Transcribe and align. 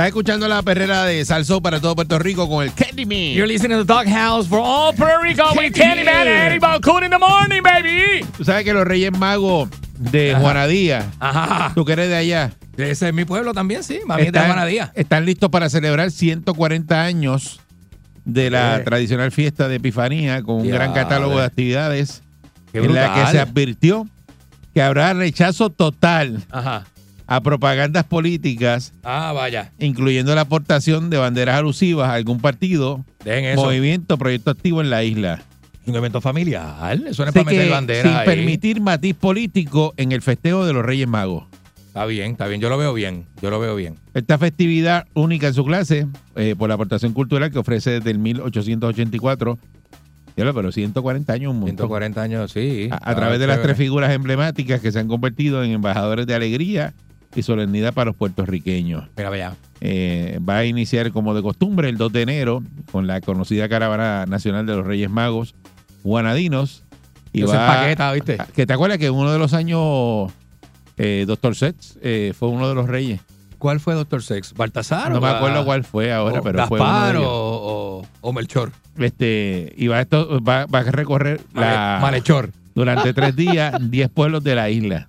Estás 0.00 0.08
escuchando 0.08 0.48
la 0.48 0.62
perrera 0.62 1.04
de 1.04 1.22
Salso 1.26 1.60
para 1.60 1.78
todo 1.78 1.94
Puerto 1.94 2.18
Rico 2.18 2.48
con 2.48 2.64
el 2.64 2.72
Candyman. 2.72 3.34
You're 3.34 3.46
listening 3.46 3.76
to 3.76 3.84
the 3.84 3.92
Dog 3.92 4.06
House 4.08 4.48
for 4.48 4.58
all 4.58 4.94
Puerto 4.96 5.18
Rico 5.22 5.44
with 5.54 5.74
Candyman 5.74 6.26
and 6.26 6.26
Eddie 6.26 6.58
Balcoon 6.58 7.04
in 7.04 7.10
the 7.10 7.18
morning, 7.18 7.60
baby. 7.62 8.24
Tú 8.34 8.42
sabes 8.42 8.64
que 8.64 8.72
los 8.72 8.86
Reyes 8.86 9.12
Magos 9.12 9.68
de 9.98 10.30
Ajá. 10.32 10.40
Juanadía, 10.40 11.06
Ajá. 11.20 11.72
tú 11.74 11.84
que 11.84 11.92
eres 11.92 12.08
de 12.08 12.16
allá, 12.16 12.50
Ese 12.78 13.08
es 13.08 13.12
mi 13.14 13.26
pueblo 13.26 13.52
también, 13.52 13.84
sí. 13.84 14.00
Mami 14.06 14.22
es 14.22 14.32
de 14.32 14.40
Juanadía. 14.40 14.90
están 14.94 15.26
listos 15.26 15.50
para 15.50 15.68
celebrar 15.68 16.10
140 16.10 17.02
años 17.02 17.60
de 18.24 18.48
la 18.48 18.78
Eh. 18.78 18.84
tradicional 18.84 19.30
fiesta 19.32 19.68
de 19.68 19.74
Epifanía 19.74 20.42
con 20.42 20.62
un 20.62 20.64
Ya, 20.66 20.76
gran 20.76 20.94
catálogo 20.94 21.38
de 21.40 21.44
actividades 21.44 22.22
Qué 22.72 22.78
en 22.78 22.94
la 22.94 23.12
que 23.26 23.32
se 23.32 23.38
advirtió 23.38 24.08
que 24.72 24.80
habrá 24.80 25.12
rechazo 25.12 25.68
total 25.68 26.42
Ajá. 26.50 26.86
A 27.30 27.40
propagandas 27.42 28.02
políticas, 28.04 28.92
Ah, 29.04 29.30
vaya. 29.32 29.70
incluyendo 29.78 30.34
la 30.34 30.40
aportación 30.40 31.10
de 31.10 31.16
banderas 31.16 31.54
alusivas 31.60 32.08
a 32.10 32.14
algún 32.14 32.40
partido, 32.40 33.04
Dejen 33.24 33.44
eso. 33.44 33.62
movimiento, 33.64 34.18
proyecto 34.18 34.50
activo 34.50 34.80
en 34.80 34.90
la 34.90 35.04
isla. 35.04 35.40
Un 35.86 35.94
evento 35.94 36.20
familiar. 36.20 36.92
Eso 37.06 37.22
no 37.22 37.28
es 37.28 37.34
para 37.34 37.44
meter 37.44 37.64
que, 37.66 37.70
bandera. 37.70 38.02
sin 38.02 38.18
ahí. 38.18 38.26
permitir 38.26 38.80
matiz 38.80 39.14
político 39.14 39.94
en 39.96 40.10
el 40.10 40.22
festejo 40.22 40.66
de 40.66 40.72
los 40.72 40.84
Reyes 40.84 41.06
Magos. 41.06 41.44
Está 41.86 42.04
bien, 42.04 42.32
está 42.32 42.48
bien. 42.48 42.60
Yo 42.60 42.68
lo 42.68 42.76
veo 42.78 42.92
bien. 42.94 43.26
Yo 43.40 43.50
lo 43.50 43.60
veo 43.60 43.76
bien. 43.76 43.94
Esta 44.12 44.36
festividad 44.36 45.06
única 45.14 45.46
en 45.46 45.54
su 45.54 45.64
clase, 45.64 46.08
eh, 46.34 46.56
por 46.58 46.68
la 46.68 46.74
aportación 46.74 47.12
cultural 47.12 47.52
que 47.52 47.60
ofrece 47.60 47.90
desde 47.92 48.10
el 48.10 48.18
1884, 48.18 49.56
Diablo, 50.34 50.54
pero 50.54 50.72
140 50.72 51.32
años, 51.32 51.50
un 51.52 51.60
montón. 51.60 51.76
140 51.76 52.22
años, 52.22 52.50
sí. 52.50 52.88
A, 52.90 53.14
través 53.14 53.38
de 53.38 53.46
las 53.46 53.62
tres 53.62 53.76
figuras 53.76 54.10
emblemáticas 54.12 54.80
que 54.80 54.90
se 54.90 54.98
han 54.98 55.06
convertido 55.06 55.62
en 55.62 55.70
embajadores 55.72 56.26
de 56.26 56.34
alegría 56.34 56.92
y 57.34 57.42
solemnidad 57.42 57.92
para 57.94 58.06
los 58.06 58.16
puertorriqueños. 58.16 59.04
Mira, 59.16 59.30
vaya. 59.30 59.56
Eh, 59.80 60.38
va 60.46 60.58
a 60.58 60.64
iniciar 60.64 61.10
como 61.12 61.34
de 61.34 61.42
costumbre 61.42 61.88
el 61.88 61.96
2 61.96 62.12
de 62.12 62.22
enero 62.22 62.62
con 62.92 63.06
la 63.06 63.20
conocida 63.20 63.68
caravana 63.68 64.26
nacional 64.26 64.66
de 64.66 64.76
los 64.76 64.86
Reyes 64.86 65.08
Magos 65.10 65.54
guanadinos. 66.02 66.82
Y 67.32 67.42
va, 67.42 67.66
paqueta, 67.66 68.12
¿viste? 68.12 68.38
que 68.54 68.66
te 68.66 68.72
acuerdas 68.72 68.98
que 68.98 69.06
en 69.06 69.14
uno 69.14 69.32
de 69.32 69.38
los 69.38 69.54
años 69.54 70.32
eh, 70.98 71.24
Doctor 71.26 71.54
Sets 71.54 71.98
eh, 72.02 72.32
fue 72.36 72.48
uno 72.48 72.68
de 72.68 72.74
los 72.74 72.88
reyes. 72.88 73.20
¿Cuál 73.58 73.78
fue 73.78 73.94
Doctor 73.94 74.22
Sex? 74.22 74.54
¿Baltasar? 74.54 75.12
No 75.12 75.18
o 75.18 75.20
me 75.20 75.28
acuerdo 75.28 75.64
cuál 75.66 75.84
fue 75.84 76.12
ahora, 76.12 76.40
o 76.40 76.42
pero 76.42 76.66
fue 76.66 76.80
uno 76.80 76.88
de 76.88 76.92
Gaspar 76.94 77.16
ellos. 77.16 77.28
o, 78.22 78.32
Melchor. 78.32 78.72
Este, 78.98 79.72
y 79.76 79.86
va, 79.86 80.00
esto, 80.00 80.40
va, 80.42 80.64
va 80.66 80.78
a 80.78 80.82
recorrer 80.84 81.42
la, 81.54 81.60
Male- 81.60 82.00
Malhechor. 82.00 82.50
durante 82.74 83.12
tres 83.12 83.36
días 83.36 83.74
10 83.90 84.08
pueblos 84.10 84.42
de 84.44 84.54
la 84.54 84.70
isla. 84.70 85.06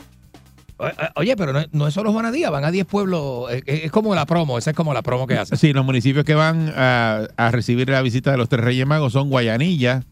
Eh, 0.87 0.93
Oye, 1.15 1.35
pero 1.35 1.53
no, 1.53 1.59
no 1.71 1.87
es 1.87 1.93
solo 1.93 2.11
Juanadía, 2.11 2.49
van 2.49 2.63
a 2.65 2.71
10 2.71 2.85
pueblos. 2.85 3.51
eh, 3.51 3.61
Es, 3.65 3.83
es 3.85 3.91
como 3.91 4.13
la 4.15 4.25
promo, 4.25 4.57
esa 4.57 4.71
es 4.71 4.75
como 4.75 4.93
la 4.93 5.01
promo 5.01 5.27
que 5.27 5.37
hacen. 5.37 5.57
Sí, 5.57 5.73
los 5.73 5.85
municipios 5.85 6.25
que 6.25 6.35
van 6.35 6.73
a, 6.75 7.27
a 7.37 7.51
recibir 7.51 7.89
la 7.89 8.01
visita 8.01 8.31
de 8.31 8.37
los 8.37 8.49
tres 8.49 8.63
Reyes 8.63 8.85
Magos 8.87 9.13
son 9.13 9.29
Guayanilla, 9.29 10.03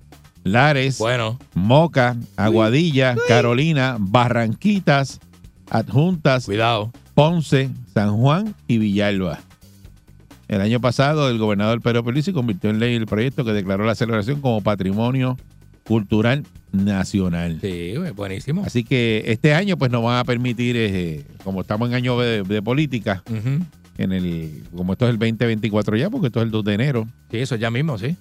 Lares, 0.44 0.97
Bueno, 1.00 1.38
Moca, 1.53 2.16
Aguadilla, 2.38 3.16
Carolina, 3.28 3.97
Barranquitas, 4.00 5.19
Adjuntas, 5.69 6.46
cuidado. 6.46 6.91
Ponce, 7.13 7.69
San 7.94 8.16
Juan 8.18 8.56
y 8.68 8.78
Villalba. 8.78 9.40
El 10.47 10.62
año 10.62 10.80
pasado, 10.80 11.30
el 11.30 11.38
gobernador 11.38 11.81
Pedro 11.81 12.03
Pierluisi 12.03 12.31
convirtió 12.34 12.69
en 12.69 12.80
ley 12.80 12.96
el 12.96 13.06
proyecto 13.06 13.44
que 13.46 13.51
declaró 13.53 13.86
la 13.86 13.94
celebración 13.96 14.41
como 14.41 14.62
patrimonio 14.62 15.38
cultural 15.86 16.46
nacional. 16.72 17.59
Sí, 17.62 17.94
buenísimo. 18.16 18.63
Así 18.66 18.84
que 18.84 19.24
este 19.28 19.53
año, 19.53 19.78
pues, 19.78 19.91
nos 19.91 20.03
van 20.03 20.18
a 20.19 20.24
permitir, 20.24 20.75
eh, 20.78 21.25
como 21.44 21.62
estamos 21.62 21.90
en 21.90 21.96
año 21.96 22.19
de, 22.19 22.44
de 22.44 22.62
política, 22.62 23.24
en 23.97 24.12
el, 24.12 24.63
como 24.75 24.94
esto 24.94 25.06
es 25.07 25.12
el 25.12 25.19
2024 25.19 25.97
ya, 25.97 26.09
porque 26.09 26.28
esto 26.28 26.40
es 26.40 26.46
el 26.46 26.52
2 26.52 26.63
de 26.63 26.74
enero, 26.74 27.07
Sí, 27.31 27.38
eso 27.38 27.56
ya 27.57 27.69
mismo, 27.69 27.97
sí. 27.97 28.16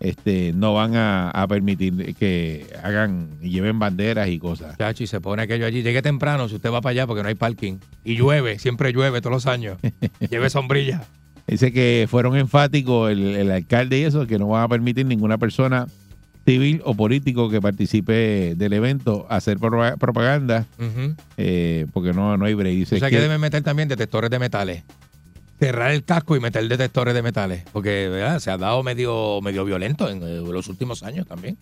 este, 0.00 0.52
no 0.54 0.74
van 0.74 0.94
a, 0.96 1.30
a 1.30 1.46
permitir 1.48 2.14
que 2.16 2.66
hagan 2.82 3.28
y 3.40 3.50
lleven 3.50 3.78
banderas 3.78 4.28
y 4.28 4.38
cosas. 4.38 4.76
Chachi, 4.78 5.06
se 5.06 5.20
pone 5.20 5.42
aquello 5.42 5.66
allí. 5.66 5.82
Llegue 5.82 6.02
temprano 6.02 6.48
si 6.48 6.56
usted 6.56 6.70
va 6.70 6.80
para 6.80 6.90
allá 6.92 7.06
porque 7.06 7.22
no 7.22 7.28
hay 7.28 7.34
parking. 7.34 7.78
Y 8.04 8.16
llueve, 8.16 8.58
siempre 8.58 8.92
llueve 8.92 9.20
todos 9.20 9.32
los 9.34 9.46
años. 9.46 9.78
Lleve 10.30 10.50
sombrilla. 10.50 11.04
Dice 11.46 11.72
que 11.72 12.06
fueron 12.08 12.36
enfáticos 12.36 13.10
el, 13.10 13.20
el 13.34 13.50
alcalde 13.50 13.98
y 13.98 14.02
eso, 14.04 14.26
que 14.28 14.38
no 14.38 14.46
van 14.48 14.62
a 14.62 14.68
permitir 14.68 15.04
ninguna 15.06 15.38
persona 15.38 15.86
civil 16.44 16.80
o 16.84 16.94
político 16.94 17.48
que 17.50 17.60
participe 17.60 18.54
del 18.56 18.72
evento 18.72 19.26
hacer 19.30 19.58
propa- 19.58 19.96
propaganda, 19.96 20.66
eh, 21.36 21.86
porque 21.92 22.12
no, 22.12 22.36
no 22.36 22.44
hay 22.44 22.54
break. 22.54 22.82
O 22.82 22.86
sea 22.86 23.08
que- 23.08 23.16
que 23.16 23.22
deben 23.22 23.40
meter 23.40 23.62
también 23.62 23.88
detectores 23.88 24.30
de 24.30 24.38
metales. 24.38 24.82
Cerrar 25.60 25.92
el 25.92 26.02
casco 26.02 26.34
y 26.36 26.40
meter 26.40 26.66
detectores 26.68 27.14
de 27.14 27.22
metales. 27.22 27.62
Porque 27.72 28.08
¿verdad? 28.08 28.40
se 28.40 28.50
ha 28.50 28.58
dado 28.58 28.82
medio, 28.82 29.40
medio 29.42 29.64
violento 29.64 30.08
en 30.08 30.20
eh, 30.22 30.42
los 30.44 30.66
últimos 30.68 31.02
años 31.04 31.26
también. 31.26 31.56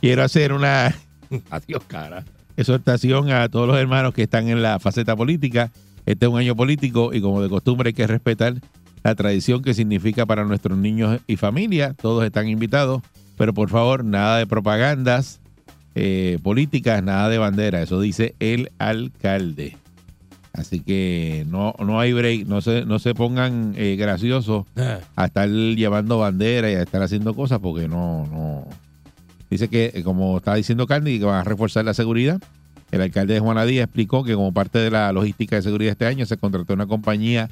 quiero 0.00 0.22
hacer 0.22 0.52
una 0.54 0.94
Adiós, 1.50 1.82
cara. 1.86 2.24
exhortación 2.56 3.30
a 3.30 3.48
todos 3.50 3.68
los 3.68 3.76
hermanos 3.78 4.14
que 4.14 4.22
están 4.22 4.48
en 4.48 4.62
la 4.62 4.78
faceta 4.78 5.14
política. 5.14 5.70
Este 6.06 6.24
es 6.24 6.32
un 6.32 6.38
año 6.38 6.56
político 6.56 7.12
y 7.12 7.20
como 7.20 7.42
de 7.42 7.50
costumbre 7.50 7.88
hay 7.88 7.92
que 7.92 8.06
respetar 8.06 8.54
la 9.04 9.14
tradición 9.14 9.62
que 9.62 9.74
significa 9.74 10.24
para 10.24 10.44
nuestros 10.44 10.78
niños 10.78 11.20
y 11.26 11.36
familia. 11.36 11.92
Todos 11.94 12.24
están 12.24 12.48
invitados, 12.48 13.02
pero 13.38 13.54
por 13.54 13.70
favor, 13.70 14.04
nada 14.04 14.38
de 14.38 14.46
propagandas 14.46 15.40
eh, 15.94 16.38
políticas, 16.42 17.02
nada 17.02 17.28
de 17.28 17.38
bandera. 17.38 17.80
Eso 17.80 18.00
dice 18.00 18.34
el 18.40 18.70
alcalde. 18.78 19.76
Así 20.52 20.80
que 20.80 21.46
no, 21.48 21.74
no 21.78 22.00
hay 22.00 22.12
break, 22.12 22.46
no 22.46 22.60
se, 22.60 22.84
no 22.84 22.98
se 22.98 23.14
pongan 23.14 23.74
eh, 23.76 23.96
graciosos 23.96 24.66
Eh, 24.76 24.98
a 25.14 25.24
estar 25.26 25.48
llevando 25.48 26.18
bandera 26.18 26.70
y 26.70 26.74
a 26.74 26.82
estar 26.82 27.00
haciendo 27.00 27.34
cosas 27.34 27.60
porque 27.60 27.86
no, 27.86 28.26
no. 28.26 28.66
Dice 29.50 29.68
que, 29.68 30.02
como 30.04 30.38
estaba 30.38 30.56
diciendo 30.56 30.86
Candy, 30.86 31.20
que 31.20 31.24
van 31.24 31.40
a 31.40 31.44
reforzar 31.44 31.84
la 31.84 31.94
seguridad. 31.94 32.40
El 32.90 33.02
alcalde 33.02 33.34
de 33.34 33.40
Juanadía 33.40 33.84
explicó 33.84 34.24
que 34.24 34.34
como 34.34 34.52
parte 34.52 34.78
de 34.78 34.90
la 34.90 35.12
logística 35.12 35.56
de 35.56 35.62
seguridad 35.62 35.92
este 35.92 36.06
año 36.06 36.26
se 36.26 36.38
contrató 36.38 36.74
una 36.74 36.86
compañía 36.86 37.50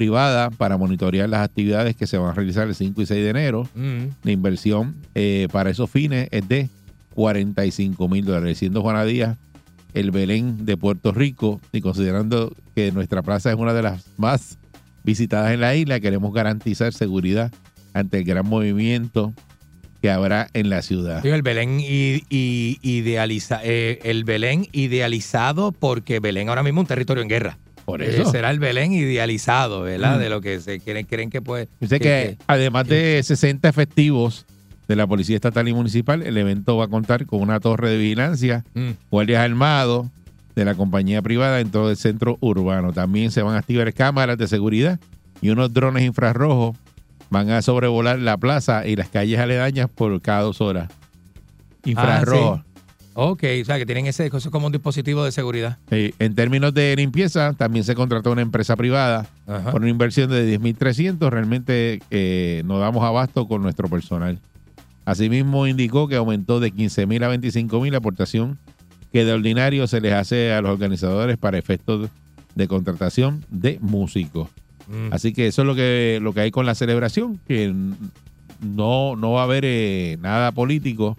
privada 0.00 0.50
para 0.50 0.76
monitorear 0.76 1.26
las 1.26 1.40
actividades 1.40 1.96
que 1.96 2.06
se 2.06 2.18
van 2.18 2.28
a 2.28 2.34
realizar 2.34 2.68
el 2.68 2.74
5 2.74 3.00
y 3.00 3.06
6 3.06 3.24
de 3.24 3.30
enero. 3.30 3.66
mm. 3.74 4.02
La 4.24 4.30
inversión 4.30 4.94
eh, 5.14 5.48
para 5.50 5.70
esos 5.70 5.88
fines 5.90 6.28
es 6.32 6.46
de 6.46 6.68
45 7.14 8.06
mil 8.06 8.22
dólares, 8.26 8.58
siendo 8.58 8.82
Juanadía 8.82 9.38
el 9.94 10.10
Belén 10.10 10.66
de 10.66 10.76
Puerto 10.76 11.12
Rico 11.12 11.62
y 11.72 11.80
considerando 11.80 12.52
que 12.74 12.92
nuestra 12.92 13.22
plaza 13.22 13.48
es 13.50 13.56
una 13.56 13.72
de 13.72 13.80
las 13.84 14.04
más 14.18 14.58
visitadas 15.02 15.52
en 15.54 15.62
la 15.62 15.74
isla, 15.74 15.98
queremos 15.98 16.34
garantizar 16.34 16.92
seguridad 16.92 17.50
ante 17.94 18.18
el 18.18 18.24
gran 18.24 18.46
movimiento 18.46 19.32
que 20.02 20.10
habrá 20.10 20.48
en 20.52 20.68
la 20.68 20.82
ciudad. 20.82 21.22
Sí, 21.22 21.28
el 21.28 21.40
Belén 21.40 21.80
i- 21.80 22.22
i- 22.28 22.76
idealiza, 22.82 23.60
eh, 23.64 23.98
el 24.02 24.24
Belén 24.24 24.66
idealizado 24.72 25.72
porque 25.72 26.20
Belén 26.20 26.50
ahora 26.50 26.62
mismo 26.62 26.82
es 26.82 26.84
un 26.84 26.88
territorio 26.88 27.22
en 27.22 27.30
guerra. 27.30 27.56
Por 27.86 28.02
Eh, 28.02 28.10
eso. 28.20 28.30
será 28.30 28.50
el 28.50 28.58
Belén 28.58 28.92
idealizado, 28.92 29.80
¿verdad? 29.82 30.16
Mm. 30.16 30.20
De 30.20 30.28
lo 30.28 30.40
que 30.42 30.60
se 30.60 30.80
creen, 30.80 31.06
creen 31.06 31.30
que 31.30 31.40
puede. 31.40 31.68
Dice 31.80 31.98
que 32.00 32.36
además 32.46 32.86
de 32.88 33.22
60 33.22 33.66
efectivos 33.68 34.44
de 34.88 34.96
la 34.96 35.06
Policía 35.06 35.36
Estatal 35.36 35.66
y 35.68 35.72
Municipal, 35.72 36.22
el 36.22 36.36
evento 36.36 36.76
va 36.76 36.84
a 36.84 36.88
contar 36.88 37.24
con 37.26 37.40
una 37.40 37.58
torre 37.60 37.88
de 37.90 37.96
vigilancia, 37.98 38.64
Mm. 38.74 38.90
guardias 39.10 39.42
armados 39.42 40.08
de 40.54 40.64
la 40.64 40.74
compañía 40.74 41.22
privada 41.22 41.60
en 41.60 41.70
todo 41.70 41.90
el 41.90 41.96
centro 41.96 42.36
urbano. 42.40 42.92
También 42.92 43.30
se 43.30 43.42
van 43.42 43.54
a 43.54 43.58
activar 43.58 43.92
cámaras 43.94 44.36
de 44.36 44.48
seguridad 44.48 44.98
y 45.40 45.50
unos 45.50 45.72
drones 45.72 46.02
infrarrojos 46.04 46.76
van 47.30 47.50
a 47.50 47.62
sobrevolar 47.62 48.18
la 48.18 48.36
plaza 48.36 48.86
y 48.86 48.96
las 48.96 49.08
calles 49.08 49.38
aledañas 49.40 49.88
por 49.90 50.20
cada 50.22 50.42
dos 50.42 50.60
horas. 50.60 50.88
Infrarrojos. 51.84 52.60
Ok, 53.18 53.44
o 53.62 53.64
sea, 53.64 53.78
que 53.78 53.86
tienen 53.86 54.04
ese, 54.04 54.26
eso 54.26 54.36
es 54.36 54.48
como 54.48 54.66
un 54.66 54.72
dispositivo 54.72 55.24
de 55.24 55.32
seguridad. 55.32 55.78
En 55.90 56.34
términos 56.34 56.74
de 56.74 56.94
limpieza, 56.96 57.54
también 57.54 57.82
se 57.82 57.94
contrató 57.94 58.30
una 58.30 58.42
empresa 58.42 58.76
privada 58.76 59.26
Ajá. 59.46 59.70
por 59.70 59.80
una 59.80 59.88
inversión 59.88 60.28
de 60.28 60.60
10.300. 60.60 61.30
Realmente 61.30 62.02
eh, 62.10 62.60
no 62.66 62.78
damos 62.78 63.02
abasto 63.04 63.48
con 63.48 63.62
nuestro 63.62 63.88
personal. 63.88 64.38
Asimismo, 65.06 65.66
indicó 65.66 66.08
que 66.08 66.16
aumentó 66.16 66.60
de 66.60 66.74
15.000 66.74 67.24
a 67.24 67.34
25.000 67.34 67.90
la 67.90 67.98
aportación 67.98 68.58
que 69.14 69.24
de 69.24 69.32
ordinario 69.32 69.86
se 69.86 70.02
les 70.02 70.12
hace 70.12 70.52
a 70.52 70.60
los 70.60 70.72
organizadores 70.72 71.38
para 71.38 71.56
efectos 71.56 72.10
de 72.54 72.68
contratación 72.68 73.46
de 73.48 73.78
músicos. 73.80 74.50
Mm. 74.88 75.14
Así 75.14 75.32
que 75.32 75.46
eso 75.46 75.62
es 75.62 75.66
lo 75.66 75.74
que, 75.74 76.18
lo 76.20 76.34
que 76.34 76.40
hay 76.40 76.50
con 76.50 76.66
la 76.66 76.74
celebración, 76.74 77.40
que 77.48 77.72
no, 78.60 79.16
no 79.16 79.32
va 79.32 79.40
a 79.40 79.44
haber 79.44 79.64
eh, 79.64 80.18
nada 80.20 80.52
político 80.52 81.16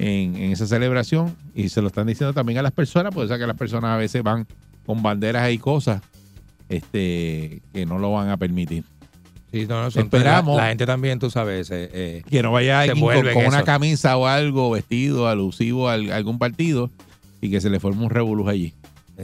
en, 0.00 0.34
en 0.36 0.52
esa 0.52 0.66
celebración 0.66 1.36
y 1.54 1.68
se 1.68 1.82
lo 1.82 1.88
están 1.88 2.06
diciendo 2.06 2.32
también 2.32 2.58
a 2.58 2.62
las 2.62 2.72
personas, 2.72 3.12
porque 3.14 3.26
o 3.26 3.28
sea 3.28 3.38
que 3.38 3.46
las 3.46 3.56
personas 3.56 3.90
a 3.90 3.96
veces 3.96 4.22
van 4.22 4.46
con 4.86 5.02
banderas 5.02 5.50
y 5.52 5.58
cosas 5.58 6.00
este, 6.68 7.60
que 7.72 7.86
no 7.86 7.98
lo 7.98 8.12
van 8.12 8.28
a 8.30 8.36
permitir. 8.36 8.84
Sí, 9.52 9.66
no, 9.68 9.82
no, 9.82 9.90
son- 9.90 10.04
Esperamos. 10.04 10.56
La, 10.56 10.62
la 10.64 10.68
gente 10.68 10.86
también, 10.86 11.18
tú 11.18 11.28
sabes, 11.30 11.70
eh, 11.70 11.90
eh, 11.92 12.22
Que 12.30 12.42
no 12.42 12.52
vaya 12.52 12.80
alguien 12.80 13.00
con, 13.00 13.46
una 13.46 13.64
camisa 13.64 14.16
o 14.16 14.26
algo 14.26 14.70
vestido 14.70 15.26
alusivo 15.28 15.88
a, 15.88 15.94
al- 15.94 16.12
algún 16.12 16.38
partido 16.38 16.88
y 17.40 17.50
que 17.50 17.60
se 17.60 17.68
le 17.70 17.80
forme 17.80 18.04
un 18.04 18.10
revolú 18.10 18.48
allí. 18.48 18.72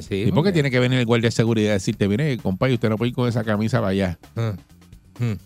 sí, 0.01 0.25
y 0.27 0.33
porque 0.33 0.53
tiene 0.53 0.71
que 0.71 0.81
venir 0.81 0.99
el 0.99 1.07
guardia 1.07 1.29
de 1.29 1.33
seguridad 1.33 1.71
y 1.71 1.73
decirte, 1.75 2.09
mire, 2.09 2.37
compadre, 2.39 2.75
usted 2.75 2.89
no 2.89 2.99
puede 2.99 3.11
ir 3.11 3.15
con 3.15 3.29
esa 3.29 3.45
camisa 3.45 3.79
para 3.79 3.91
allá. 3.91 4.19
Mm. 4.35 5.25
Mm. 5.25 5.37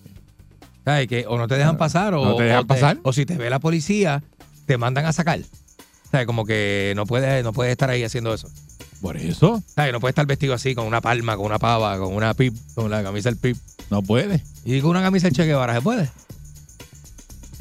¿Sabes? 0.84 1.06
Que 1.08 1.26
o 1.28 1.36
no 1.36 1.46
te 1.46 1.56
dejan 1.56 1.76
pasar 1.76 2.14
o, 2.14 2.24
No 2.24 2.36
te 2.36 2.44
dejan 2.44 2.64
o 2.64 2.66
pasar. 2.66 2.98
o 3.02 3.12
si 3.12 3.26
te 3.26 3.36
ve 3.36 3.50
la 3.50 3.58
policía, 3.58 4.22
te 4.70 4.78
mandan 4.78 5.04
a 5.04 5.12
sacar. 5.12 5.40
¿Sabes? 6.12 6.28
Como 6.28 6.44
que 6.44 6.92
no 6.94 7.04
puedes, 7.04 7.42
no 7.42 7.52
puedes 7.52 7.72
estar 7.72 7.90
ahí 7.90 8.04
haciendo 8.04 8.32
eso. 8.32 8.48
Por 9.00 9.16
eso 9.16 9.60
¿Sabes? 9.74 9.92
No 9.92 9.98
puedes 9.98 10.12
estar 10.12 10.26
vestido 10.26 10.54
así 10.54 10.76
con 10.76 10.86
una 10.86 11.00
palma, 11.00 11.36
con 11.36 11.46
una 11.46 11.58
pava, 11.58 11.98
con 11.98 12.14
una 12.14 12.34
pip, 12.34 12.54
con 12.76 12.88
la 12.88 13.02
camisa 13.02 13.30
del 13.30 13.36
pip. 13.36 13.56
no 13.90 14.00
puede. 14.00 14.44
Y 14.64 14.80
con 14.80 14.90
una 14.90 15.02
camisa 15.02 15.26
del 15.26 15.34
Che 15.34 15.44
Guevara, 15.44 15.74
¿se 15.74 15.80
puede? 15.80 16.08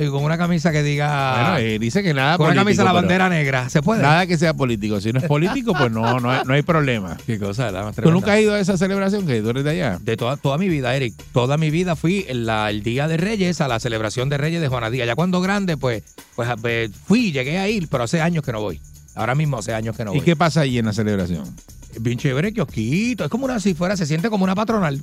Y 0.02 0.08
con 0.08 0.24
una 0.24 0.38
camisa 0.38 0.72
que 0.72 0.82
diga... 0.82 1.34
bueno, 1.52 1.58
eh, 1.58 1.78
dice 1.78 2.02
que 2.02 2.14
nada 2.14 2.38
con 2.38 2.46
una 2.48 2.56
camisa 2.56 2.84
de 2.84 2.86
la 2.86 2.94
bandera 2.94 3.28
negra, 3.28 3.68
¿se 3.68 3.82
puede? 3.82 4.02
Nada 4.02 4.26
que 4.26 4.38
sea 4.38 4.54
político. 4.54 5.02
Si 5.02 5.12
no 5.12 5.20
es 5.20 5.26
político, 5.26 5.74
pues 5.78 5.92
no, 5.92 6.22
no, 6.22 6.32
hay, 6.32 6.42
no 6.46 6.54
hay 6.54 6.62
problema. 6.62 7.18
Qué 7.28 7.38
cosa, 7.38 7.70
la 7.70 7.84
más 7.84 7.96
¿Tú 7.98 8.10
nunca 8.10 8.32
has 8.34 8.40
ido 8.40 8.54
a 8.54 8.60
esa 8.62 8.78
celebración 8.78 9.28
que 9.28 9.42
tú 9.42 9.50
eres 9.50 9.66
de 9.66 9.72
allá? 9.72 10.00
De 10.02 10.16
toda, 10.16 10.38
toda 10.38 10.58
mi 10.58 10.70
vida, 10.70 10.96
Eric. 10.96 11.14
Toda 11.34 11.58
mi 11.58 11.70
vida 11.70 11.98
fui 11.98 12.26
la- 12.32 12.70
el 12.70 12.82
día 12.82 13.10
de 13.10 13.18
Reyes 13.18 13.60
a 13.60 13.68
la 13.68 13.80
celebración 13.82 14.30
de 14.30 14.38
Reyes 14.38 14.62
de 14.62 14.70
Juana 14.70 14.90
Díaz. 14.90 15.06
Ya 15.06 15.16
cuando 15.16 15.42
grande, 15.42 15.76
pues, 15.76 16.04
pues 16.36 16.48
fui, 17.06 17.34
llegué 17.34 17.58
a 17.58 17.68
ir, 17.68 17.90
pero 17.90 18.06
hace 18.06 18.22
años 18.22 18.44
que 18.46 18.54
no 18.54 18.62
voy. 18.62 18.80
Ahora 19.16 19.36
mismo 19.36 19.58
hace 19.58 19.74
años 19.74 19.98
que 19.98 20.06
no 20.06 20.14
¿Y 20.14 20.20
voy. 20.20 20.26
qué 20.26 20.38
pasa 20.38 20.62
allí 20.62 20.78
en 20.80 20.86
la 20.86 20.94
celebración? 20.94 21.44
Bien 22.00 22.18
chévere, 22.18 22.54
kiosquito. 22.54 23.24
Es 23.24 23.30
como 23.30 23.46
una, 23.46 23.60
si 23.60 23.74
fuera, 23.74 23.98
se 23.98 24.06
siente 24.06 24.30
como 24.30 24.44
una 24.44 24.56
patronal. 24.56 25.02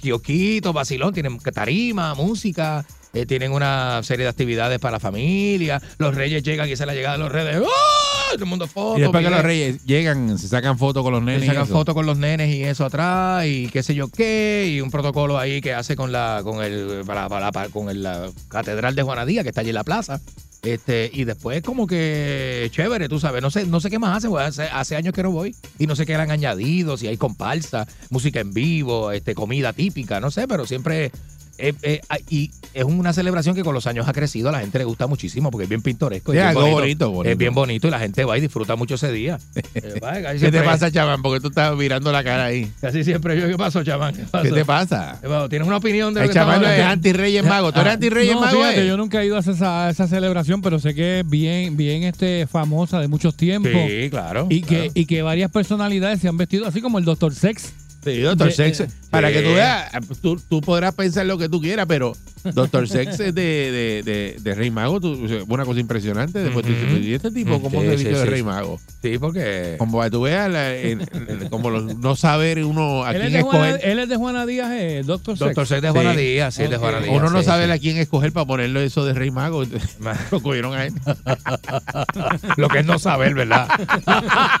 Kiosquito, 0.00 0.72
vacilón, 0.72 1.14
tienen 1.14 1.38
tarima, 1.38 2.14
música, 2.14 2.84
eh, 3.12 3.24
tienen 3.26 3.52
una 3.52 4.02
serie 4.02 4.24
de 4.24 4.30
actividades 4.30 4.78
para 4.78 4.92
la 4.92 5.00
familia. 5.00 5.80
Los 5.98 6.14
reyes 6.14 6.42
llegan 6.42 6.68
y 6.68 6.72
es 6.72 6.80
la 6.80 6.94
llegada 6.94 7.16
de 7.16 7.22
los 7.22 7.32
reyes. 7.32 7.62
¡Ah! 7.64 8.32
Todo 8.32 8.42
el 8.44 8.50
mundo 8.50 8.66
foto. 8.66 8.98
y 8.98 9.02
después 9.02 9.22
que 9.24 9.30
los 9.30 9.42
reyes 9.42 9.84
llegan, 9.84 10.38
se 10.38 10.48
sacan 10.48 10.76
fotos 10.76 11.04
con 11.04 11.12
los 11.12 11.22
nenes. 11.22 11.44
Y 11.44 11.46
sacan 11.46 11.68
fotos 11.68 11.94
con 11.94 12.04
los 12.04 12.18
nenes 12.18 12.52
y 12.52 12.64
eso 12.64 12.84
atrás 12.84 13.46
y 13.46 13.68
qué 13.68 13.82
sé 13.84 13.94
yo 13.94 14.08
qué 14.08 14.68
y 14.74 14.80
un 14.80 14.90
protocolo 14.90 15.38
ahí 15.38 15.60
que 15.60 15.72
hace 15.72 15.94
con 15.94 16.10
la 16.10 16.40
con 16.42 16.60
el 16.64 17.02
para, 17.06 17.28
para- 17.28 17.52
para- 17.52 17.68
con 17.68 17.90
el- 17.90 18.02
la 18.02 18.28
catedral 18.48 18.96
de 18.96 19.02
Juanadía 19.02 19.42
que 19.44 19.50
está 19.50 19.60
allí 19.60 19.68
en 19.70 19.76
la 19.76 19.84
plaza 19.84 20.20
este 20.64 21.10
y 21.12 21.24
después 21.24 21.62
como 21.62 21.86
que 21.86 22.68
chévere 22.72 23.08
tú 23.08 23.20
sabes 23.20 23.42
no 23.42 23.50
sé 23.50 23.66
no 23.66 23.80
sé 23.80 23.90
qué 23.90 23.98
más 23.98 24.16
hacen 24.16 24.30
pues, 24.30 24.46
hace, 24.46 24.64
hace 24.64 24.96
años 24.96 25.12
que 25.14 25.22
no 25.22 25.30
voy 25.30 25.54
y 25.78 25.86
no 25.86 25.96
sé 25.96 26.06
qué 26.06 26.12
eran 26.12 26.30
añadidos 26.30 27.00
si 27.00 27.06
hay 27.06 27.16
comparsa 27.16 27.86
música 28.10 28.40
en 28.40 28.52
vivo 28.52 29.12
este 29.12 29.34
comida 29.34 29.72
típica 29.72 30.20
no 30.20 30.30
sé 30.30 30.48
pero 30.48 30.66
siempre 30.66 31.10
eh, 31.58 31.74
eh, 31.82 32.00
ah, 32.08 32.18
y 32.28 32.50
es 32.72 32.84
una 32.84 33.12
celebración 33.12 33.54
que 33.54 33.62
con 33.62 33.74
los 33.74 33.86
años 33.86 34.08
ha 34.08 34.12
crecido, 34.12 34.48
a 34.48 34.52
la 34.52 34.60
gente 34.60 34.78
le 34.78 34.84
gusta 34.84 35.06
muchísimo 35.06 35.50
porque 35.50 35.64
es 35.64 35.68
bien 35.68 35.82
pintoresco. 35.82 36.32
Sí, 36.32 36.38
es, 36.38 36.44
bien 36.44 36.56
algo 36.56 36.70
bonito, 36.70 37.10
bonito. 37.10 37.30
es 37.30 37.38
bien 37.38 37.54
bonito 37.54 37.88
y 37.88 37.90
la 37.90 37.98
gente 38.00 38.24
va 38.24 38.36
y 38.36 38.40
disfruta 38.40 38.76
mucho 38.76 38.94
ese 38.96 39.12
día. 39.12 39.38
Eh, 39.74 40.38
¿Qué 40.40 40.50
te 40.52 40.62
pasa, 40.62 40.90
chaval? 40.90 41.20
Porque 41.20 41.40
tú 41.40 41.48
estás 41.48 41.76
mirando 41.76 42.12
la 42.12 42.22
cara 42.22 42.44
ahí. 42.46 42.70
Casi 42.80 43.02
siempre 43.02 43.38
yo, 43.40 43.48
¿qué 43.48 43.56
pasó, 43.56 43.82
chamán? 43.82 44.14
¿Qué 44.14 44.50
te 44.50 44.64
pasa? 44.64 45.20
¿Tienes 45.48 45.66
una 45.66 45.78
opinión 45.78 46.14
de 46.14 46.20
lo 46.20 46.26
El 46.26 46.32
chaval 46.32 46.62
no 46.62 46.68
es 46.68 46.80
anti-Reyes 46.80 47.44
Mago. 47.44 47.72
¿Tú 47.72 47.80
eres 47.80 47.90
Ah, 47.90 47.94
anti-Reyes 47.94 48.34
no, 48.34 48.40
Mago? 48.40 48.58
fíjate, 48.58 48.84
eh? 48.84 48.86
yo 48.86 48.96
nunca 48.96 49.22
he 49.22 49.26
ido 49.26 49.36
a 49.36 49.40
esa, 49.40 49.86
a 49.86 49.90
esa 49.90 50.06
celebración, 50.06 50.62
pero 50.62 50.78
sé 50.78 50.94
que 50.94 51.20
es 51.20 51.28
bien, 51.28 51.76
bien 51.76 52.04
este, 52.04 52.46
famosa 52.46 53.00
de 53.00 53.08
muchos 53.08 53.36
tiempos. 53.36 53.72
Sí, 53.72 54.10
claro. 54.10 54.46
Y 54.48 54.62
que, 54.62 54.76
claro. 54.76 54.92
y 54.94 55.06
que 55.06 55.22
varias 55.22 55.50
personalidades 55.50 56.20
se 56.20 56.28
han 56.28 56.36
vestido 56.36 56.66
así 56.66 56.80
como 56.80 56.98
el 56.98 57.04
Dr. 57.04 57.34
Sex. 57.34 57.72
Sí, 58.04 58.20
Doctor 58.20 58.48
De- 58.48 58.52
Sex. 58.54 58.80
eh, 58.80 58.88
para 59.10 59.32
que 59.32 59.40
tú 59.42 59.48
veas, 59.54 59.90
tú, 60.20 60.40
tú 60.48 60.60
podrás 60.60 60.94
pensar 60.94 61.24
lo 61.26 61.38
que 61.38 61.48
tú 61.48 61.60
quieras, 61.60 61.86
pero 61.88 62.14
Doctor 62.42 62.86
Sex 62.88 63.12
es 63.20 63.34
de, 63.34 63.42
de, 63.42 64.02
de, 64.04 64.36
de 64.40 64.54
Rey 64.54 64.70
Mago. 64.70 65.00
Tú, 65.00 65.26
una 65.48 65.64
cosa 65.64 65.80
impresionante. 65.80 66.40
Después 66.40 66.66
tú 66.66 66.72
dices, 66.72 66.92
Ujú. 66.92 66.96
¿y 67.02 67.14
este 67.14 67.30
tipo 67.30 67.60
cómo 67.62 67.80
Sí, 67.80 67.88
se 67.88 67.98
sí, 67.98 68.04
de 68.04 68.24
Rey. 68.26 68.42
Mago? 68.42 68.78
Sí, 69.02 69.16
porque... 69.18 69.76
Como 69.78 69.96
para 69.98 70.10
que 70.10 70.10
tú 70.10 70.22
veas, 70.22 70.50
la- 70.50 71.48
como 71.48 71.70
los- 71.70 71.96
no 71.96 72.16
saber 72.16 72.62
uno 72.64 73.04
a 73.04 73.10
Él 73.12 73.16
es, 73.16 73.20
quién 73.22 73.32
de 73.34 73.42
Juana, 73.42 73.68
escoger. 73.70 73.88
él 73.90 73.98
es 74.00 74.08
de 74.08 74.16
Juana 74.16 74.46
Díaz, 74.46 74.70
eh, 74.72 75.02
Dr. 75.06 75.38
Sex. 75.38 75.46
Doctor 75.46 75.66
Sex 75.66 75.80
de 75.82 75.90
Juana 75.90 76.12
Sí. 76.12 76.18
Díaz, 76.18 76.54
sí, 76.54 76.62
de 76.66 76.76
Ok. 76.76 76.82
Juana 76.82 76.98
Díaz. 77.00 77.16
Uno 77.16 77.30
no 77.30 77.42
sabe 77.42 77.72
a 77.72 77.78
quién 77.78 77.96
escoger 77.96 78.32
para 78.32 78.44
ponerle 78.46 78.84
eso 78.84 79.04
de 79.06 79.14
Rey 79.14 79.30
Mago. 79.30 79.64
Lo 80.30 80.40
cogieron 80.42 80.74
a 80.74 80.84
él. 80.86 80.92
Lo 82.56 82.68
que 82.68 82.80
es 82.80 82.84
no 82.86 82.98
saber, 82.98 83.34
¿verdad? 83.34 83.68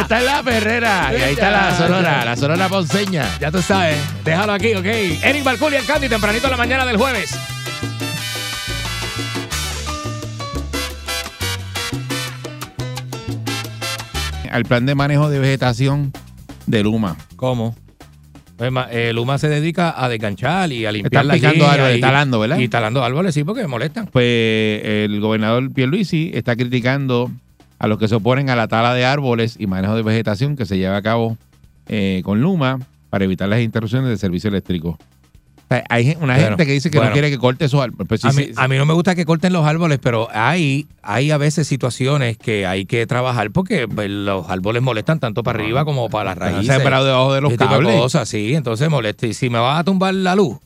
Está 0.00 0.18
en 0.20 0.26
la 0.26 0.42
perrera. 0.42 1.10
Y 1.12 1.22
ahí 1.22 1.32
está 1.32 1.50
la 1.50 1.76
sonora, 1.96 2.24
la 2.24 2.36
sonora 2.36 2.68
ponceña. 2.68 3.24
ya 3.40 3.50
tú 3.50 3.60
sabes. 3.62 3.96
Déjalo 4.24 4.52
aquí, 4.52 4.74
ok. 4.74 4.84
Eric 4.86 5.44
Balculi, 5.44 5.76
el 5.76 5.84
Candy, 5.86 6.08
tempranito 6.08 6.46
en 6.46 6.50
la 6.52 6.56
mañana 6.56 6.84
del 6.86 6.96
jueves. 6.96 7.36
Al 14.50 14.64
plan 14.64 14.86
de 14.86 14.94
manejo 14.94 15.28
de 15.28 15.38
vegetación 15.38 16.12
de 16.66 16.82
Luma. 16.82 17.16
¿Cómo? 17.36 17.74
Pues, 18.56 18.72
eh, 18.90 19.12
Luma 19.12 19.36
se 19.38 19.48
dedica 19.48 20.02
a 20.02 20.08
desganchar 20.08 20.72
y 20.72 20.86
a 20.86 20.92
limpiar 20.92 21.12
Están 21.12 21.28
la 21.28 21.34
picando 21.34 21.56
línea 21.56 21.72
árboles, 21.74 21.98
y- 21.98 22.00
talando, 22.00 22.40
¿verdad? 22.40 22.58
Y 22.58 22.68
talando 22.68 23.04
árboles, 23.04 23.34
sí, 23.34 23.44
porque 23.44 23.66
molestan. 23.66 24.06
Pues 24.06 24.24
el 24.84 25.20
gobernador 25.20 25.70
Pierluisi 25.72 26.30
está 26.32 26.56
criticando 26.56 27.30
a 27.78 27.86
los 27.86 27.98
que 27.98 28.08
se 28.08 28.14
oponen 28.14 28.48
a 28.48 28.56
la 28.56 28.68
tala 28.68 28.94
de 28.94 29.04
árboles 29.04 29.56
y 29.58 29.66
manejo 29.66 29.94
de 29.94 30.02
vegetación 30.02 30.56
que 30.56 30.64
se 30.64 30.78
lleva 30.78 30.96
a 30.96 31.02
cabo 31.02 31.36
eh, 31.88 32.22
con 32.24 32.40
Luma 32.40 32.78
para 33.10 33.24
evitar 33.24 33.48
las 33.48 33.60
interrupciones 33.60 34.08
del 34.08 34.18
servicio 34.18 34.48
eléctrico. 34.48 34.98
O 35.68 35.68
sea, 35.68 35.82
hay 35.88 36.16
una 36.20 36.34
Bueno, 36.34 36.48
gente 36.50 36.64
que 36.66 36.72
dice 36.72 36.90
que 36.92 36.98
bueno. 36.98 37.10
no 37.10 37.12
quiere 37.12 37.28
que 37.28 37.38
corte 37.38 37.64
esos 37.64 37.82
árboles. 37.82 38.06
Pues 38.08 38.20
sí, 38.20 38.28
a, 38.28 38.32
mí, 38.32 38.44
sí, 38.44 38.52
a 38.56 38.68
mí 38.68 38.76
no 38.76 38.86
me 38.86 38.94
gusta 38.94 39.16
que 39.16 39.24
corten 39.24 39.52
los 39.52 39.66
árboles, 39.66 39.98
pero 40.00 40.28
hay, 40.32 40.86
hay 41.02 41.32
a 41.32 41.38
veces 41.38 41.66
situaciones 41.66 42.36
que 42.38 42.66
hay 42.66 42.86
que 42.86 43.04
trabajar 43.08 43.50
porque 43.50 43.88
pues, 43.88 44.08
los 44.08 44.48
árboles 44.48 44.82
molestan 44.82 45.18
tanto 45.18 45.42
para 45.42 45.58
arriba 45.58 45.84
como 45.84 46.08
para 46.08 46.30
las 46.30 46.38
raíces. 46.38 46.72
sembrado 46.72 47.04
debajo 47.04 47.34
de 47.34 47.40
los 47.40 47.50
de 47.50 47.56
cables. 47.58 47.96
cosas, 47.96 48.28
sí, 48.28 48.54
entonces 48.54 48.88
molesta. 48.88 49.26
Y 49.26 49.34
si 49.34 49.50
me 49.50 49.58
vas 49.58 49.80
a 49.80 49.84
tumbar 49.84 50.14
la 50.14 50.36
luz, 50.36 50.56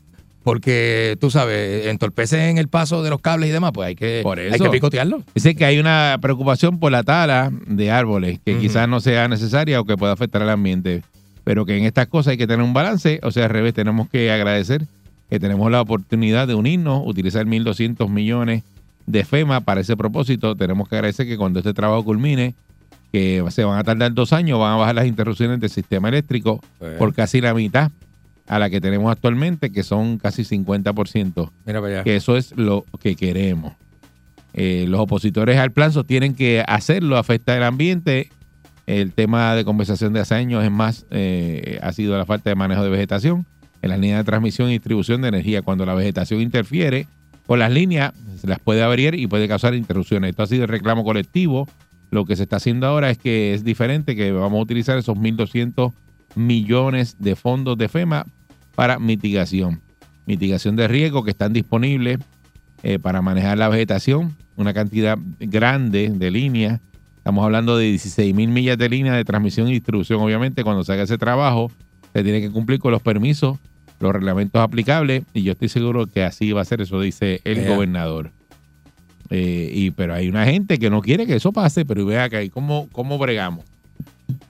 porque 0.43 1.19
tú 1.21 1.31
sabes, 1.31 1.87
entorpecen 1.87 2.59
el 2.59 2.69
paso 2.69 3.03
de 3.03 3.11
los 3.11 3.21
cables 3.21 3.51
y 3.51 3.53
demás, 3.53 3.73
pues 3.75 3.89
hay 3.89 3.95
que, 3.95 4.21
Por 4.23 4.39
hay 4.39 4.59
que 4.59 4.71
picotearlo. 4.71 5.23
Dice 5.35 5.55
que 5.55 5.65
hay 5.65 5.79
una 5.79 6.19
preocupación 6.21 6.79
por 6.79 6.93
la 6.93 7.03
tala 7.03 7.53
de 7.67 7.91
árboles 7.91 8.41
que 8.45 8.59
quizás 8.59 8.89
no 8.89 9.01
sea 9.01 9.29
necesaria 9.29 9.81
o 9.81 9.85
que 9.85 9.97
pueda 9.97 10.13
afectar 10.13 10.43
al 10.43 10.51
ambiente, 10.51 11.03
pero 11.45 11.67
que 11.67 11.77
en 11.77 11.85
estas 11.85 12.07
cosas 12.07 12.33
hay 12.33 12.39
que 12.39 12.47
tener 12.47 12.65
un 12.65 12.73
balance, 12.73 13.21
o 13.23 13.31
sea, 13.31 13.45
al 13.45 13.51
revés, 13.51 13.75
tenemos 13.75 14.09
que 14.09 14.31
agradecer 14.31 14.87
que 15.29 15.39
tenemos 15.39 15.71
la 15.71 15.81
oportunidad 15.81 16.49
de 16.49 16.55
unirnos, 16.55 17.03
utilizar 17.05 17.47
1.200 17.47 18.09
millones 18.09 18.65
de 19.07 19.25
FEMA 19.25 19.61
para 19.61 19.81
ese 19.81 19.97
propósito. 19.97 20.57
Tenemos 20.57 20.89
que 20.89 20.97
agradecer 20.97 21.27
que 21.27 21.37
cuando 21.37 21.61
este 21.61 21.73
trabajo 21.73 22.05
culmine, 22.05 22.55
que 23.13 23.45
se 23.51 23.63
van 23.63 23.79
a 23.79 23.85
tardar 23.85 24.13
dos 24.13 24.33
años, 24.33 24.59
van 24.59 24.73
a 24.73 24.77
bajar 24.77 24.97
las 24.97 25.07
interrupciones 25.07 25.61
del 25.61 25.71
sistema 25.71 26.09
eléctrico 26.09 26.61
por 26.99 27.15
casi 27.15 27.41
la 27.41 27.55
mitad 27.55 27.93
a 28.51 28.59
la 28.59 28.69
que 28.69 28.81
tenemos 28.81 29.13
actualmente, 29.13 29.71
que 29.71 29.85
son 29.85 30.19
casi 30.19 30.43
50% 30.43 31.53
Mira 31.65 31.81
para 31.81 31.95
allá. 31.95 32.03
que 32.03 32.17
eso 32.17 32.37
es 32.37 32.51
lo 32.57 32.85
que 33.01 33.15
queremos. 33.15 33.75
Eh, 34.55 34.87
los 34.89 34.99
opositores 34.99 35.57
al 35.57 35.71
plan 35.71 35.93
sostienen 35.93 36.35
que 36.35 36.65
hacerlo 36.67 37.17
afecta 37.17 37.57
el 37.57 37.63
ambiente. 37.63 38.29
El 38.89 39.13
tema 39.13 39.55
de 39.55 39.65
conversación 39.65 40.13
de 40.13 40.19
hace 40.19 40.35
años 40.35 40.65
es 40.65 40.71
más, 40.73 41.07
eh, 41.13 41.79
ha 41.81 41.93
sido 41.93 42.19
la 42.19 42.27
falta 42.27 42.51
de 42.51 42.57
manejo 42.57 42.83
de 42.83 42.91
vegetación 42.91 43.47
en 43.83 43.91
las 43.91 44.01
líneas 44.01 44.19
de 44.19 44.25
transmisión 44.25 44.69
y 44.69 44.73
distribución 44.73 45.23
de 45.23 45.29
energía. 45.29 45.63
Cuando 45.63 45.87
la 45.87 45.95
vegetación 45.95 46.41
interfiere 46.41 47.07
con 47.47 47.61
las 47.61 47.71
líneas, 47.71 48.13
se 48.41 48.49
las 48.49 48.59
puede 48.59 48.83
abrir 48.83 49.15
y 49.15 49.29
puede 49.29 49.47
causar 49.47 49.77
interrupciones. 49.77 50.31
Esto 50.31 50.43
ha 50.43 50.49
sido 50.49 50.65
el 50.65 50.71
reclamo 50.71 51.05
colectivo. 51.05 51.69
Lo 52.11 52.25
que 52.25 52.35
se 52.35 52.43
está 52.43 52.57
haciendo 52.57 52.89
ahora 52.89 53.11
es 53.11 53.19
que 53.19 53.55
es 53.55 53.63
diferente, 53.63 54.17
que 54.17 54.33
vamos 54.33 54.59
a 54.59 54.63
utilizar 54.63 54.99
esos 54.99 55.17
1.200 55.17 55.93
millones 56.35 57.15
de 57.21 57.37
fondos 57.37 57.79
de 57.79 57.89
FEMA 57.89 58.27
para 58.75 58.99
mitigación. 58.99 59.81
Mitigación 60.27 60.77
de 60.77 60.89
riesgo 60.89 61.25
que 61.25 61.31
están 61.31 61.53
disponibles 61.53 62.19
eh, 62.83 62.99
para 62.99 63.23
manejar 63.23 63.59
la 63.59 63.69
vegetación. 63.69 64.37
una 64.57 64.75
cantidad 64.75 65.19
grande 65.39 66.13
de 66.15 66.31
líneas. 66.31 66.81
Estamos 67.17 67.45
hablando 67.45 67.77
de 67.77 67.87
16 67.87 68.35
mil 68.35 68.49
millas 68.49 68.77
de 68.79 68.89
línea 68.89 69.15
de 69.15 69.25
transmisión 69.25 69.69
y 69.69 69.73
distribución. 69.73 70.21
Obviamente, 70.21 70.65
cuando 70.65 70.85
se 70.85 70.93
haga 70.93 71.03
ese 71.03 71.19
trabajo, 71.19 71.71
se 72.13 72.23
tiene 72.23 72.41
que 72.41 72.51
cumplir 72.51 72.79
con 72.79 72.93
los 72.93 73.03
permisos, 73.03 73.59
los 74.01 74.13
reglamentos 74.13 74.61
aplicables, 74.61 75.25
y 75.33 75.43
yo 75.43 75.53
estoy 75.53 75.69
seguro 75.69 76.07
que 76.07 76.25
así 76.25 76.53
va 76.53 76.63
a 76.63 76.65
ser, 76.65 76.81
eso 76.81 77.01
dice 77.01 77.41
el 77.45 77.67
gobernador. 77.67 78.33
Eh, 79.31 79.71
y 79.73 79.91
Pero 79.93 80.15
hay 80.15 80.29
una 80.29 80.45
gente 80.45 80.79
que 80.79 80.91
no 80.91 81.01
quiere 81.03 81.27
que 81.27 81.37
eso 81.37 81.53
pase, 81.53 81.85
pero 81.85 82.05
vea 82.05 82.29
que 82.29 82.37
hay 82.37 82.51
cómo, 82.51 82.89
cómo 82.91 83.17
bregamos. 83.17 83.65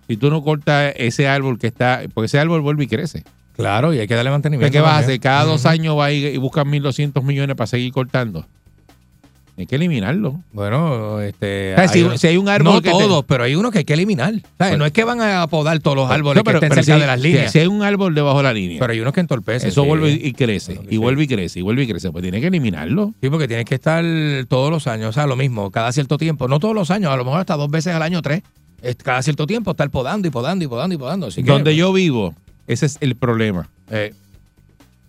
Si 0.08 0.16
tú 0.16 0.30
no 0.30 0.42
cortas 0.42 0.94
ese 0.96 1.28
árbol 1.28 1.58
que 1.58 1.66
está, 1.66 2.02
porque 2.14 2.26
ese 2.26 2.38
árbol 2.38 2.62
vuelve 2.62 2.84
y 2.84 2.86
crece. 2.86 3.24
Claro, 3.60 3.94
y 3.94 3.98
hay 3.98 4.06
que 4.08 4.14
darle 4.14 4.30
mantenimiento. 4.30 4.72
¿Qué 4.72 4.80
vas 4.80 4.94
a 4.94 4.98
hacer? 4.98 5.20
Cada 5.20 5.44
dos 5.44 5.66
años 5.66 5.96
va 5.98 6.10
y, 6.12 6.24
y 6.26 6.36
buscan 6.38 6.66
1.200 6.68 7.22
millones 7.22 7.56
para 7.56 7.66
seguir 7.66 7.92
cortando. 7.92 8.44
Hay 9.58 9.66
que 9.66 9.76
eliminarlo. 9.76 10.40
Bueno, 10.54 11.20
este. 11.20 11.74
O 11.74 11.76
sea, 11.76 11.88
si, 11.88 11.98
hay 11.98 12.04
uno- 12.04 12.16
si 12.16 12.26
hay 12.28 12.36
un 12.38 12.48
árbol 12.48 12.74
no 12.76 12.80
que 12.80 12.90
te- 12.90 12.98
todos, 12.98 13.24
pero 13.26 13.44
hay 13.44 13.54
unos 13.54 13.70
que 13.72 13.78
hay 13.80 13.84
que 13.84 13.92
eliminar. 13.92 14.32
Bueno. 14.58 14.78
no 14.78 14.86
es 14.86 14.92
que 14.92 15.04
van 15.04 15.20
a 15.20 15.46
podar 15.48 15.80
todos 15.80 15.98
los 15.98 16.10
árboles 16.10 16.36
No, 16.38 16.44
pero- 16.44 16.60
que 16.60 16.66
estén 16.66 16.76
pero 16.76 16.82
cerca 16.82 16.94
si- 16.96 17.00
de 17.02 17.06
las 17.06 17.20
líneas. 17.20 17.52
Si, 17.52 17.58
hay 17.58 17.66
un 17.66 17.82
árbol 17.82 18.14
debajo 18.14 18.38
de 18.38 18.44
la 18.44 18.54
línea, 18.54 18.78
pero 18.80 18.94
hay 18.94 19.00
unos 19.00 19.12
que 19.12 19.20
entorpecen. 19.20 19.68
eso 19.68 19.82
sí. 19.82 19.86
vuelve 19.88 20.12
y 20.12 20.32
crece, 20.32 20.80
y 20.86 20.88
sí. 20.92 20.96
vuelve 20.96 21.24
y 21.24 21.26
crece, 21.26 21.58
y 21.58 21.62
vuelve 21.62 21.82
y 21.82 21.88
crece. 21.88 22.10
Pues 22.10 22.22
tiene 22.22 22.40
que 22.40 22.46
eliminarlo. 22.46 23.12
Sí, 23.20 23.28
porque 23.28 23.48
tienes 23.48 23.66
que 23.66 23.74
estar 23.74 24.02
todos 24.48 24.70
los 24.70 24.86
años, 24.86 25.10
o 25.10 25.12
sea, 25.12 25.26
lo 25.26 25.36
mismo, 25.36 25.70
cada 25.70 25.92
cierto 25.92 26.16
tiempo. 26.16 26.48
No 26.48 26.58
todos 26.58 26.74
los 26.74 26.90
años, 26.90 27.12
a 27.12 27.16
lo 27.16 27.24
mejor 27.26 27.40
hasta 27.40 27.56
dos 27.56 27.70
veces 27.70 27.94
al 27.94 28.00
año, 28.02 28.22
tres. 28.22 28.42
Es- 28.80 28.96
Cada 28.96 29.20
cierto 29.20 29.46
tiempo 29.46 29.72
estar 29.72 29.90
podando 29.90 30.26
y 30.26 30.30
podando 30.30 30.64
y 30.64 30.68
podando 30.68 30.94
y 30.94 30.98
podando. 30.98 31.26
Así 31.26 31.42
que, 31.44 31.50
Donde 31.50 31.76
yo 31.76 31.92
vivo, 31.92 32.34
ese 32.72 32.86
es 32.86 32.98
el 33.00 33.14
problema. 33.16 33.68
eh, 33.90 34.12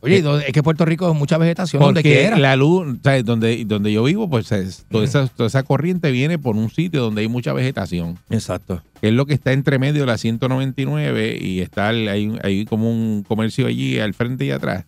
oye, 0.03 0.21
donde- 0.23 0.45
es 0.47 0.51
que 0.53 0.63
Puerto 0.63 0.83
Rico 0.83 1.11
es 1.11 1.15
mucha 1.15 1.37
vegetación 1.37 1.79
donde 1.81 2.01
quiera. 2.01 2.35
la 2.39 2.55
luz, 2.55 2.97
¿sabes? 3.03 3.23
Donde, 3.23 3.63
donde 3.65 3.91
yo 3.93 4.03
vivo, 4.03 4.27
pues 4.29 4.51
es- 4.51 4.85
toda, 4.89 5.03
esa, 5.05 5.27
toda 5.27 5.45
esa 5.47 5.61
corriente 5.63 6.09
viene 6.09 6.39
por 6.39 6.55
un 6.55 6.71
sitio 6.71 7.01
donde 7.01 7.21
hay 7.21 7.27
mucha 7.27 7.53
vegetación. 7.53 8.17
Exacto. 8.29 8.81
que 8.99 9.07
es 9.07 9.13
lo 9.15 9.25
que 9.25 9.33
está 9.33 9.51
entre 9.51 9.79
medio 9.79 10.01
de 10.01 10.05
la 10.07 10.17
199 10.19 11.35
y 11.41 11.61
está 11.61 11.89
hay, 11.89 12.37
hay 12.43 12.65
como 12.65 12.89
un 12.91 13.23
comercio 13.27 13.65
allí 13.67 13.97
al 13.99 14.13
frente 14.13 14.45
y 14.45 14.51
atrás. 14.51 14.85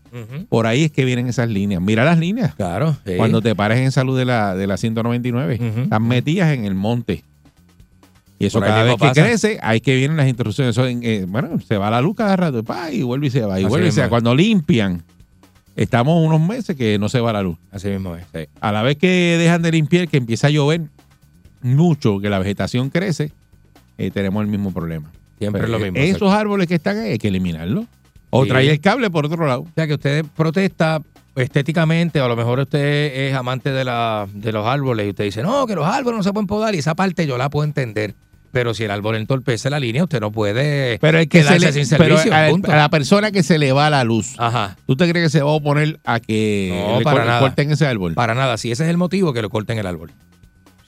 Por 0.50 0.68
ahí 0.68 0.84
es 0.84 0.92
que 0.92 1.04
vienen 1.06 1.28
esas 1.28 1.50
líneas. 1.50 1.82
Mira 1.82 2.06
las 2.06 2.20
líneas. 2.20 2.54
Claro. 2.56 2.96
sí. 3.06 3.14
Cuando 3.18 3.42
te 3.42 3.56
pares 3.56 3.80
en 3.80 3.92
salud 3.92 4.16
de 4.18 4.26
la, 4.26 4.56
de 4.56 4.68
la 4.68 4.78
199, 4.78 5.60
Ujú. 5.60 5.82
están 5.82 6.08
metidas 6.08 6.54
en 6.54 6.66
el 6.66 6.76
monte. 6.76 7.24
Y 8.44 8.48
eso 8.48 8.60
cada 8.60 8.84
vez 8.84 8.94
que 8.94 9.00
pasa. 9.00 9.14
crece, 9.24 9.60
ahí 9.62 9.80
que 9.82 9.96
vienen 9.96 10.18
las. 10.18 10.28
Eso 10.60 10.86
en- 10.88 11.02
eh, 11.04 11.26
bueno, 11.28 11.60
se 11.60 11.78
va 11.78 11.90
la 11.90 12.02
luz 12.02 12.16
cada 12.16 12.36
rato, 12.36 12.64
pa, 12.64 12.92
y 12.92 13.02
vuelve 13.04 13.28
y 13.28 13.30
se 13.32 13.42
va, 13.42 13.60
y 13.60 13.64
Así 13.64 13.70
vuelve 13.70 13.88
y 13.88 13.92
se 13.92 14.02
va. 14.02 14.10
Cuando 14.10 14.36
limpian, 14.36 15.04
estamos 15.76 16.26
unos 16.26 16.40
meses 16.42 16.76
que 16.76 16.98
no 17.00 17.10
se 17.10 17.20
va 17.20 17.34
la 17.34 17.42
luz. 17.42 17.58
Así 17.72 17.88
mismo 17.90 18.16
es. 18.16 18.26
sí. 18.34 18.46
A 18.62 18.72
la 18.72 18.82
vez 18.84 18.98
que 18.98 19.38
dejan 19.40 19.62
de 19.62 19.72
limpiar, 19.72 20.08
que 20.08 20.18
empieza 20.18 20.48
a 20.48 20.50
llover 20.50 20.82
mucho, 21.62 22.20
que 22.20 22.30
la 22.30 22.40
vegetación 22.40 22.90
crece, 22.90 23.32
eh, 23.98 24.12
tenemos 24.12 24.42
el 24.44 24.50
mismo 24.50 24.72
problema. 24.74 25.12
Siempre 25.40 25.62
Pero 25.62 25.76
es 25.76 25.82
lo 25.82 25.92
mismo. 25.92 25.98
Esos 26.16 26.32
árboles 26.34 26.68
que 26.68 26.76
están 26.76 26.98
ahí 26.98 27.12
hay 27.12 27.18
que 27.18 27.28
eliminarlos. 27.30 27.86
O 28.30 28.44
Sí. 28.44 28.50
traer 28.50 28.70
el 28.72 28.80
cable 28.82 29.10
por 29.12 29.26
otro 29.26 29.46
lado. 29.46 29.62
O 29.62 29.68
sea, 29.76 29.86
que 29.88 29.94
usted 29.94 30.26
protesta 30.36 31.02
estéticamente, 31.36 32.20
o 32.22 32.26
a 32.26 32.28
lo 32.28 32.36
mejor 32.36 32.60
usted 32.60 33.12
es 33.28 33.36
amante 33.36 33.72
de, 33.72 33.84
la, 33.84 34.28
de 34.34 34.52
los 34.52 34.66
árboles 34.66 35.06
y 35.08 35.10
usted 35.10 35.24
dice, 35.26 35.42
no, 35.44 35.66
que 35.68 35.76
los 35.76 35.86
árboles 35.86 36.18
no 36.18 36.24
se 36.24 36.32
pueden 36.34 36.48
podar, 36.48 36.76
y 36.76 36.80
esa 36.80 36.96
parte 36.96 37.26
yo 37.28 37.38
la 37.38 37.50
puedo 37.50 37.64
entender. 37.66 38.14
Pero 38.54 38.74
si 38.76 38.84
el 38.84 38.92
árbol 38.92 39.16
entorpece 39.16 39.70
la 39.72 39.80
línea, 39.80 40.04
usted 40.04 40.22
no 40.22 40.32
puede 40.32 41.00
Pero 41.00 41.18
el 41.18 41.28
que 41.28 41.40
se 41.42 41.48
quedarse 41.58 41.66
le, 41.80 41.86
sin 41.86 41.98
pero 41.98 42.18
servicio. 42.20 42.72
a, 42.72 42.76
la 42.78 42.90
persona 42.90 43.32
que 43.32 43.42
se 43.44 43.58
le 43.58 43.72
va 43.74 43.90
la 43.90 44.04
luz, 44.04 44.36
Ajá. 44.38 44.78
¿tú 44.86 44.96
te 44.96 45.10
crees 45.10 45.26
que 45.26 45.30
se 45.32 45.42
va 45.44 45.50
a 45.50 45.54
oponer 45.54 46.00
a 46.06 46.20
que 46.20 46.70
No, 46.88 47.00
le 47.00 47.04
para 47.04 47.18
cor- 47.18 47.26
nada. 47.26 47.40
corten 47.40 47.72
ese 47.72 47.88
árbol? 47.88 48.14
Para 48.14 48.36
nada, 48.36 48.56
si 48.58 48.72
ese 48.72 48.84
es 48.84 48.90
el 48.92 48.98
motivo, 48.98 49.34
que 49.34 49.42
lo 49.42 49.50
corten 49.50 49.80
el 49.80 49.88
árbol. 49.88 50.12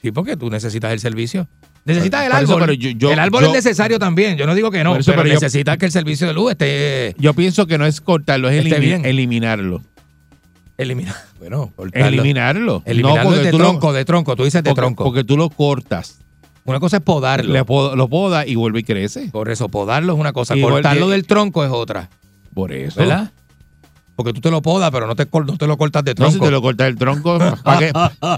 Sí, 0.02 0.12
porque 0.12 0.38
tú 0.38 0.52
necesitas 0.52 0.94
el 0.94 1.00
servicio. 1.00 1.48
Necesitas 1.86 2.22
el 2.28 2.32
eso, 2.34 2.38
árbol. 2.38 2.60
pero 2.62 2.74
yo- 2.74 2.92
yo- 2.92 3.12
el 3.12 3.18
árbol 3.20 3.42
yo- 3.42 3.48
es 3.50 3.54
necesario 3.54 3.98
también. 3.98 4.38
Yo 4.38 4.46
no 4.46 4.54
digo 4.54 4.70
que 4.70 4.84
no, 4.84 4.96
eso, 4.96 5.12
pero, 5.12 5.24
necesitas 5.24 5.78
que 5.80 5.88
el 5.88 5.92
servicio 5.92 6.28
de 6.28 6.34
luz 6.34 6.52
esté 6.52 7.16
Yo 7.18 7.34
pienso 7.34 7.66
que 7.66 7.80
no 7.80 7.88
es 7.88 8.00
cortarlo, 8.00 8.48
es 8.50 8.64
elimi- 8.64 8.80
bien. 8.80 9.06
eliminarlo. 9.06 9.82
eliminado. 10.78 11.18
Bueno, 11.40 11.72
cortarlo. 11.76 12.08
Eliminarlo. 12.08 12.82
Eliminarlo 12.86 13.24
no, 13.24 13.30
porque 13.30 13.46
de 13.46 13.52
tú 13.52 13.58
tronco, 13.58 13.88
lo, 13.88 13.94
de 13.94 14.06
tronco. 14.06 14.36
Tú 14.36 14.44
dices 14.46 14.64
de 14.64 14.70
porque, 14.70 14.82
tronco. 14.82 15.04
porque 15.04 15.24
tú 15.24 15.38
lo 15.38 15.50
cortas. 15.50 16.20
Una 16.66 16.80
cosa 16.80 16.98
es 16.98 17.04
podarlo. 17.04 17.54
Le 17.54 17.60
lo 17.96 18.08
poda 18.10 18.46
y 18.46 18.56
vuelve 18.56 18.80
y 18.80 18.84
crece. 18.84 19.30
Por 19.32 19.50
eso, 19.50 19.70
podarlo 19.70 20.14
es 20.14 20.20
una 20.20 20.34
cosa, 20.34 20.56
Y 20.58 20.62
cortarlo 20.62 21.10
del 21.10 21.26
tronco 21.26 21.64
es 21.64 21.72
otra, 21.72 22.10
Por 22.54 22.74
eso. 22.74 23.00
¿verdad? 23.00 23.32
Porque 24.16 24.32
tú 24.32 24.40
te 24.40 24.50
lo 24.50 24.62
podas, 24.62 24.92
pero 24.92 25.08
no 25.08 25.16
te, 25.18 25.28
no 25.30 25.58
te 25.58 25.68
lo 25.68 25.78
cortas 25.78 26.02
de 26.06 26.12
No, 26.12 26.16
tronco. 26.16 26.32
si 26.34 26.40
te 26.40 26.50
lo 26.50 26.62
cortas 26.62 26.88
el 26.88 26.96
tronco, 26.96 27.38
¿para 27.64 27.78
qué, 27.80 27.92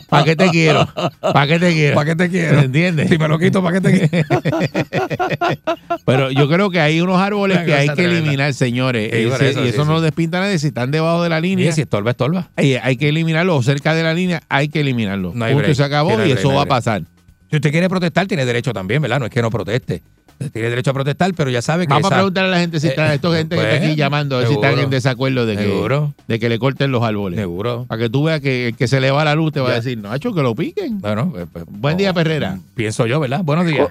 pa' 0.10 0.24
qué 0.26 0.36
te 0.36 0.50
quiero? 0.50 0.88
¿Para 1.22 1.46
qué 1.46 1.60
te 1.60 1.72
quiero? 1.72 1.94
¿Para 1.96 2.06
qué 2.10 2.16
te 2.16 2.30
quiero? 2.32 2.60
¿Entiendes? 2.62 3.10
Si 3.10 3.18
me 3.20 3.28
lo 3.28 3.38
quito, 3.38 3.62
¿para 3.62 3.80
qué 3.80 3.88
te 3.92 4.10
quiero? 4.10 4.28
Pero 6.06 6.32
yo 6.32 6.48
creo 6.50 6.70
que 6.72 6.80
hay 6.80 7.00
unos 7.00 7.20
árboles 7.20 7.60
que 7.60 7.74
hay 7.76 7.90
que 7.90 7.94
tremenda. 7.96 8.20
eliminar, 8.20 8.54
señores. 8.56 9.12
Sí, 9.14 9.20
Y 9.20 9.26
eso, 9.28 9.36
y 9.36 9.54
sí, 9.54 9.70
eso 9.70 9.82
sí. 9.84 9.88
no 9.88 9.94
lo 9.94 10.02
despinta 10.02 10.40
nadie. 10.40 10.58
Si 10.60 10.68
están 10.68 10.90
debajo 10.92 11.22
de 11.24 11.30
la 11.30 11.40
línea, 11.40 11.70
Y 11.70 11.72
si 11.74 11.82
estorba, 11.82 12.10
estorba. 12.12 12.50
hay, 12.56 12.74
hay 12.76 12.98
que 12.98 13.10
eliminarlo. 13.10 13.56
O 13.56 13.62
cerca 13.64 13.94
de 13.94 14.02
la 14.04 14.14
línea, 14.16 14.42
hay 14.50 14.70
que 14.70 14.80
eliminarlo. 14.82 15.32
No 15.36 15.46
hay 15.46 15.54
break. 15.54 15.76
se 15.76 15.84
acabó 15.84 16.10
Sí, 16.12 16.16
no 16.18 16.24
y 16.24 16.28
break, 16.30 16.40
eso 16.40 16.50
no 16.50 16.56
va 16.58 16.64
a 16.64 16.66
pasar. 16.66 17.04
Si 17.50 17.56
usted 17.56 17.72
quiere 17.72 17.90
protestar, 17.90 18.28
tiene 18.28 18.46
derecho 18.46 18.74
también, 18.74 19.02
¿verdad? 19.02 19.20
No 19.20 19.26
es 19.26 19.32
que 19.32 19.42
no 19.42 19.50
proteste. 19.50 20.02
Usted 20.40 20.52
Tiene 20.52 20.70
derecho 20.70 20.92
a 20.92 20.94
protestar, 20.94 21.34
pero 21.36 21.50
ya 21.50 21.64
sabe 21.64 21.88
que 21.88 21.94
Vamos 21.94 22.12
a 22.12 22.16
preguntarle 22.16 22.50
a 22.50 22.52
la 22.52 22.60
gente 22.60 22.80
si 22.80 22.88
Eh, 22.88 22.90
está, 22.92 23.12
esto 23.14 23.34
gente 23.34 23.56
que 23.56 23.62
está 23.62 23.78
pues, 23.78 23.84
aquí 23.90 23.96
llamando, 23.96 24.36
a 24.36 24.40
ver 24.40 24.48
si 24.48 24.54
están 24.54 24.78
en 24.78 24.90
desacuerdo 24.92 25.48
de 25.48 25.58
que, 25.58 26.08
de 26.28 26.40
que 26.40 26.50
le 26.50 26.60
corten 26.60 26.92
los 26.92 27.02
árboles. 27.04 27.40
Seguro. 27.40 27.86
Para 27.88 28.04
que 28.04 28.10
tú 28.10 28.26
veas 28.26 28.40
que 28.40 28.68
el 28.68 28.76
que 28.76 28.88
se 28.88 29.02
le 29.02 29.10
va 29.10 29.24
la 29.24 29.34
luz 29.34 29.52
te 29.54 29.62
va 29.62 29.72
a 29.72 29.74
decir, 29.76 29.98
no, 29.98 30.14
hecho 30.14 30.34
que 30.34 30.44
lo 30.44 30.54
piquen. 30.54 31.02
Bueno, 31.02 31.32
pues, 31.32 31.48
pues, 31.52 31.66
Buen 31.68 31.98
día, 31.98 32.14
Perrera. 32.14 32.60
Pienso 32.76 33.08
yo, 33.08 33.20
¿verdad? 33.20 33.42
Buenos 33.44 33.66
días. 33.66 33.90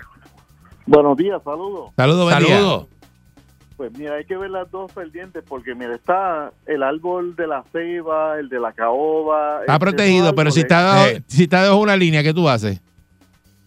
Buenos 0.86 1.16
días, 1.16 1.42
saludos. 1.42 1.90
Saludos. 1.96 2.30
Saludos. 2.32 2.86
Pues 3.76 3.92
mira, 3.98 4.14
hay 4.14 4.24
que 4.24 4.36
ver 4.36 4.50
las 4.50 4.70
dos 4.70 4.90
pendientes 4.92 5.42
porque 5.46 5.74
mira, 5.74 5.94
está 5.96 6.52
el 6.64 6.82
árbol 6.82 7.34
de 7.36 7.46
la 7.46 7.64
ceiba, 7.72 8.38
el 8.38 8.48
de 8.48 8.60
la 8.60 8.72
caoba. 8.72 9.60
Está 9.60 9.74
este, 9.74 9.80
protegido, 9.84 10.34
pero 10.34 10.50
si 10.52 10.60
está, 10.60 11.10
Eh. 11.10 11.22
si 11.26 11.42
está 11.42 11.62
debajo 11.62 11.78
de 11.80 11.84
una 11.84 11.96
línea, 11.96 12.22
¿qué 12.22 12.32
tú 12.32 12.48
haces? 12.48 12.80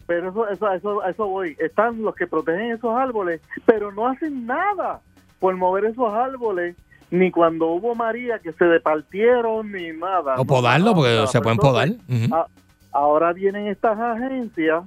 Pero 0.10 0.30
eso, 0.32 0.48
eso, 0.50 0.72
eso, 0.74 1.04
eso 1.04 1.28
voy. 1.28 1.56
Están 1.60 2.02
los 2.02 2.16
que 2.16 2.26
protegen 2.26 2.72
esos 2.72 2.98
árboles, 2.98 3.42
pero 3.68 3.92
no 3.92 4.08
hacen 4.08 4.48
nada 4.48 5.02
por 5.40 5.56
mover 5.56 5.86
esos 5.86 6.12
árboles, 6.12 6.76
ni 7.12 7.30
cuando 7.30 7.68
hubo 7.68 7.94
María 7.94 8.40
que 8.40 8.52
se 8.54 8.66
departieron, 8.66 9.72
ni 9.72 9.92
nada. 9.92 10.34
O 10.40 10.46
podarlo, 10.46 10.96
porque 10.96 11.14
Nada. 11.14 11.28
se 11.28 11.40
pueden 11.42 11.60
podar. 11.60 11.90
a- 12.32 12.48
ahora 12.92 13.34
vienen 13.34 13.68
estas 13.68 14.00
agencias 14.00 14.84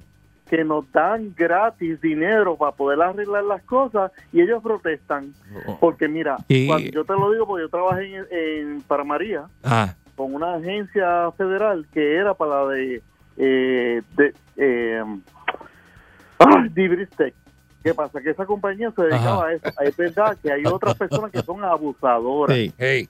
que 0.51 0.65
nos 0.65 0.91
dan 0.91 1.33
gratis 1.37 2.01
dinero 2.01 2.57
para 2.57 2.73
poder 2.73 3.01
arreglar 3.01 3.45
las 3.45 3.63
cosas 3.63 4.11
y 4.33 4.41
ellos 4.41 4.61
protestan. 4.61 5.33
Porque 5.79 6.09
mira, 6.09 6.37
Y- 6.49 6.67
cuando- 6.67 6.91
yo 6.91 7.05
te 7.05 7.13
lo 7.13 7.31
digo 7.31 7.47
porque 7.47 7.63
yo 7.63 7.69
trabajé 7.69 8.13
en, 8.17 8.27
en- 8.33 8.83
para 8.83 9.05
María 9.05 9.45
Ah, 9.63 9.95
con 10.17 10.35
una 10.35 10.55
agencia 10.55 11.31
federal 11.39 11.87
que 11.95 12.17
era 12.17 12.35
para 12.35 12.65
la 12.65 12.71
de, 12.73 13.03
eh, 13.37 14.03
de 14.17 14.35
eh, 14.57 15.03
ah, 16.39 16.67
Dibristec. 16.71 17.35
¿Qué 17.83 17.95
pasa? 17.95 18.21
Que 18.21 18.31
esa 18.31 18.47
compañía 18.47 18.93
se 18.95 19.03
dedicaba 19.03 19.45
Ajá. 19.45 19.47
a 19.47 19.53
eso. 19.55 19.69
Es 19.81 19.97
verdad 19.97 20.37
que 20.41 20.53
hay 20.53 20.65
otras 20.67 20.95
personas 20.95 21.33
que 21.33 21.43
son 21.43 21.65
abusadoras, 21.65 22.57
Sí. 22.57 22.73
hey. 22.79 23.09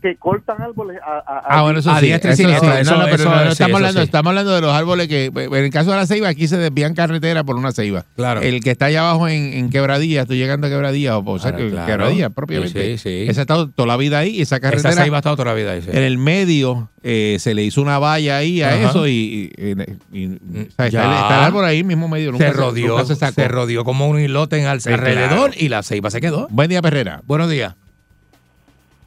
Que 0.00 0.16
cortan 0.16 0.60
árboles 0.62 0.98
a, 1.04 1.18
a- 1.18 1.38
a- 1.38 1.42
Ah, 1.58 1.62
bueno, 1.62 1.78
eso 1.80 1.90
A 1.90 2.00
sí. 2.00 2.06
diestra 2.06 2.32
y 2.32 2.36
siniestra, 2.36 2.80
eso- 2.80 2.92
No, 2.92 2.98
no, 2.98 3.04
pero 3.04 3.16
eso- 3.16 3.30
no, 3.30 3.42
estamos 3.50 3.76
hablando, 3.76 4.00
sí. 4.00 4.04
estamos 4.04 4.30
hablando 4.30 4.54
de 4.54 4.60
los 4.60 4.72
árboles 4.72 5.08
que, 5.08 5.26
en 5.26 5.54
el 5.54 5.70
caso 5.70 5.90
de 5.90 5.96
la 5.96 6.06
ceiba, 6.06 6.28
aquí 6.28 6.48
se 6.48 6.56
desvían 6.56 6.94
carretera 6.94 7.44
por 7.44 7.56
una 7.56 7.72
ceiba. 7.72 8.04
Claro. 8.16 8.40
El 8.40 8.62
que 8.62 8.70
está 8.70 8.86
allá 8.86 9.00
abajo 9.08 9.28
en, 9.28 9.52
en 9.52 9.70
Quebradilla, 9.70 10.22
estoy 10.22 10.38
llegando 10.38 10.66
a 10.66 10.70
Quebradilla, 10.70 11.18
o, 11.18 11.30
o 11.30 11.38
sea, 11.38 11.50
Claro, 11.52 11.64
que 11.66 11.70
claro. 11.72 11.86
Quebradilla 11.86 12.30
propiamente. 12.30 12.96
Sí, 12.96 12.98
sí, 12.98 13.24
sí. 13.24 13.30
Esa 13.30 13.40
ha 13.40 13.42
estado 13.42 13.68
toda 13.68 13.86
la 13.86 13.96
vida 13.96 14.18
ahí 14.18 14.30
y 14.36 14.42
esa 14.42 14.56
Esa 14.56 14.60
carretera 14.60 14.92
ceiba 15.02 15.16
ha 15.16 15.20
estado 15.20 15.36
toda 15.36 15.50
la 15.50 15.54
vida 15.54 15.72
ahí. 15.72 15.82
sí. 15.82 15.90
en 15.92 16.02
el 16.02 16.18
medio 16.18 16.88
eh, 17.02 17.36
se 17.40 17.54
le 17.54 17.62
hizo 17.62 17.80
una 17.80 17.98
valla 17.98 18.36
ahí 18.36 18.60
a 18.62 18.68
Ajá. 18.74 18.90
eso 18.90 19.06
y, 19.08 19.50
y- 19.56 19.72
y- 20.12 20.22
y- 20.22 20.26
o 20.26 20.70
sea, 20.76 20.86
está, 20.86 20.88
Ya. 20.88 21.04
el, 21.04 21.12
está 21.22 21.38
el 21.38 21.44
árbol 21.44 21.64
ahí 21.64 21.82
mismo 21.82 22.08
medio. 22.08 22.30
Nunca 22.32 22.46
se 22.48 22.52
rodeó, 22.52 22.98
nunca 22.98 23.06
se, 23.14 23.32
se 23.32 23.48
rodeó 23.48 23.84
como 23.84 24.06
un 24.08 24.20
islote 24.20 24.58
en 24.58 24.66
al- 24.66 24.80
alrededor 24.84 25.50
claro. 25.50 25.52
y 25.56 25.68
la 25.70 25.82
ceiba 25.82 26.10
se 26.10 26.20
quedó. 26.20 26.46
Buen 26.50 26.68
día, 26.68 26.82
Perrera. 26.82 27.22
Buenos 27.26 27.48
días. 27.50 27.74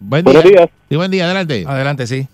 Buen 0.05 0.25
día. 0.25 0.33
Buenos 0.33 0.51
días. 0.51 0.69
Sí, 0.89 0.95
buen 0.97 1.11
día, 1.11 1.25
adelante. 1.25 1.63
Adelante, 1.65 2.07
sí. 2.07 2.27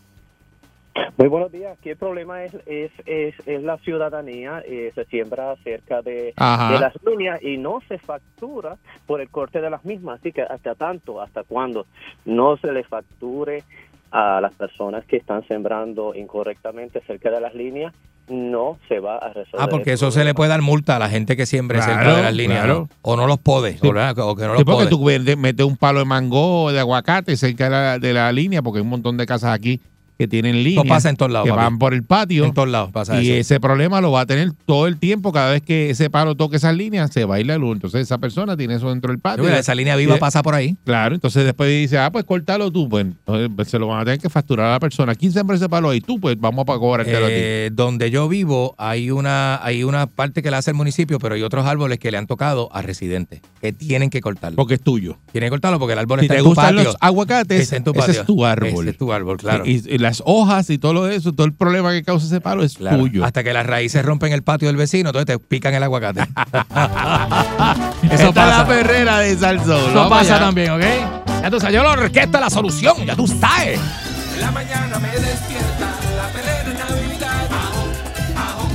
Muy 1.17 1.27
buenos 1.27 1.51
días. 1.51 1.77
Aquí 1.77 1.91
el 1.91 1.97
problema 1.97 2.43
es, 2.43 2.53
es, 2.65 2.91
es, 3.05 3.35
es 3.45 3.61
la 3.61 3.77
ciudadanía. 3.77 4.63
eh, 4.65 4.91
se 4.95 5.05
siembra 5.05 5.55
cerca 5.63 6.01
de, 6.01 6.33
de 6.33 6.79
las 6.79 6.93
líneas 7.05 7.43
y 7.43 7.57
no 7.57 7.79
se 7.87 7.99
factura 7.99 8.77
por 9.05 9.21
el 9.21 9.29
corte 9.29 9.61
de 9.61 9.69
las 9.69 9.85
mismas. 9.85 10.19
Así 10.19 10.31
que 10.31 10.41
hasta 10.41 10.73
tanto, 10.73 11.21
hasta 11.21 11.43
cuando 11.43 11.85
no 12.25 12.57
se 12.57 12.71
le 12.71 12.83
facture 12.83 13.63
a 14.11 14.41
las 14.41 14.53
personas 14.55 15.05
que 15.05 15.17
están 15.17 15.47
sembrando 15.47 16.15
incorrectamente 16.15 17.01
cerca 17.01 17.29
de 17.29 17.39
las 17.39 17.53
líneas, 17.53 17.93
no 18.29 18.77
se 18.87 18.99
va 18.99 19.17
a 19.17 19.27
resolver. 19.33 19.59
Ah, 19.59 19.67
porque 19.69 19.93
eso 19.93 20.11
se 20.11 20.23
le 20.23 20.33
puede 20.33 20.49
dar 20.49 20.61
multa 20.61 20.95
a 20.95 20.99
la 20.99 21.09
gente 21.09 21.35
que 21.35 21.45
siembre 21.45 21.79
Claro, 21.79 21.93
cerca 21.93 22.15
de 22.17 22.23
las 22.23 22.33
líneas. 22.33 22.63
claro. 22.63 22.87
¿no? 22.89 22.95
O 23.01 23.15
no 23.15 23.27
los 23.27 23.39
pode. 23.39 23.73
Sí. 23.73 23.87
O, 23.87 23.91
que 23.93 23.95
no 23.95 24.53
Sí, 24.53 24.63
los 24.63 24.63
porque 24.63 24.65
pode. 24.65 24.87
tú 24.87 25.37
metes 25.37 25.65
un 25.65 25.77
palo 25.77 25.99
de 25.99 26.05
mango 26.05 26.63
o 26.65 26.71
de 26.71 26.79
aguacate 26.79 27.35
cerca 27.37 27.65
de 27.65 27.69
la, 27.69 27.99
de 27.99 28.13
la 28.13 28.31
línea, 28.31 28.61
porque 28.61 28.79
hay 28.79 28.83
un 28.83 28.89
montón 28.89 29.17
de 29.17 29.25
casas 29.25 29.53
aquí 29.53 29.81
que 30.19 30.27
tienen 30.27 30.63
líneas 30.65 30.85
pasa 30.85 31.09
en 31.09 31.15
todos 31.15 31.31
lados, 31.31 31.45
que 31.45 31.51
papi. 31.51 31.63
van 31.63 31.79
por 31.79 31.93
el 31.93 32.03
patio. 32.03 32.43
En 32.43 32.53
todos 32.53 32.67
lados 32.67 32.91
pasa 32.91 33.21
y 33.21 33.29
eso. 33.31 33.39
ese 33.39 33.59
problema 33.61 34.01
lo 34.01 34.11
va 34.11 34.21
a 34.21 34.25
tener 34.25 34.51
todo 34.65 34.85
el 34.85 34.97
tiempo. 34.97 35.31
Cada 35.31 35.51
vez 35.51 35.61
que 35.61 35.89
ese 35.91 36.09
palo 36.09 36.35
toque 36.35 36.57
esas 36.57 36.75
líneas, 36.75 37.09
se 37.13 37.23
va 37.23 37.35
a 37.35 37.39
ir 37.39 37.47
la 37.47 37.57
luz. 37.57 37.75
Entonces 37.75 38.01
esa 38.01 38.17
persona 38.17 38.57
tiene 38.57 38.75
eso 38.75 38.89
dentro 38.89 39.13
del 39.13 39.19
patio. 39.21 39.45
Sí, 39.45 39.51
esa 39.53 39.73
línea 39.73 39.95
viva 39.95 40.17
pasa 40.17 40.43
por 40.43 40.55
ahí. 40.55 40.75
Claro, 40.83 41.15
entonces 41.15 41.45
después 41.45 41.69
dice, 41.69 41.97
ah, 41.97 42.11
pues 42.11 42.25
cortalo 42.25 42.69
tú. 42.69 42.89
Pues 42.89 43.05
entonces, 43.05 43.49
pues, 43.55 43.69
se 43.69 43.79
lo 43.79 43.87
van 43.87 44.01
a 44.01 44.03
tener 44.03 44.19
que 44.19 44.29
facturar 44.29 44.65
a 44.67 44.71
la 44.71 44.79
persona. 44.81 45.15
¿Quién 45.15 45.31
sembró 45.31 45.55
ese 45.55 45.69
palo 45.69 45.89
ahí? 45.89 46.01
Tú, 46.01 46.19
pues 46.19 46.37
vamos 46.37 46.63
a 46.67 46.77
cobrártelo 46.77 47.25
a 47.25 47.29
ti. 47.29 47.35
Eh, 47.37 47.69
donde 47.71 48.11
yo 48.11 48.27
vivo 48.27 48.75
hay 48.77 49.11
una 49.11 49.63
hay 49.63 49.85
una 49.85 50.07
parte 50.07 50.43
que 50.43 50.51
la 50.51 50.57
hace 50.57 50.71
el 50.71 50.75
municipio, 50.75 51.17
pero 51.19 51.35
hay 51.35 51.43
otros 51.43 51.65
árboles 51.65 51.97
que 51.97 52.11
le 52.11 52.17
han 52.17 52.27
tocado 52.27 52.69
a 52.73 52.81
residentes 52.81 53.39
que 53.61 53.71
tienen 53.71 54.09
que 54.09 54.19
cortarlo. 54.19 54.57
Porque 54.57 54.73
es 54.73 54.81
tuyo. 54.81 55.17
Tienen 55.31 55.47
que 55.47 55.51
cortarlo 55.51 55.79
porque 55.79 55.93
el 55.93 55.99
árbol 55.99 56.19
Si 56.19 56.25
está 56.25 56.33
te 56.33 56.39
en 56.39 56.43
tu 56.43 56.49
gustan 56.49 56.75
patio. 56.75 56.83
los 56.83 56.97
aguacates, 56.99 57.61
Está 57.61 57.77
en 57.77 57.83
tu 57.85 57.91
ese 57.91 58.11
es 58.11 58.25
tu 58.25 58.45
árbol. 58.45 58.69
Ese 58.69 58.89
es 58.89 58.97
tu 58.97 59.13
árbol, 59.13 59.37
claro. 59.37 59.65
Y, 59.65 59.81
y 59.87 59.97
las 60.09 60.23
hojas 60.25 60.69
y 60.71 60.77
todo 60.79 60.93
lo 60.93 61.03
de 61.05 61.15
eso, 61.15 61.33
todo 61.33 61.45
el 61.45 61.53
problema 61.53 61.91
que 61.91 62.01
causa 62.03 62.25
ese 62.25 62.41
palo 62.41 62.63
es 62.63 62.75
Claro. 62.77 62.97
tuyo. 62.97 63.23
Hasta 63.23 63.43
que 63.43 63.53
las 63.53 63.65
raíces 63.65 64.03
rompen 64.03 64.33
el 64.33 64.41
patio 64.43 64.67
del 64.67 64.75
vecino, 64.77 65.09
entonces 65.09 65.27
te 65.27 65.37
pican 65.39 65.73
el 65.75 65.83
aguacate. 65.83 66.21
Esta 66.31 67.87
Eso 68.01 68.13
es 68.13 68.21
la 68.23 68.31
pasa. 68.33 68.67
perrera 68.67 69.19
de 69.19 69.37
Salsón. 69.37 69.91
Eso 69.91 70.09
pasa 70.09 70.35
allá. 70.35 70.45
también, 70.45 70.71
¿ok? 70.71 70.81
Ya 71.43 71.49
tú 71.51 71.59
sabes, 71.59 71.75
yo 71.75 71.83
lo 71.83 71.91
orquesta 71.91 72.39
la 72.39 72.49
solución, 72.49 73.05
ya 73.05 73.15
tú 73.15 73.27
sabes. 73.27 73.79
En 74.35 74.41
la 74.41 74.51
mañana 74.51 74.99
me 74.99 75.09
despierta 75.11 75.87
la 76.17 76.27
perrera 76.33 76.71
en 76.71 76.77
Navidad. 76.79 77.47
Ajo, 77.51 77.83
ajo, 78.35 78.67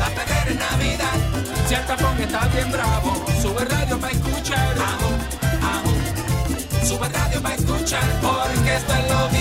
la 0.00 0.06
perrera 0.14 0.50
en 0.50 0.58
Navidad. 0.58 1.16
Si 1.68 1.74
el 1.74 1.82
tapón 1.86 2.20
está 2.20 2.46
bien 2.48 2.72
bravo, 2.72 3.26
sube 3.42 3.64
radio 3.64 3.98
para 3.98 4.12
escuchar. 4.12 4.74
Ajo, 4.78 5.10
ajo, 5.62 6.86
sube 6.86 7.08
radio 7.08 7.42
para 7.42 7.54
escuchar. 7.54 8.02
Porque 8.22 8.74
esto 8.76 8.92
es 8.94 9.08
lo 9.10 9.28
y 9.36 9.37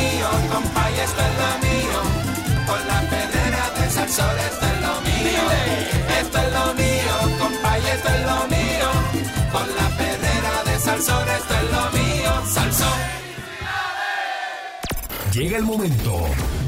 esto 1.08 1.22
es 1.28 1.34
lo 1.44 1.52
mío. 1.68 2.00
Con 2.68 2.88
la 2.88 3.02
perrera 3.10 3.64
de 3.80 3.90
Salsón, 3.90 4.36
esto 4.50 4.66
es 4.66 4.82
lo 4.82 4.96
mío. 5.02 5.44
Esto 6.22 6.38
es 6.38 6.54
lo 6.54 6.74
mío, 6.74 7.40
compa, 7.40 7.80
y 7.80 7.88
esto 7.88 8.10
es 8.10 8.22
lo 8.32 8.40
mío. 8.56 8.90
Con 9.52 9.68
la 9.76 9.88
perrera 9.98 10.64
de 10.66 10.80
Salsón, 10.80 11.26
esto 11.30 11.54
es 11.62 11.72
lo 11.72 11.84
mío. 11.98 12.32
Salsón. 12.46 13.00
Llega 15.34 15.58
el 15.58 15.66
momento 15.66 16.20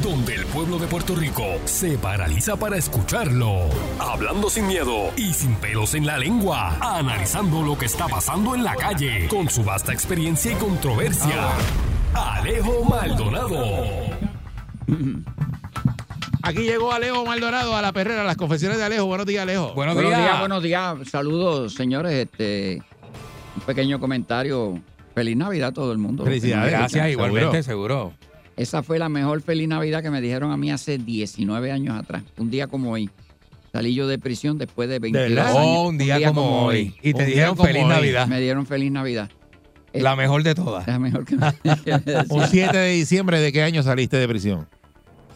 donde 0.04 0.36
el 0.36 0.46
pueblo 0.46 0.78
de 0.78 0.86
Puerto 0.86 1.16
Rico 1.16 1.44
se 1.66 1.98
paraliza 1.98 2.56
para 2.56 2.78
escucharlo. 2.78 3.62
Hablando 4.00 4.50
sin 4.50 4.68
miedo 4.68 5.12
y 5.18 5.34
sin 5.34 5.56
pelos 5.56 5.96
en 5.96 6.06
la 6.06 6.18
lengua. 6.18 6.78
Analizando 6.80 7.64
lo 7.64 7.78
que 7.78 7.88
está 7.88 8.08
pasando 8.08 8.54
en 8.54 8.64
la 8.64 8.76
calle 8.76 9.28
con 9.28 9.50
su 9.50 9.64
vasta 9.64 9.92
experiencia 9.92 10.52
y 10.52 10.56
controversia. 10.56 11.50
Alejo 12.14 12.84
Maldonado. 12.84 14.19
Aquí 16.42 16.62
llegó 16.64 16.92
Alejo 16.94 17.26
Maldonado 17.26 17.76
a 17.76 17.82
la 17.82 17.92
perrera, 17.92 18.22
a 18.22 18.26
las 18.26 18.38
confesiones 18.38 18.78
de 18.78 18.84
Alejo. 18.86 19.06
Buenos 19.06 19.26
días, 19.28 19.44
Alejo. 19.44 19.74
Buenos, 19.74 19.96
Buenos 19.96 20.12
días. 20.12 20.24
días, 20.24 20.40
buenos 20.40 20.64
días. 20.64 20.96
Saludos, 21.10 21.74
señores. 21.74 22.14
Este, 22.14 22.82
un 23.56 23.62
pequeño 23.64 24.00
comentario. 24.00 24.82
Feliz 25.14 25.36
Navidad 25.36 25.70
a 25.70 25.74
todo 25.74 25.92
el 25.92 25.98
mundo. 25.98 26.24
Felicidades. 26.24 26.72
Gracias, 26.72 26.92
Seguro. 27.08 27.10
igualmente, 27.28 27.64
seguro. 27.64 28.14
Esa 28.56 28.84
fue 28.84 29.00
la 29.00 29.10
mejor 29.10 29.42
feliz 29.42 29.68
Navidad 29.68 30.02
que 30.02 30.10
me 30.10 30.22
dijeron 30.22 30.52
a 30.52 30.58
mí 30.58 30.72
hace 30.72 30.98
19 30.98 31.72
años 31.72 31.98
atrás. 31.98 32.24
Un 32.38 32.50
día 32.50 32.68
como 32.68 32.92
hoy. 32.92 33.10
Salí 33.72 33.94
yo 33.94 34.08
de 34.08 34.18
prisión 34.18 34.58
después 34.58 34.90
de 34.90 35.00
22 35.00 35.30
verdad? 35.30 35.48
años. 35.52 35.64
Oh, 35.78 35.88
un 35.90 35.98
día, 35.98 36.26
como 36.28 36.64
hoy. 36.66 36.96
Y 37.04 37.14
te 37.14 37.26
dijeron 37.26 37.56
feliz 37.58 37.84
hoy. 37.84 37.90
Navidad. 37.90 38.28
Me 38.28 38.40
dieron 38.40 38.66
feliz 38.66 38.92
Navidad. 38.92 39.30
Eh, 39.94 40.02
La 40.02 40.16
mejor 40.16 40.42
de 40.44 40.56
todas. 40.56 40.88
La 40.88 40.98
mejor 41.00 41.26
que 41.26 41.36
me, 41.36 41.52
que 41.84 41.92
me. 42.06 42.16
Un 42.30 42.48
7 42.48 42.78
de 42.78 42.92
diciembre, 42.94 43.40
¿de 43.40 43.52
qué 43.52 43.62
año 43.64 43.84
saliste 43.84 44.18
de 44.18 44.28
prisión? 44.28 44.68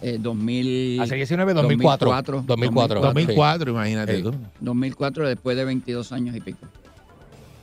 Eh, 0.04 0.18
2000, 0.20 1.00
Hace 1.02 1.16
19, 1.16 1.54
2004. 1.54 2.08
2004. 2.46 2.46
2004. 2.46 3.02
2004, 3.02 3.72
imagínate 3.72 4.18
Sí. 4.18 4.24
tú. 4.24 4.34
2004, 4.60 5.28
después 5.30 5.56
de 5.56 5.64
22 5.66 6.12
años 6.12 6.36
y 6.36 6.42
pico. 6.42 6.68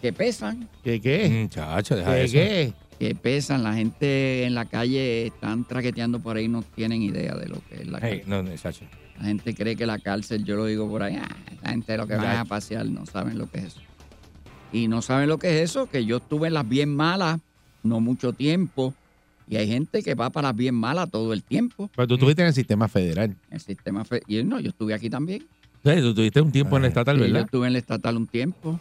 Que 0.00 0.12
pesan, 0.14 0.66
¿Qué 0.82 1.00
qué? 1.00 1.28
Muchacho, 1.42 1.96
deja 1.96 2.14
¿Qué 2.14 2.24
eso. 2.24 2.32
qué? 2.32 2.72
que 2.98 3.14
pesan. 3.14 3.62
La 3.62 3.74
gente 3.74 4.44
en 4.44 4.54
la 4.54 4.64
calle 4.64 5.26
están 5.26 5.64
traqueteando 5.64 6.20
por 6.20 6.36
ahí, 6.38 6.48
no 6.48 6.62
tienen 6.62 7.02
idea 7.02 7.34
de 7.34 7.46
lo 7.48 7.56
que 7.68 7.82
es 7.82 7.86
la 7.86 7.98
Hey, 8.00 8.20
calle. 8.20 8.24
no, 8.26 8.42
no, 8.42 8.56
chacho. 8.56 8.86
La 9.18 9.24
gente 9.26 9.54
cree 9.54 9.76
que 9.76 9.84
la 9.84 9.98
cárcel, 9.98 10.44
yo 10.44 10.56
lo 10.56 10.64
digo 10.64 10.88
por 10.88 11.02
ahí, 11.02 11.16
ah, 11.16 11.28
la 11.62 11.70
gente 11.70 11.94
lo 11.98 12.06
que 12.06 12.16
van 12.16 12.38
a 12.38 12.44
pasear 12.46 12.86
no 12.86 13.04
saben 13.04 13.36
lo 13.38 13.50
que 13.50 13.58
es 13.58 13.64
eso. 13.64 13.80
Y 14.72 14.88
no 14.88 15.02
saben 15.02 15.28
lo 15.28 15.38
que 15.38 15.48
es 15.62 15.70
eso, 15.70 15.86
que 15.90 16.06
yo 16.06 16.16
estuve 16.18 16.48
en 16.48 16.54
las 16.54 16.66
bien 16.66 16.94
malas 16.96 17.38
no 17.82 18.00
mucho 18.00 18.32
tiempo. 18.32 18.94
Y 19.50 19.56
hay 19.56 19.66
gente 19.66 20.00
que 20.04 20.14
va 20.14 20.30
para 20.30 20.48
las 20.48 20.56
bien 20.56 20.76
malas 20.76 21.10
todo 21.10 21.32
el 21.32 21.42
tiempo. 21.42 21.90
Pero 21.96 22.06
tú 22.06 22.14
estuviste 22.14 22.40
en 22.42 22.48
el 22.48 22.54
sistema 22.54 22.86
federal. 22.86 23.34
El 23.50 23.58
sistema 23.60 24.04
fe- 24.04 24.22
y 24.28 24.44
no, 24.44 24.60
yo 24.60 24.68
estuve 24.68 24.94
aquí 24.94 25.10
también. 25.10 25.40
Sí, 25.84 25.90
Tú 26.00 26.14
tuviste 26.14 26.40
un 26.40 26.52
tiempo 26.52 26.76
en 26.76 26.84
el 26.84 26.88
estatal, 26.90 27.16
Sí, 27.16 27.22
yo 27.22 27.26
¿verdad? 27.26 27.44
estuve 27.46 27.66
en 27.66 27.72
la 27.72 27.78
estatal 27.80 28.16
un 28.16 28.28
tiempo. 28.28 28.78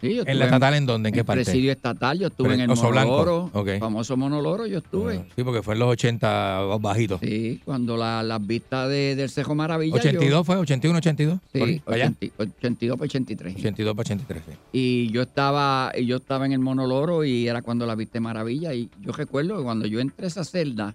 Sí, 0.00 0.14
yo 0.14 0.22
¿En 0.26 0.38
la 0.38 0.44
estatal 0.44 0.74
en 0.74 0.86
dónde? 0.86 1.08
¿En 1.08 1.12
qué 1.12 1.20
el 1.20 1.26
parte? 1.26 1.42
presidio 1.42 1.72
estatal, 1.72 2.18
yo 2.20 2.28
estuve 2.28 2.50
Pero 2.50 2.54
en 2.54 2.60
el 2.62 2.70
Oso. 2.70 2.84
Monoloro, 2.84 3.50
Ok. 3.52 3.68
famoso 3.80 4.16
Monoloro, 4.16 4.64
yo 4.66 4.78
estuve. 4.78 5.24
Sí, 5.34 5.42
porque 5.42 5.60
fue 5.60 5.74
en 5.74 5.80
los 5.80 5.88
80 5.88 6.60
bajito. 6.80 7.18
Sí, 7.20 7.60
cuando 7.64 7.96
la- 7.96 8.22
las 8.22 8.46
vistas 8.46 8.88
de- 8.88 9.16
del 9.16 9.28
Cejo 9.28 9.56
Maravilla. 9.56 9.90
yo- 9.94 9.98
82 9.98 10.46
fue, 10.46 10.56
81, 10.56 10.98
82. 10.98 11.40
por 11.52 11.62
ahí, 11.62 11.74
sí, 11.74 11.80
para 11.80 11.96
allá. 11.96 12.04
80 12.06 12.42
82 12.60 12.96
para 12.96 13.06
83. 13.06 13.56
82 13.56 13.94
para 13.96 14.00
83. 14.02 14.42
sí. 14.46 14.52
Y 14.72 15.10
yo 15.10 15.22
estaba, 15.22 15.90
y 15.98 16.06
yo 16.06 16.16
estaba 16.16 16.46
en 16.46 16.52
el 16.52 16.60
Monoloro 16.60 17.24
y 17.24 17.48
era 17.48 17.62
cuando 17.62 17.84
la 17.84 17.96
viste 17.96 18.20
maravilla. 18.20 18.72
Y 18.74 18.88
yo 19.02 19.10
recuerdo 19.12 19.56
que 19.56 19.64
cuando 19.64 19.86
yo 19.86 19.98
entré 19.98 20.26
a 20.26 20.28
esa 20.28 20.44
celda, 20.44 20.94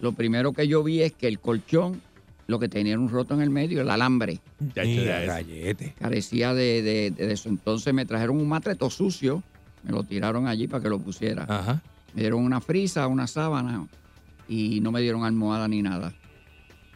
lo 0.00 0.12
primero 0.12 0.52
que 0.52 0.68
yo 0.68 0.84
vi 0.84 1.02
es 1.02 1.12
que 1.14 1.26
el 1.26 1.40
colchón, 1.40 2.00
lo 2.46 2.58
que 2.58 2.68
tenía 2.68 2.92
era 2.92 3.00
un 3.00 3.08
roto 3.08 3.34
en 3.34 3.40
el 3.40 3.50
medio, 3.50 3.80
el 3.80 3.90
alambre, 3.90 4.40
Mira, 4.74 5.24
rayete. 5.24 5.94
carecía 5.98 6.52
de, 6.54 6.82
de- 6.82 7.10
de 7.10 7.32
eso. 7.32 7.48
Entonces 7.48 7.92
me 7.94 8.04
trajeron 8.04 8.36
un 8.38 8.48
matreto 8.48 8.90
sucio, 8.90 9.42
me 9.82 9.92
lo 9.92 10.02
tiraron 10.04 10.46
allí 10.46 10.68
para 10.68 10.82
que 10.82 10.88
lo 10.90 10.98
pusiera. 10.98 11.44
Ajá. 11.48 11.82
Me 12.14 12.20
dieron 12.22 12.44
una 12.44 12.60
frisa, 12.60 13.06
una 13.06 13.26
sábana 13.26 13.86
y 14.48 14.80
no 14.80 14.92
me 14.92 15.00
dieron 15.00 15.24
almohada 15.24 15.66
ni 15.68 15.82
nada. 15.82 16.12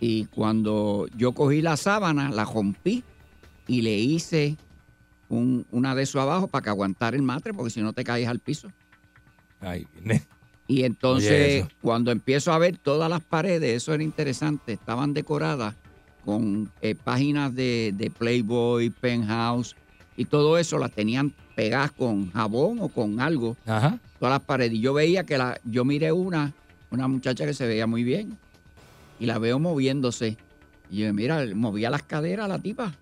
Y 0.01 0.27
cuando 0.27 1.07
yo 1.17 1.33
cogí 1.33 1.61
la 1.63 1.77
sábana, 1.77 2.31
la 2.31 2.45
rompí 2.45 3.03
y 3.67 3.83
le 3.83 3.99
hice 3.99 4.57
un- 5.29 5.67
una 5.73 5.95
de 5.95 6.03
eso 6.05 6.21
abajo 6.21 6.47
para 6.47 6.63
que 6.63 6.71
aguantara 6.71 7.17
el 7.17 7.23
matre, 7.23 7.53
porque 7.53 7.71
si 7.71 7.81
no 7.81 7.93
te 7.93 8.05
caes 8.05 8.29
al 8.29 8.39
piso. 8.39 8.71
Ay, 9.61 9.87
ne- 10.03 10.23
Y 10.71 10.85
entonces, 10.85 11.65
cuando 11.81 12.13
empiezo 12.13 12.53
a 12.53 12.59
ver 12.59 12.77
todas 12.77 13.09
las 13.09 13.23
paredes, 13.23 13.75
eso 13.75 13.95
era 13.95 14.03
interesante, 14.03 14.75
estaban 14.75 15.15
decoradas 15.15 15.75
con 16.25 16.71
eh, 16.83 16.95
páginas 16.95 17.55
de, 17.55 17.95
de 17.97 18.11
Playboy, 18.11 18.91
Penthouse, 18.91 19.75
y 20.15 20.27
todo 20.27 20.59
eso 20.59 20.77
las 20.79 20.93
tenían 20.93 21.33
pegadas 21.57 21.91
con 21.93 22.31
jabón 22.33 22.81
o 22.81 22.89
con 22.89 23.19
algo, 23.19 23.57
Ajá. 23.65 23.99
todas 24.19 24.33
las 24.35 24.43
paredes. 24.43 24.75
Y 24.75 24.81
yo 24.81 24.93
veía 24.93 25.25
que 25.25 25.39
la, 25.39 25.59
yo 25.65 25.87
miré 25.87 26.13
una, 26.13 26.53
una 26.91 27.09
muchacha 27.09 27.47
que 27.47 27.55
se 27.55 27.67
veía 27.67 27.87
muy 27.87 28.05
bien, 28.05 28.37
y 29.19 29.25
la 29.25 29.39
veo 29.39 29.59
moviéndose. 29.59 30.37
Y 30.91 30.99
yo, 30.99 31.15
mira, 31.15 31.47
movía 31.55 31.89
las 31.89 32.03
caderas 32.03 32.47
la 32.47 32.59
tipa, 32.59 32.93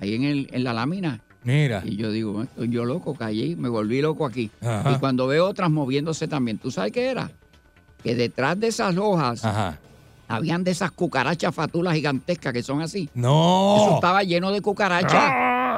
ahí 0.00 0.14
en, 0.14 0.24
el, 0.24 0.48
en 0.50 0.64
la 0.64 0.72
lámina. 0.72 1.20
Mira. 1.48 1.82
Y 1.82 1.96
yo 1.96 2.10
digo, 2.12 2.42
estoy 2.42 2.68
yo 2.68 2.84
loco, 2.84 3.14
callé, 3.14 3.56
me 3.56 3.70
volví 3.70 4.02
loco 4.02 4.26
aquí. 4.26 4.50
Ajá. 4.60 4.92
Y 4.92 4.98
cuando 4.98 5.26
veo 5.26 5.46
otras 5.46 5.70
moviéndose 5.70 6.28
también, 6.28 6.58
¿tú 6.58 6.70
sabes 6.70 6.92
qué 6.92 7.06
era? 7.06 7.30
Que 8.02 8.14
detrás 8.14 8.60
de 8.60 8.66
esas 8.68 8.94
hojas 8.98 9.42
Ajá. 9.46 9.78
habían 10.28 10.62
de 10.62 10.72
esas 10.72 10.90
cucarachas 10.90 11.54
fatulas 11.54 11.94
gigantescas 11.94 12.52
que 12.52 12.62
son 12.62 12.82
así. 12.82 13.04
Eso 13.04 13.10
No. 13.22 13.94
estaba 13.94 14.22
lleno 14.24 14.52
de 14.52 14.60
cucarachas. 14.60 15.32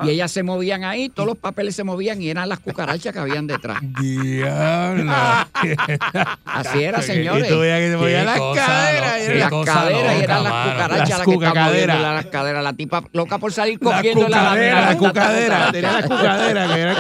Y 0.05 0.11
ellas 0.11 0.31
se 0.31 0.43
movían 0.43 0.85
ahí, 0.85 1.09
todos 1.09 1.29
los 1.29 1.39
papeles 1.39 1.75
se 1.77 1.85
movían 1.85 2.21
y 2.23 2.31
eran 2.31 2.49
las 2.49 2.61
cucarachas 2.61 3.13
que 3.13 3.19
habían 3.19 3.47
detrás. 3.47 3.79
Diablo. 4.01 5.13
Así 6.45 6.83
era, 6.83 7.01
Y 7.01 7.03
señores. 7.03 7.49
tú 7.49 7.59
veías 7.61 7.81
que 7.81 7.91
se 7.91 7.97
movían 7.97 8.21
Qué 8.21 8.25
las 8.27 8.39
cosa, 8.39 8.67
caderas. 8.67 9.11
no, 9.11 9.33
era- 9.33 9.51
las 9.51 9.65
caderas 9.67 10.15
y 10.19 10.23
eran 10.23 10.45
las 10.45 10.53
cucarachas 10.53 11.09
Las 11.09 11.19
las, 11.19 11.27
que 11.27 11.33
estaban 11.35 11.65
moviendo 11.65 11.95
las 12.13 12.27
caderas. 12.27 12.65
La 12.65 12.73
tipa 12.73 13.05
loca 13.13 13.39
por 13.39 13.53
salir 13.53 13.79
cogiendo 13.79 14.29
la 14.29 14.39
cucadera, 14.39 14.75
la 14.75 14.81
lámina. 14.87 14.99
cucadera, 14.99 15.73
tenía 15.73 15.93
la 15.93 16.03
cucadera, 16.03 16.67
que 16.75 16.81
era 16.81 16.95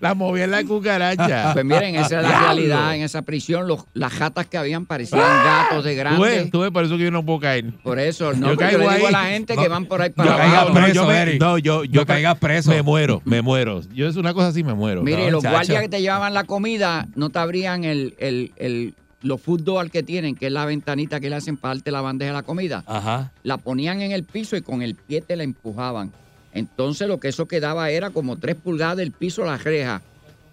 la 0.00 0.14
movía 0.14 0.44
en 0.44 0.50
la 0.50 0.64
cucaracha. 0.64 1.50
Pues 1.52 1.64
miren, 1.64 1.96
esa 1.96 2.20
es 2.20 2.22
la 2.28 2.40
realidad 2.40 2.94
en 2.94 3.02
esa 3.02 3.22
prisión. 3.22 3.66
Los, 3.68 3.84
las 3.94 4.12
jatas 4.12 4.46
que 4.46 4.58
habían 4.58 4.86
parecían 4.86 5.20
gatos 5.44 5.84
de 5.84 5.94
grandes. 5.94 6.50
tú 6.50 6.60
ves, 6.60 6.70
por 6.70 6.84
eso 6.84 6.96
que 6.96 7.04
yo 7.04 7.10
no 7.10 7.24
puedo 7.24 7.40
caer. 7.40 7.72
Por 7.82 7.98
eso, 7.98 8.32
no, 8.32 8.48
Yo 8.48 8.52
yo, 8.52 8.58
caigo 8.58 8.90
le 8.90 8.96
digo 8.96 9.08
a 9.08 9.10
la 9.10 9.24
gente 9.24 9.54
No, 9.56 9.62
que 9.62 9.68
van 9.68 9.86
por 9.86 10.02
ahí 10.02 10.10
para 10.10 10.34
abajo. 10.34 10.70
no, 11.38 11.58
yo 11.58 11.58
yo, 11.58 11.84
yo 11.84 12.06
preso. 12.42 12.70
Me 12.70 12.82
muero, 12.82 13.22
me 13.24 13.40
muero. 13.42 13.80
Yo 13.94 14.06
es 14.08 14.16
una 14.16 14.34
cosa 14.34 14.48
así, 14.48 14.62
me 14.62 14.74
muero. 14.74 15.02
Mire, 15.02 15.24
No, 15.26 15.30
los 15.32 15.42
chacho. 15.42 15.52
guardias 15.54 15.82
que 15.82 15.88
te 15.88 16.00
llevaban 16.02 16.34
la 16.34 16.44
comida 16.44 17.08
no 17.14 17.30
te 17.30 17.38
abrían 17.38 17.84
el, 17.84 18.14
el, 18.18 18.52
el, 18.56 18.94
los 19.22 19.40
door 19.46 19.90
que 19.90 20.02
tienen, 20.02 20.34
que 20.34 20.46
es 20.46 20.52
la 20.52 20.64
ventanita 20.66 21.20
que 21.20 21.30
le 21.30 21.36
hacen 21.36 21.56
para 21.56 21.74
darte 21.74 21.90
la 21.90 22.00
bandeja 22.00 22.30
de 22.32 22.36
la 22.38 22.42
comida. 22.42 22.82
Ajá. 22.86 23.30
La 23.44 23.56
ponían 23.58 24.02
en 24.02 24.12
el 24.12 24.24
piso 24.24 24.56
y 24.56 24.62
con 24.62 24.82
el 24.82 24.94
pie 24.94 25.20
te 25.22 25.36
la 25.36 25.44
empujaban. 25.44 26.12
Entonces 26.52 27.08
lo 27.08 27.18
que 27.18 27.28
eso 27.28 27.46
quedaba 27.46 27.88
era 27.90 28.10
como 28.10 28.36
tres 28.36 28.56
pulgadas 28.56 28.96
del 28.98 29.12
piso 29.12 29.44
la 29.44 29.56
reja. 29.56 30.02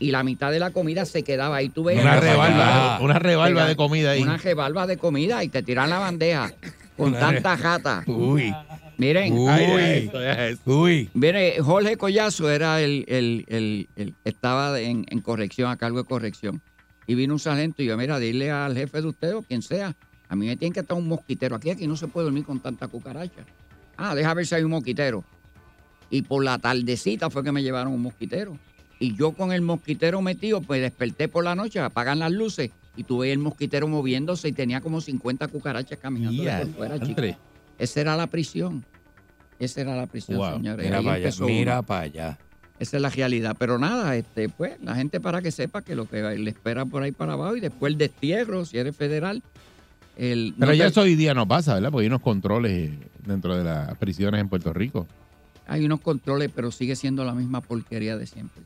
y 0.02 0.12
la 0.12 0.24
mitad 0.24 0.50
de 0.50 0.60
la 0.60 0.70
comida 0.72 1.04
se 1.04 1.24
quedaba 1.24 1.58
ahí. 1.58 1.68
Tú 1.68 1.84
ves 1.84 2.00
Una 2.02 2.14
allá. 2.14 3.00
una 3.02 3.20
rebalva 3.20 3.66
de 3.66 3.76
comida 3.76 4.12
ahí. 4.12 4.22
una 4.22 4.38
rebalva 4.38 4.88
de 4.88 4.96
comida 4.96 5.44
y 5.44 5.50
te 5.50 5.62
tiran 5.62 5.90
la 5.90 6.00
bandeja 6.00 6.54
con 6.96 7.12
tanta 7.12 7.58
jata. 7.58 8.04
Uy, 8.08 8.54
Miren, 9.00 9.32
Uy. 9.34 9.48
Ay, 9.50 9.66
deja 9.66 9.94
eso, 9.96 10.20
deja 10.20 10.48
eso. 10.50 10.62
uy. 10.66 11.10
Mire, 11.14 11.60
Jorge 11.62 11.96
Collazo 11.98 12.52
era 12.52 12.82
el, 12.82 13.06
el- 13.08 13.46
el- 13.48 13.88
el- 13.96 14.14
estaba 14.26 14.80
en, 14.80 15.06
en 15.10 15.22
corrección, 15.22 15.72
a 15.72 15.78
cargo 15.78 16.00
de 16.00 16.04
corrección. 16.04 16.62
Y 17.08 17.16
vino 17.16 17.34
un 17.34 17.40
sargento 17.40 17.82
y 17.82 17.86
yo, 17.88 17.98
mira, 17.98 18.20
dile 18.20 18.52
al 18.52 18.76
jefe 18.76 19.02
de 19.02 19.08
usted 19.08 19.36
o 19.36 19.42
quien 19.42 19.62
sea, 19.62 19.96
a 20.28 20.36
mí 20.36 20.46
me 20.46 20.58
tiene 20.58 20.74
que 20.74 20.82
estar 20.82 20.98
un 20.98 21.08
mosquitero. 21.08 21.56
Aquí, 21.56 21.70
aquí 21.72 21.88
no 21.88 21.96
se 21.96 22.08
puede 22.08 22.26
dormir 22.26 22.44
con 22.44 22.60
tanta 22.60 22.88
cucaracha. 22.88 23.46
Ah, 23.98 24.14
deja 24.14 24.34
ver 24.34 24.46
si 24.46 24.54
hay 24.56 24.64
un 24.64 24.72
mosquitero. 24.72 25.24
Y 26.12 26.22
por 26.24 26.44
la 26.44 26.60
tardecita 26.60 27.30
fue 27.30 27.44
que 27.44 27.52
me 27.52 27.64
llevaron 27.64 27.94
un 27.94 28.02
mosquitero. 28.02 28.58
Y 29.00 29.16
yo 29.16 29.32
con 29.32 29.54
el 29.54 29.62
mosquitero 29.62 30.22
metido, 30.22 30.62
pues 30.62 30.82
desperté 30.82 31.30
por 31.30 31.46
la 31.46 31.56
noche, 31.56 31.80
apagan 31.80 32.20
las 32.20 32.32
luces 32.34 32.70
y 32.98 33.04
tuve 33.06 33.32
el 33.32 33.40
mosquitero 33.40 33.88
moviéndose 33.88 34.50
y 34.50 34.52
tenía 34.52 34.82
como 34.82 35.00
50 35.00 35.48
cucarachas 35.48 35.98
caminando 36.00 36.44
Ya, 36.44 36.60
por 36.60 36.74
fuera, 36.74 37.00
chico. 37.00 37.22
Esa 37.80 38.02
era 38.02 38.16
la 38.16 38.28
prisión. 38.28 38.84
Esa 39.60 39.82
era 39.82 39.96
la 39.96 40.06
prisión, 40.08 40.38
Wow, 40.38 40.54
señores. 40.56 40.86
Mira 40.86 41.02
para 41.02 41.16
allá, 41.16 41.32
mira 41.46 41.82
para 41.82 42.02
allá. 42.02 42.38
Esa 42.80 42.96
es 42.98 43.02
la 43.02 43.10
realidad. 43.10 43.56
Pero 43.60 43.78
nada, 43.78 44.16
este, 44.16 44.48
pues, 44.48 44.74
la 44.82 44.96
gente 44.96 45.20
para 45.20 45.42
que 45.42 45.52
sepa 45.52 45.82
que 45.82 45.96
lo 45.96 46.08
que 46.08 46.22
le 46.22 46.50
espera 46.50 46.86
por 46.86 47.04
ahí 47.04 47.12
para 47.12 47.34
abajo 47.34 47.56
y 47.58 47.60
después 47.60 47.92
el 47.92 47.98
destierro, 47.98 48.64
si 48.66 48.78
eres 48.78 48.96
federal. 48.96 49.44
El, 50.16 50.54
Pero 50.58 50.72
no 50.72 50.76
ya 50.76 50.86
te- 50.86 50.90
eso 50.92 51.02
hoy 51.02 51.16
día 51.16 51.34
no 51.34 51.48
pasa, 51.48 51.74
¿verdad? 51.76 51.92
Porque 51.92 52.04
hay 52.04 52.08
unos 52.08 52.22
controles 52.22 52.92
dentro 53.26 53.58
de 53.58 53.64
las 53.64 53.98
prisiones 53.98 54.40
en 54.42 54.50
Puerto 54.50 54.72
Rico. 54.74 55.08
Hay 55.68 55.86
unos 55.86 56.02
controles, 56.02 56.52
pero 56.54 56.72
sigue 56.72 56.96
siendo 56.96 57.24
la 57.26 57.34
misma 57.34 57.62
porquería 57.62 58.18
de 58.18 58.26
siempre. 58.28 58.64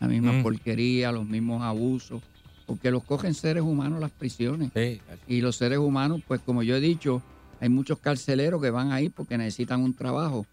La 0.00 0.06
misma 0.08 0.32
Mm. 0.32 0.42
porquería, 0.42 1.10
los 1.12 1.24
mismos 1.26 1.62
abusos, 1.62 2.22
porque 2.66 2.90
los 2.90 3.02
cogen 3.04 3.32
seres 3.34 3.62
humanos 3.62 4.00
las 4.00 4.10
prisiones. 4.10 4.70
Sí, 4.74 5.00
Y 5.28 5.40
los 5.40 5.56
seres 5.56 5.78
humanos, 5.78 6.20
pues 6.26 6.40
como 6.40 6.62
yo 6.62 6.76
he 6.76 6.80
dicho, 6.80 7.22
hay 7.60 7.68
muchos 7.68 7.98
carceleros 7.98 8.60
que 8.62 8.70
van 8.70 8.92
ahí 8.92 9.08
porque 9.08 9.38
necesitan 9.38 9.82
un 9.82 9.94
trabajo. 9.94 10.46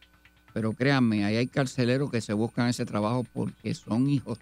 Pero 0.54 0.74
créanme, 0.74 1.26
ahí 1.26 1.36
hay 1.38 1.48
carceleros 1.48 2.12
que 2.12 2.22
se 2.22 2.34
buscan 2.34 2.68
ese 2.70 2.86
trabajo 2.86 3.26
porque 3.34 3.74
son 3.74 4.08
hijos 4.10 4.38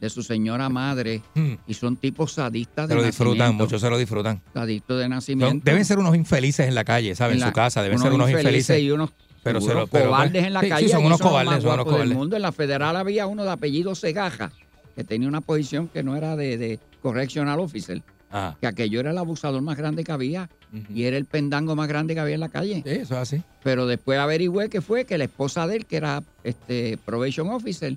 de 0.00 0.08
su 0.10 0.22
señora 0.22 0.68
madre 0.68 1.22
Mm. 1.34 1.54
y 1.66 1.74
son 1.74 1.96
tipos 1.96 2.32
sadistas 2.32 2.86
Se 2.88 2.94
de 2.94 3.00
lo 3.00 3.06
disfrutan, 3.06 3.54
muchos 3.56 3.80
se 3.80 3.90
lo 3.90 3.98
disfrutan. 3.98 4.40
Sadistas 4.54 4.96
de 4.96 5.02
Son- 5.04 5.10
nacimiento. 5.10 5.62
deben 5.64 5.84
ser 5.84 5.98
unos 5.98 6.14
infelices 6.14 6.68
en 6.68 6.74
la 6.74 6.84
calle, 6.84 7.14
¿sabes? 7.16 7.40
En, 7.42 7.46
su 7.46 7.52
casa, 7.52 7.82
deben 7.82 7.98
ser 7.98 8.12
unos 8.12 8.30
infelices. 8.30 8.80
y 8.80 8.90
unos 8.92 9.10
Pero 9.42 9.60
se 9.60 9.74
lo- 9.74 9.86
pero, 9.86 10.06
cobardes 10.06 10.32
pues, 10.32 10.44
en 10.44 10.52
la 10.52 10.60
sí, 10.60 10.66
sí, 10.66 10.70
calle. 10.70 10.88
son 10.88 11.04
unos 11.04 11.20
cobardes, 11.20 11.62
son 11.62 11.80
unos 11.80 11.98
del 11.98 12.14
mundo. 12.14 12.36
En 12.36 12.42
la 12.42 12.52
federal 12.52 12.96
había 12.96 13.26
uno 13.26 13.44
de 13.44 13.50
apellido 13.50 13.94
Segaja, 13.94 14.52
que 14.94 15.04
tenía 15.04 15.28
una 15.28 15.40
posición 15.40 15.88
que 15.88 16.02
no 16.02 16.16
era 16.16 16.36
de, 16.36 16.56
de 16.58 16.78
correctional 17.02 17.58
officer, 17.60 18.02
Ajá. 18.30 18.56
que 18.60 18.66
aquello 18.66 19.00
era 19.00 19.10
el 19.12 19.18
abusador 19.18 19.62
más 19.62 19.76
grande 19.78 20.04
que 20.04 20.12
había 20.12 20.50
y 20.94 21.04
era 21.04 21.16
el 21.16 21.24
pendango 21.24 21.74
más 21.76 21.88
grande 21.88 22.12
que 22.14 22.20
había 22.20 22.34
en 22.34 22.40
la 22.40 22.50
calle. 22.50 22.82
Sí, 22.84 22.90
eso 22.90 23.14
es 23.14 23.20
así. 23.20 23.42
Pero 23.62 23.86
después 23.86 24.18
averigüé 24.18 24.68
que 24.68 24.80
fue 24.82 25.04
que 25.06 25.16
la 25.16 25.24
esposa 25.24 25.66
de 25.66 25.76
él, 25.76 25.86
que 25.86 25.96
era 25.96 26.22
este 26.44 26.98
probation 27.04 27.48
officer, 27.48 27.96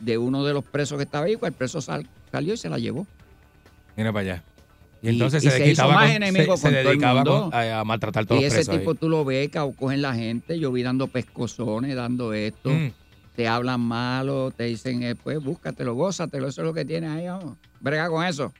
de 0.00 0.18
uno 0.18 0.44
de 0.44 0.52
los 0.52 0.64
presos 0.64 0.98
que 0.98 1.04
estaba 1.04 1.26
ahí, 1.26 1.36
pues 1.36 1.50
el 1.52 1.56
preso 1.56 1.80
sal- 1.80 2.06
salió 2.30 2.54
y 2.54 2.56
se 2.56 2.68
la 2.68 2.78
llevó. 2.78 3.06
Mira 3.96 4.12
para 4.12 4.20
allá. 4.32 4.42
Y 5.00 5.06
Y- 5.06 5.10
entonces 5.10 5.42
y 5.44 5.50
se, 5.50 5.56
se 5.58 5.64
quitaba 5.64 5.90
hizo 5.90 5.96
más 5.98 6.06
con- 6.12 6.16
enemigo 6.22 6.56
se, 6.56 6.62
con 6.62 6.70
se 6.72 6.82
todo 6.82 6.92
el 6.92 6.98
mundo. 7.00 7.42
con- 7.50 7.54
a, 7.54 7.80
a 7.80 7.84
maltratar 7.84 8.24
a 8.24 8.26
todos 8.26 8.40
y 8.40 8.44
los 8.44 8.52
ese 8.52 8.64
presos. 8.64 8.78
tipo 8.80 8.90
ahí. 8.92 8.96
tú 8.98 9.08
lo 9.08 9.24
ves, 9.24 9.50
cogen 9.78 10.02
la 10.02 10.14
gente, 10.14 10.58
yo 10.58 10.70
vi 10.72 10.82
dando 10.82 11.06
pescozones, 11.08 11.94
dando 11.96 12.32
esto, 12.34 12.70
Mm. 12.70 12.92
te 13.34 13.48
hablan 13.48 13.80
malo, 13.80 14.50
te 14.50 14.64
dicen, 14.64 15.02
eh, 15.02 15.14
pues 15.14 15.42
búscatelo, 15.42 15.94
gózatelo, 15.94 16.48
eso 16.48 16.60
es 16.62 16.66
lo 16.66 16.74
que 16.74 16.84
tienes 16.84 17.10
ahí, 17.10 17.26
vamos. 17.26 17.56
Brega 17.80 18.08
con 18.08 18.24
eso. 18.24 18.52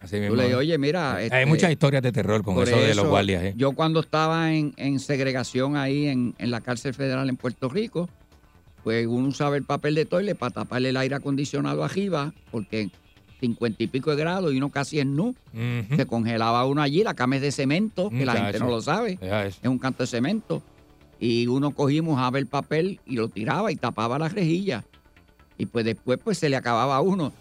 Así 0.00 0.20
mismo. 0.20 0.36
le 0.36 0.54
oye, 0.54 0.78
mira. 0.78 1.16
Hay 1.16 1.24
este, 1.26 1.46
muchas 1.46 1.70
historias 1.70 2.02
de 2.02 2.12
terror 2.12 2.42
con 2.42 2.62
eso, 2.62 2.76
de 2.76 2.94
los 2.94 3.06
guardias. 3.06 3.42
¿eh? 3.42 3.54
Yo 3.56 3.72
cuando 3.72 4.00
estaba 4.00 4.52
en, 4.52 4.72
en 4.76 5.00
segregación 5.00 5.76
ahí 5.76 6.06
en, 6.06 6.34
en 6.38 6.50
la 6.50 6.60
cárcel 6.60 6.94
federal 6.94 7.28
en 7.28 7.36
Puerto 7.36 7.68
Rico, 7.68 8.08
pues 8.84 9.06
uno 9.06 9.28
usaba 9.28 9.56
el 9.56 9.64
papel 9.64 9.94
de 9.94 10.04
toile 10.04 10.34
para 10.34 10.50
taparle 10.50 10.90
el 10.90 10.96
aire 10.96 11.16
acondicionado 11.16 11.82
arriba, 11.82 12.32
porque 12.50 12.90
cincuenta 13.40 13.82
y 13.82 13.86
pico 13.86 14.10
de 14.10 14.16
grados 14.16 14.52
y 14.52 14.56
uno 14.56 14.70
casi 14.70 15.00
en 15.00 15.16
nu. 15.16 15.34
Se 15.96 16.06
congelaba 16.06 16.64
uno 16.64 16.82
allí, 16.82 17.02
la 17.02 17.14
cama 17.14 17.36
es 17.36 17.42
de 17.42 17.52
cemento, 17.52 18.10
que 18.10 18.24
la 18.24 18.34
gente 18.34 18.58
no 18.60 18.68
lo 18.68 18.80
sabe, 18.80 19.18
es 19.20 19.68
un 19.68 19.78
canto 19.78 20.04
de 20.04 20.06
cemento. 20.06 20.62
Y 21.20 21.48
uno 21.48 21.72
cogimos 21.72 22.20
a 22.20 22.30
ver 22.30 22.42
el 22.42 22.46
papel 22.46 23.00
y 23.04 23.16
lo 23.16 23.28
tiraba 23.28 23.72
y 23.72 23.76
tapaba 23.76 24.18
la 24.20 24.28
rejilla. 24.28 24.84
Y 25.56 25.66
pues 25.66 25.84
después 25.84 26.20
pues 26.22 26.38
se 26.38 26.48
le 26.48 26.54
acababa 26.54 26.94
a 26.96 27.00
uno. 27.00 27.32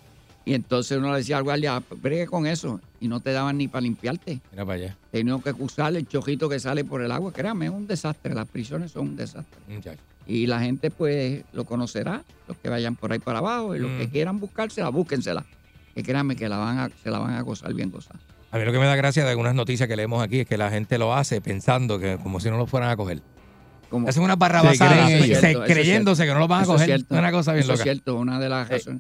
Y 0.48 0.54
entonces 0.54 0.98
uno 0.98 1.12
le 1.12 1.18
decía 1.18 1.38
al 1.38 1.44
guardia, 1.44 1.84
bregue 2.02 2.26
con 2.26 2.48
eso. 2.48 2.80
Y 3.02 3.10
no 3.10 3.20
te 3.20 3.34
daban 3.34 3.58
ni 3.58 3.68
para 3.68 3.82
limpiarte. 3.82 4.40
Mira 4.52 4.64
para 4.66 4.76
allá. 4.76 4.98
Tenía 5.12 5.38
que 5.44 5.52
usar 5.60 5.94
el 5.96 6.08
chojito 6.08 6.48
que 6.48 6.58
sale 6.60 6.86
por 6.86 7.02
el 7.02 7.12
agua. 7.12 7.34
Créame, 7.34 7.66
es 7.66 7.72
un 7.72 7.86
desastre. 7.86 8.34
Las 8.34 8.48
prisiones 8.48 8.92
son 8.92 9.10
un 9.10 9.16
desastre. 9.18 9.60
Muchacho. 9.68 10.00
Y 10.26 10.48
la 10.48 10.62
gente, 10.62 10.90
pues, 10.90 11.44
lo 11.52 11.66
conocerá. 11.66 12.24
Los 12.48 12.56
que 12.58 12.70
vayan 12.70 12.96
por 12.96 13.12
ahí 13.12 13.20
para 13.20 13.40
abajo. 13.40 13.76
Y 13.76 13.80
los 13.80 13.92
que 14.00 14.08
Mm. 14.08 14.10
quieran 14.12 14.40
buscársela, 14.40 14.88
búsquensela. 14.88 15.44
Que 15.94 16.02
créanme 16.04 16.38
que 16.38 16.48
la 16.48 16.58
van 16.58 16.78
a, 16.80 16.90
se 17.04 17.10
la 17.12 17.20
van 17.20 17.34
a 17.34 17.42
gozar 17.42 17.74
bien 17.74 17.92
gozar. 17.92 18.16
A 18.52 18.58
mí 18.58 18.64
lo 18.64 18.72
que 18.72 18.80
me 18.80 18.86
da 18.86 18.96
gracia 18.96 19.26
de 19.26 19.32
algunas 19.32 19.54
noticias 19.54 19.90
que 19.90 19.98
leemos 19.98 20.24
aquí 20.24 20.40
es 20.40 20.48
que 20.48 20.58
la 20.58 20.70
gente 20.70 20.98
lo 20.98 21.14
hace 21.14 21.42
pensando 21.42 22.00
que 22.00 22.18
como 22.24 22.40
si 22.40 22.50
no 22.50 22.56
lo 22.58 22.68
fueran 22.68 22.90
a 22.90 22.96
coger. 22.96 23.22
Como, 23.90 24.08
Hacen 24.08 24.24
una 24.24 24.38
barrabasadas 24.38 25.10
es 25.12 25.58
creyéndose 25.66 26.26
que 26.26 26.34
no 26.34 26.40
lo 26.40 26.48
van 26.48 26.62
a 26.62 26.64
Eso 26.64 26.76
es 26.76 26.82
coger. 26.82 26.96
cierto. 27.00 27.16
una 27.16 27.32
cosa 27.34 27.52
bien 27.52 27.64
Eso 27.64 27.74
es 27.74 27.80
loca. 27.80 27.84
cierto. 27.84 28.16
Una 28.16 28.40
de 28.40 28.48
las 28.50 28.70
Eh. 28.72 28.98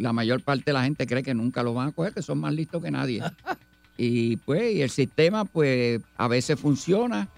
La 0.00 0.12
mayor 0.12 0.42
parte 0.42 0.64
de 0.66 0.72
la 0.72 0.84
gente 0.84 1.06
cree 1.06 1.22
que 1.22 1.34
nunca 1.34 1.62
lo 1.62 1.74
van 1.74 1.88
a 1.88 1.92
coger, 1.92 2.12
que 2.12 2.22
son 2.22 2.38
más 2.38 2.54
listos 2.54 2.82
que 2.82 2.90
nadie. 2.90 3.22
y 3.96 4.36
pues, 4.36 4.74
y 4.74 4.82
el 4.82 4.90
sistema, 4.90 5.44
pues, 5.44 6.00
a 6.16 6.28
veces 6.28 6.58
funciona 6.58 7.28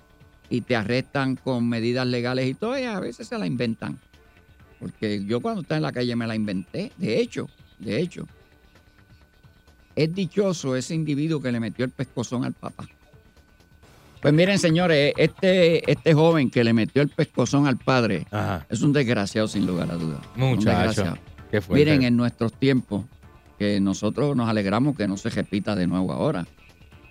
y 0.48 0.60
te 0.60 0.76
arrestan 0.76 1.36
con 1.36 1.68
medidas 1.68 2.06
legales 2.06 2.48
y 2.48 2.54
todo, 2.54 2.78
y 2.78 2.84
a 2.84 3.00
veces 3.00 3.28
se 3.28 3.38
la 3.38 3.46
inventan. 3.46 3.98
Porque 4.78 5.24
yo 5.24 5.40
cuando 5.40 5.62
estaba 5.62 5.76
en 5.76 5.82
la 5.82 5.92
calle 5.92 6.14
me 6.16 6.26
la 6.26 6.34
inventé. 6.34 6.92
De 6.96 7.20
hecho, 7.20 7.48
de 7.78 8.00
hecho, 8.00 8.26
es 9.96 10.14
dichoso 10.14 10.76
ese 10.76 10.94
individuo 10.94 11.40
que 11.40 11.52
le 11.52 11.60
metió 11.60 11.84
el 11.84 11.90
pescozón 11.90 12.44
al 12.44 12.52
papá. 12.52 12.86
Pues 14.20 14.32
miren, 14.32 14.58
señores, 14.58 15.14
este, 15.16 15.90
este 15.90 16.14
joven 16.14 16.48
que 16.48 16.62
le 16.62 16.72
metió 16.72 17.02
el 17.02 17.08
pescozón 17.08 17.66
al 17.66 17.76
padre 17.76 18.26
Ajá. 18.30 18.64
es 18.70 18.82
un 18.82 18.92
desgraciado 18.92 19.48
sin 19.48 19.66
lugar 19.66 19.90
a 19.90 19.94
dudas. 19.94 20.20
Un 20.36 20.50
Muchacho. 20.50 21.16
Miren, 21.70 22.02
en 22.02 22.16
nuestros 22.16 22.52
tiempos, 22.54 23.04
que 23.58 23.80
nosotros 23.80 24.34
nos 24.36 24.48
alegramos 24.48 24.96
que 24.96 25.06
no 25.06 25.16
se 25.16 25.30
repita 25.30 25.74
de 25.76 25.86
nuevo 25.86 26.12
ahora, 26.12 26.46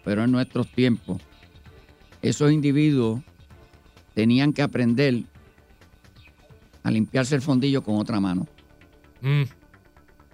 pero 0.03 0.23
en 0.23 0.31
nuestros 0.31 0.67
tiempos, 0.71 1.21
esos 2.21 2.51
individuos 2.51 3.21
tenían 4.13 4.51
que 4.53 4.61
aprender 4.61 5.23
a 6.83 6.91
limpiarse 6.91 7.35
el 7.35 7.41
fondillo 7.41 7.83
con 7.83 7.95
otra 7.97 8.19
mano, 8.19 8.47
Mm. 9.21 9.43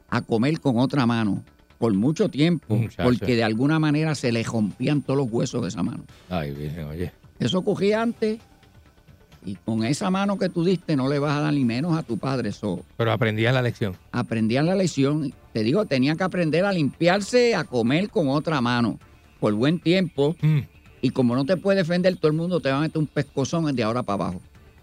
a 0.10 0.22
comer 0.22 0.60
con 0.62 0.80
otra 0.80 1.06
mano, 1.06 1.44
por 1.78 1.94
mucho 1.94 2.30
tiempo, 2.30 2.76
Muchacho. 2.76 3.04
porque 3.04 3.36
de 3.36 3.44
alguna 3.44 3.80
manera 3.80 4.16
se 4.16 4.32
le 4.32 4.42
rompían 4.44 5.02
todos 5.02 5.18
los 5.18 5.28
huesos 5.32 5.62
de 5.62 5.68
esa 5.68 5.84
mano. 5.84 6.06
Ay, 6.30 6.52
virgen, 6.54 6.86
oye. 6.86 7.12
Eso 7.40 7.60
ocurría 7.60 8.02
antes, 8.02 8.40
y 9.48 9.56
con 9.56 9.86
esa 9.86 10.12
mano 10.12 10.38
que 10.38 10.50
tú 10.50 10.66
diste 10.66 10.98
no 10.98 11.08
le 11.08 11.20
vas 11.20 11.38
a 11.38 11.40
dar 11.40 11.54
ni 11.54 11.64
menos 11.64 11.98
a 11.98 12.04
tu 12.04 12.18
padre. 12.18 12.50
Eso 12.50 12.84
Pero 12.98 13.14
aprendían 13.14 13.54
la 13.54 13.62
lección. 13.62 13.96
aprendían 14.12 14.66
la 14.66 14.76
lección. 14.76 15.34
Te 15.54 15.64
digo, 15.64 15.86
tenían 15.86 16.18
que 16.18 16.26
aprender 16.26 16.66
a 16.66 16.74
limpiarse, 16.74 17.56
a 17.56 17.64
comer 17.64 18.10
con 18.10 18.28
otra 18.28 18.60
mano 18.60 19.00
por 19.40 19.54
buen 19.54 19.80
tiempo. 19.80 20.36
Mm. 20.42 20.60
Y 21.02 21.12
como 21.12 21.34
no 21.34 21.46
te 21.46 21.56
puede 21.56 21.78
defender, 21.78 22.18
todo 22.18 22.28
el 22.30 22.36
mundo 22.38 22.60
te 22.60 22.70
va 22.70 22.80
a 22.80 22.82
meter 22.82 22.98
un 22.98 23.08
pescozón 23.08 23.74
de 23.74 23.84
ahora 23.84 24.04
para 24.04 24.26
abajo. 24.26 24.42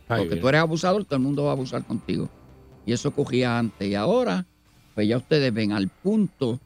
Ay, 0.08 0.22
Porque 0.22 0.36
tú 0.36 0.48
eres 0.48 0.62
abusador, 0.62 1.04
todo 1.04 1.16
el 1.16 1.22
mundo 1.22 1.44
va 1.44 1.50
a 1.50 1.52
abusar 1.52 1.84
contigo. 1.84 2.30
Y 2.86 2.94
eso 2.94 3.10
ocurría 3.10 3.58
antes. 3.58 3.86
Y 3.86 3.94
ahora, 3.94 4.46
pues 4.94 5.06
ya 5.06 5.18
ustedes 5.18 5.52
ven 5.52 5.72
al 5.72 5.88
punto 5.88 6.58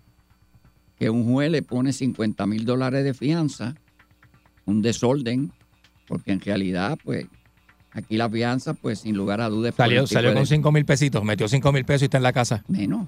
que 1.00 1.10
un 1.10 1.24
juez 1.24 1.50
le 1.50 1.62
pone 1.62 1.92
50 1.92 2.46
mil 2.46 2.64
dólares 2.64 3.02
de 3.02 3.12
fianza, 3.12 3.74
un 4.66 4.82
desorden, 4.82 5.52
porque 6.06 6.30
en 6.30 6.40
realidad, 6.40 6.96
pues, 7.02 7.26
aquí 7.98 8.16
la 8.16 8.28
fianza, 8.30 8.74
pues, 8.74 9.00
sin 9.00 9.16
lugar 9.16 9.40
a 9.40 9.48
dudas, 9.48 9.74
Salió, 9.76 10.04
con 10.34 10.46
5 10.46 10.72
mil 10.72 10.84
pesitos, 10.84 11.22
metió 11.24 11.46
5 11.48 11.72
mil 11.72 11.84
pesos 11.84 12.02
y 12.02 12.04
está 12.06 12.16
en 12.16 12.22
la 12.22 12.32
casa. 12.32 12.64
Menos. 12.68 13.06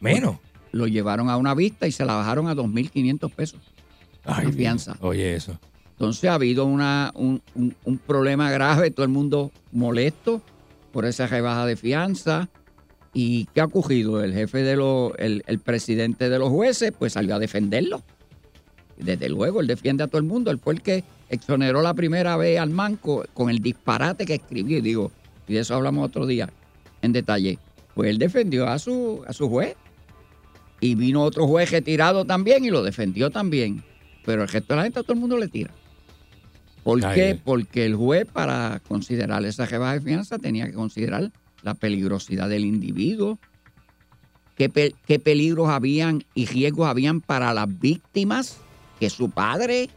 Menos. 0.00 0.36
lo 0.72 0.86
llevaron 0.86 1.28
a 1.28 1.36
una 1.36 1.54
vista 1.54 1.86
y 1.86 1.92
se 1.92 2.04
la 2.04 2.14
bajaron 2.14 2.48
a 2.48 2.54
2.500 2.54 3.30
pesos. 3.32 3.60
Ay, 4.24 4.46
la 4.46 4.52
fianza. 4.52 4.96
Oye, 5.00 5.34
eso. 5.36 5.58
Entonces 5.92 6.28
ha 6.30 6.34
habido 6.34 6.64
una, 6.64 7.12
un, 7.14 7.42
un- 7.54 7.74
un 7.84 7.98
problema 7.98 8.50
grave, 8.50 8.90
todo 8.90 9.04
el 9.04 9.12
mundo 9.12 9.52
molesto 9.70 10.40
por 10.92 11.04
esa 11.04 11.26
rebaja 11.26 11.66
de 11.66 11.76
fianza. 11.76 12.48
¿Y 13.14 13.44
qué 13.54 13.60
ha 13.60 13.66
ocurrido? 13.66 14.24
El 14.24 14.32
jefe 14.32 14.62
de 14.62 14.76
los, 14.76 15.12
el, 15.18 15.44
el 15.46 15.58
presidente 15.58 16.30
de 16.30 16.38
los 16.38 16.48
jueces, 16.48 16.92
pues 16.98 17.12
salió 17.12 17.34
a 17.34 17.38
defenderlo. 17.38 18.02
Desde 18.96 19.28
luego, 19.28 19.60
él 19.60 19.66
defiende 19.66 20.02
a 20.04 20.06
todo 20.06 20.18
el 20.18 20.24
mundo. 20.26 20.50
Él 20.50 20.58
fue 20.58 20.72
el 20.74 20.80
que 20.82 21.04
exoneró 21.32 21.82
la 21.82 21.94
primera 21.94 22.36
vez 22.36 22.60
al 22.60 22.70
manco 22.70 23.24
con 23.34 23.50
el 23.50 23.58
disparate 23.58 24.24
que 24.24 24.34
escribió. 24.34 24.78
Y 24.78 24.82
digo, 24.82 25.10
y 25.48 25.54
de 25.54 25.60
eso 25.60 25.74
hablamos 25.74 26.06
otro 26.06 26.26
día 26.26 26.48
en 27.00 27.12
detalle. 27.12 27.58
pues 27.94 28.08
él 28.10 28.18
defendió 28.18 28.68
a 28.68 28.78
su, 28.78 29.24
a 29.26 29.32
su 29.32 29.48
juez. 29.48 29.74
Y 30.80 30.94
vino 30.94 31.22
otro 31.22 31.46
juez 31.46 31.70
retirado 31.70 32.24
también 32.24 32.64
y 32.64 32.70
lo 32.70 32.82
defendió 32.82 33.30
también. 33.30 33.82
Pero 34.24 34.42
el 34.42 34.48
resto 34.48 34.74
de 34.74 34.76
la 34.76 34.82
gente 34.84 35.00
a 35.00 35.02
todo 35.02 35.14
el 35.14 35.20
mundo 35.20 35.38
le 35.38 35.48
tira. 35.48 35.70
¿Por 36.84 37.04
Ay, 37.04 37.14
qué? 37.14 37.24
ay. 37.28 37.40
Porque 37.44 37.84
el 37.86 37.94
juez 37.96 38.26
para 38.32 38.80
considerar 38.88 39.44
esa 39.44 39.66
rebaja 39.66 39.94
de 39.94 40.00
fianza 40.00 40.38
tenía 40.38 40.66
que 40.66 40.72
considerar 40.72 41.30
la 41.62 41.74
peligrosidad 41.74 42.48
del 42.48 42.64
individuo, 42.64 43.38
qué, 44.56 44.68
pe- 44.68 44.94
qué 45.06 45.20
peligros 45.20 45.68
habían 45.68 46.24
y 46.34 46.46
riesgos 46.46 46.88
habían 46.88 47.20
para 47.20 47.54
las 47.54 47.68
víctimas, 47.78 48.56
que 48.98 49.08
su 49.10 49.30
padre, 49.30 49.88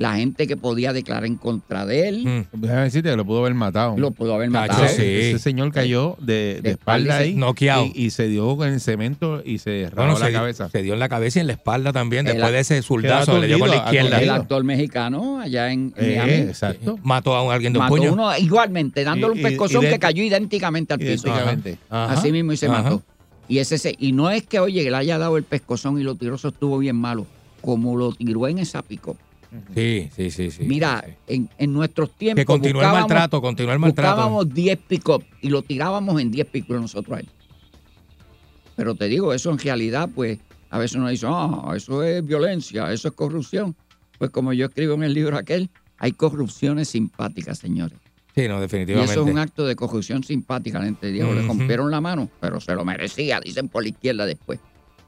la 0.00 0.14
gente 0.16 0.46
que 0.46 0.56
podía 0.56 0.94
declarar 0.94 1.26
en 1.26 1.36
contra 1.36 1.84
de 1.84 2.08
él, 2.08 2.24
Mm. 2.24 2.44
Déjame 2.62 2.80
decirte 2.84 3.10
que 3.10 3.16
lo 3.18 3.24
pudo 3.26 3.40
haber 3.40 3.52
matado. 3.52 3.98
lo 3.98 4.12
pudo 4.12 4.34
haber 4.34 4.50
Cacho, 4.50 4.72
matado. 4.72 4.88
sí. 4.88 5.02
Ese 5.04 5.38
señor 5.38 5.72
cayó 5.72 6.16
de, 6.20 6.54
de 6.54 6.60
De 6.62 6.70
espalda 6.70 7.18
ahí 7.18 7.34
noqueado. 7.34 7.84
y, 7.84 8.06
y 8.06 8.10
se 8.10 8.26
dio 8.26 8.56
con 8.56 8.68
el 8.70 8.80
cemento 8.80 9.42
y 9.44 9.58
se 9.58 9.84
rajó 9.90 9.96
Bueno, 9.96 10.18
la 10.18 10.26
se, 10.26 10.32
cabeza. 10.32 10.68
se 10.70 10.80
dio 10.82 10.94
en 10.94 11.00
la 11.00 11.10
cabeza 11.10 11.38
y 11.38 11.42
en 11.42 11.48
la 11.48 11.52
espalda 11.52 11.92
también. 11.92 12.26
El- 12.26 12.32
Después 12.32 12.50
de 12.52 12.60
ese 12.60 12.80
zurdazo, 12.80 13.32
Quedó 13.32 13.40
le 13.42 13.46
dio 13.48 13.58
con 13.58 13.68
la 13.68 13.76
izquierda. 13.76 14.22
El 14.22 14.30
actor 14.30 14.64
mexicano 14.64 15.38
allá 15.38 15.70
en 15.70 15.92
Eh, 15.98 16.14
Miami 16.16 16.32
exacto. 16.48 16.98
Mató 17.02 17.36
a 17.36 17.54
alguien 17.54 17.74
de 17.74 17.78
un 17.78 17.84
mató 17.84 17.94
puño. 17.96 18.12
uno 18.14 18.38
igualmente, 18.38 19.04
dándole 19.04 19.34
Y- 19.34 19.36
un 19.36 19.40
y- 19.40 19.50
pescozón 19.50 19.82
que 19.82 19.98
cayó 19.98 20.22
idénticamente 20.22 20.94
al 20.94 20.98
piso. 20.98 21.28
Idénticamente. 21.28 21.76
Ajá. 21.90 22.14
Así 22.14 22.32
mismo 22.32 22.52
y 22.52 22.56
se 22.56 22.66
Ajá. 22.68 22.82
mató. 22.84 23.02
Y 23.48 23.58
ese 23.58 23.76
se- 23.76 23.96
y 23.98 24.12
no 24.12 24.30
es 24.30 24.46
que, 24.46 24.60
oye, 24.60 24.82
que 24.82 24.90
le 24.90 24.96
haya 24.96 25.18
dado 25.18 25.36
el 25.36 25.42
pescozón 25.44 26.00
y 26.00 26.04
lo 26.04 26.14
tiró, 26.14 26.36
eso 26.36 26.48
estuvo 26.48 26.78
bien 26.78 26.96
malo. 26.96 27.26
Como 27.60 27.96
lo 27.98 28.12
tiró 28.12 28.48
en 28.48 28.58
esa 28.60 28.80
pico. 28.80 29.18
Sí, 29.74 30.10
sí, 30.14 30.30
sí. 30.30 30.50
sí 30.50 30.64
Mira, 30.64 31.04
sí. 31.04 31.12
En, 31.26 31.50
en 31.58 31.72
nuestros 31.72 32.12
tiempos. 32.12 32.40
Que 32.40 32.46
continuó 32.46 32.82
el 32.82 32.88
maltrato, 32.88 33.40
continuó 33.40 33.72
el 33.72 33.78
maltrato. 33.78 34.14
Buscábamos 34.14 34.54
10 34.54 34.78
pick-up 34.86 35.24
y 35.40 35.48
lo 35.48 35.62
tirábamos 35.62 36.20
en 36.20 36.30
10 36.30 36.46
pick-up 36.46 36.76
nosotros 36.76 37.18
a 37.18 37.20
él. 37.20 37.28
Pero 38.76 38.94
te 38.94 39.08
digo, 39.08 39.34
eso 39.34 39.50
en 39.50 39.58
realidad, 39.58 40.08
pues, 40.14 40.38
a 40.70 40.78
veces 40.78 40.96
uno 40.96 41.08
dice, 41.08 41.26
ah, 41.28 41.72
eso 41.76 42.02
es 42.02 42.24
violencia, 42.24 42.92
eso 42.92 43.08
es 43.08 43.14
corrupción. 43.14 43.76
Pues 44.18 44.30
como 44.30 44.52
yo 44.52 44.66
escribo 44.66 44.94
en 44.94 45.02
el 45.02 45.14
libro 45.14 45.36
aquel, 45.36 45.70
hay 45.98 46.12
corrupciones 46.12 46.88
simpáticas, 46.88 47.58
señores. 47.58 47.98
Sí, 48.34 48.46
no, 48.46 48.58
Y 48.58 48.60
definitivamente. 48.60 49.12
eso 49.12 49.24
es 49.24 49.30
un 49.30 49.38
acto 49.38 49.66
de 49.66 49.74
corrupción 49.74 50.22
simpática. 50.22 50.78
La 50.78 50.84
gente 50.84 51.10
dijo, 51.10 51.34
le 51.34 51.42
rompieron 51.42 51.90
la 51.90 52.00
mano, 52.00 52.30
pero 52.40 52.60
se 52.60 52.74
lo 52.74 52.84
merecía, 52.84 53.40
dicen 53.40 53.68
por 53.68 53.82
la 53.82 53.88
izquierda 53.88 54.24
después. 54.24 54.60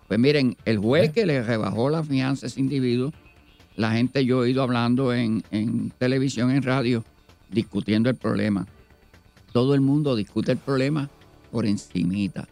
Pues 0.09 0.19
miren, 0.19 0.57
el 0.65 0.79
juez 0.79 1.13
que 1.13 1.25
le 1.25 1.43
rebajó 1.43 1.89
la 1.89 2.03
fianza 2.03 2.47
a 2.47 2.49
ese 2.49 2.61
individuo, 2.61 3.13
la 3.77 3.93
gente 3.93 4.25
yo 4.25 4.45
he 4.45 4.51
ido 4.51 4.63
hablando 4.63 5.13
en, 5.13 5.43
en 5.51 5.91
televisión, 5.99 6.51
en 6.51 6.63
radio, 6.63 7.05
discutiendo 7.51 8.11
el 8.11 8.17
problema. 8.17 8.67
Todo 9.53 9.75
el 9.75 9.81
mundo 9.81 10.17
discute 10.17 10.53
el 10.53 10.59
problema 10.59 11.11
por 11.51 11.67
encimita 11.67 12.49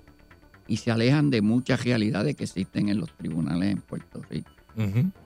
y 0.68 0.76
se 0.76 0.90
alejan 0.90 1.30
de 1.30 1.42
muchas 1.42 1.83
realidades 1.85 2.37
que 2.37 2.44
existen 2.44 2.88
en 2.88 3.00
los 3.00 3.11
tribunales 3.16 3.72
en 3.72 3.80
Puerto 3.80 4.22
Rico. 4.30 4.50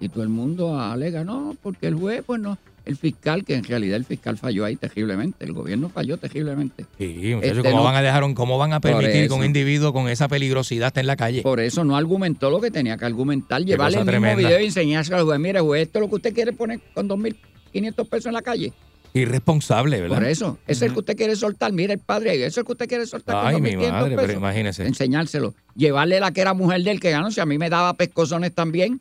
Y 0.00 0.09
todo 0.09 0.24
el 0.24 0.30
mundo 0.30 0.80
alega, 0.80 1.22
no, 1.22 1.54
porque 1.62 1.87
el 1.87 1.94
juez, 1.94 2.24
pues 2.26 2.40
no, 2.40 2.59
el 2.85 2.97
fiscal, 2.97 3.44
que 3.44 3.55
en 3.55 3.64
realidad 3.64 3.97
el 3.97 4.05
fiscal 4.05 4.37
falló 4.37 4.64
ahí 4.64 4.77
terriblemente, 4.77 5.44
el 5.44 5.53
gobierno 5.53 5.88
falló 5.88 6.16
terriblemente. 6.18 6.85
Sí, 6.99 7.33
muchachos, 7.35 7.57
Este 7.59 7.70
¿cómo 7.70 7.79
no- 7.83 7.85
van 7.85 7.97
a 7.97 8.03
dejar, 8.03 8.25
un- 8.25 8.35
cómo 8.35 8.59
van 8.59 8.73
a 8.75 8.81
permitir 8.81 9.29
que 9.29 9.33
un 9.35 9.44
individuo 9.44 9.92
con 9.92 10.09
esa 10.09 10.29
peligrosidad 10.29 10.88
esté 10.88 11.01
en 11.01 11.07
la 11.07 11.16
calle? 11.16 11.42
Por 11.42 11.61
eso 11.61 11.83
no 11.85 11.97
argumentó 11.97 12.51
lo 12.51 12.61
que 12.61 12.70
tenía 12.70 12.97
que 12.97 13.05
argumentar, 13.07 13.62
llevarle 13.64 13.99
el 13.99 14.05
mismo 14.05 14.11
tremenda. 14.12 14.49
video 14.49 14.61
y 14.61 14.66
enseñárselo 14.66 15.16
al 15.18 15.25
juez, 15.25 15.38
mire, 15.40 15.61
juez, 15.61 15.83
esto 15.83 15.99
es 15.99 16.03
lo 16.03 16.09
que 16.09 16.14
usted 16.16 16.35
quiere 16.35 16.53
poner 16.53 16.81
con 16.94 17.09
2.500 17.09 18.07
pesos 18.09 18.27
en 18.27 18.33
la 18.35 18.42
calle. 18.42 18.73
Irresponsable, 19.16 20.01
¿verdad? 20.01 20.16
Por 20.16 20.27
eso, 20.27 20.59
ese 20.66 20.73
es 20.73 20.83
el 20.83 20.92
que 20.92 20.99
usted 20.99 21.16
quiere 21.16 21.37
soltar, 21.37 21.73
mire 21.73 21.92
el 21.94 22.01
padre 22.01 22.35
eso 22.35 22.47
es 22.47 22.57
el 22.59 22.64
que 22.64 22.73
usted 22.73 22.88
quiere 22.88 23.07
soltar 23.07 23.37
Ay, 23.47 23.55
con 23.55 23.62
mi 23.62 23.70
2.500 23.77 23.90
madre, 23.92 24.16
pero 24.16 24.33
imagínese. 24.33 24.87
Enseñárselo. 24.87 25.55
Llevarle 25.77 26.18
la 26.18 26.33
que 26.33 26.40
era 26.40 26.53
mujer 26.53 26.83
de 26.83 26.90
él 26.90 27.01
que 27.01 27.11
ganó, 27.12 27.31
si 27.31 27.40
a 27.40 27.47
mí 27.47 27.57
me 27.57 27.70
daba 27.70 27.94
pescozones 27.94 28.53
también. 28.53 29.01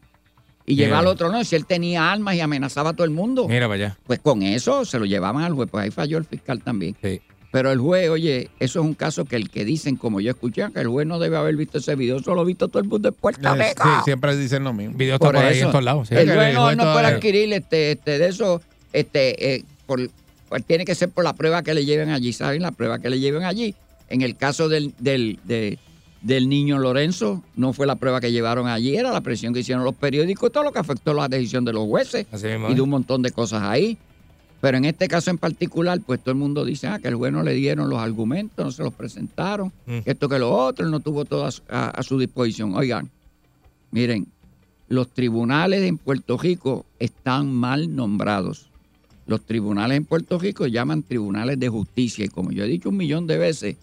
Y 0.66 0.76
Mira. 0.76 0.86
llevar 0.86 1.00
al 1.02 1.08
otro, 1.08 1.30
no, 1.32 1.44
si 1.44 1.56
él 1.56 1.66
tenía 1.66 2.12
armas 2.12 2.36
y 2.36 2.42
amenazaba 2.42 2.92
a 2.92 2.94
todo 2.94 3.04
el 3.04 3.12
mundo. 3.12 3.48
Mira 3.48 3.68
para 3.68 3.86
allá. 3.86 3.98
Pues 4.08 4.20
con 4.20 4.44
eso 4.44 4.86
se 4.86 4.98
lo 4.98 5.06
llevaban 5.06 5.44
al 5.44 5.54
juez, 5.54 5.70
pues 5.70 5.84
ahí 5.84 5.92
falló 5.92 6.18
el 6.18 6.26
fiscal 6.26 6.62
también. 6.64 6.96
Sí. 7.02 7.22
Pero 7.52 7.72
el 7.72 7.80
juez, 7.80 8.10
oye, 8.10 8.50
eso 8.60 8.80
es 8.80 8.86
un 8.86 8.96
caso 8.96 9.26
que 9.26 9.36
el 9.36 9.50
que 9.52 9.64
dicen, 9.64 9.96
como 9.96 10.20
yo 10.20 10.32
escuché, 10.32 10.66
que 10.74 10.80
el 10.80 10.88
juez 10.88 11.06
no 11.06 11.20
debe 11.20 11.38
haber 11.38 11.56
visto 11.56 11.78
ese 11.78 11.96
video, 11.96 12.18
eso 12.18 12.34
lo 12.34 12.42
ha 12.42 12.46
visto 12.46 12.68
todo 12.68 12.82
el 12.82 12.90
mundo 12.90 13.10
en 13.10 13.14
Puerto 13.14 13.54
Rico. 13.54 13.84
sí, 13.84 13.90
siempre 14.06 14.36
dicen 14.36 14.64
lo 14.64 14.74
mismo. 14.74 14.98
Video 14.98 15.16
está 15.16 15.28
por, 15.28 15.38
ahí 15.38 15.60
en 15.60 15.70
todos 15.70 15.84
lados. 15.84 16.08
sí. 16.08 16.16
El 16.16 16.32
juez 16.34 16.48
el 16.48 16.54
no, 16.56 16.64
juez 16.64 16.78
no 16.78 16.94
puede 16.94 17.06
adquirir 17.08 17.54
este, 17.54 17.92
este, 17.92 18.18
de 18.18 18.28
eso, 18.28 18.60
este, 18.92 19.56
eh, 19.56 19.64
por, 19.86 20.00
pues 20.50 20.66
tiene 20.66 20.86
que 20.86 20.96
ser 20.96 21.10
por 21.10 21.24
la 21.24 21.34
prueba 21.34 21.62
que 21.62 21.74
le 21.76 21.86
lleven 21.86 22.10
allí, 22.10 22.34
¿saben? 22.34 22.62
La 22.64 22.72
prueba 22.72 22.98
que 23.00 23.10
le 23.12 23.20
lleven 23.20 23.44
allí. 23.44 23.76
En 24.10 24.22
el 24.22 24.36
caso 24.36 24.68
del, 24.70 24.94
del, 24.98 25.40
de- 25.44 25.78
del 26.24 26.48
niño 26.50 26.80
Lorenzo, 26.80 27.44
no 27.56 27.74
fue 27.74 27.86
la 27.86 27.96
prueba 27.98 28.20
que 28.22 28.32
llevaron 28.32 28.68
allí, 28.68 28.96
era 28.96 29.12
la 29.12 29.22
presión 29.22 29.54
que 29.54 29.60
hicieron 29.60 29.84
los 29.84 29.94
periódicos, 29.96 30.52
todo 30.52 30.64
lo 30.64 30.72
que 30.72 30.80
afectó 30.80 31.14
la 31.14 31.28
decisión 31.28 31.66
de 31.66 31.74
los 31.74 31.86
jueces 31.86 32.26
y 32.72 32.74
de 32.74 32.82
un 32.82 32.90
montón 32.90 33.22
de 33.22 33.32
cosas 33.32 33.62
ahí. 33.64 33.98
Pero 34.62 34.78
en 34.78 34.86
este 34.86 35.10
caso 35.10 35.30
en 35.30 35.38
particular, 35.38 36.00
pues 36.06 36.22
todo 36.22 36.32
el 36.32 36.38
mundo 36.38 36.64
dice 36.64 36.88
ah, 36.88 36.98
que 36.98 37.10
el 37.10 37.16
juez 37.16 37.34
no 37.34 37.44
le 37.44 37.54
dieron 37.54 37.90
los 37.90 38.00
argumentos, 38.00 38.64
no 38.66 38.72
se 38.72 38.82
los 38.84 38.94
presentaron, 38.94 39.74
Mm. 39.86 39.98
esto 40.06 40.30
que 40.30 40.40
lo 40.40 40.52
otro, 40.56 40.86
él 40.86 40.92
no 40.92 41.02
tuvo 41.02 41.26
todo 41.26 41.46
a, 41.46 41.52
su- 41.52 41.62
a- 41.70 41.90
a 41.90 42.02
su 42.04 42.18
disposición. 42.18 42.74
Oigan, 42.74 43.10
miren, 43.92 44.28
los 44.88 45.10
tribunales 45.10 45.82
en 45.84 45.98
Puerto 45.98 46.38
Rico 46.38 46.86
están 47.00 47.52
mal 47.54 47.94
nombrados. 47.94 48.70
Los 49.28 49.42
tribunales 49.42 49.98
en 49.98 50.06
Puerto 50.06 50.38
Rico 50.40 50.68
llaman 50.68 51.04
tribunales 51.04 51.60
de 51.60 51.68
justicia 51.70 52.24
y 52.26 52.30
como 52.30 52.52
yo 52.52 52.64
he 52.64 52.68
dicho 52.68 52.90
un 52.90 52.98
millón 52.98 53.28
de 53.28 53.38
veces, 53.38 53.76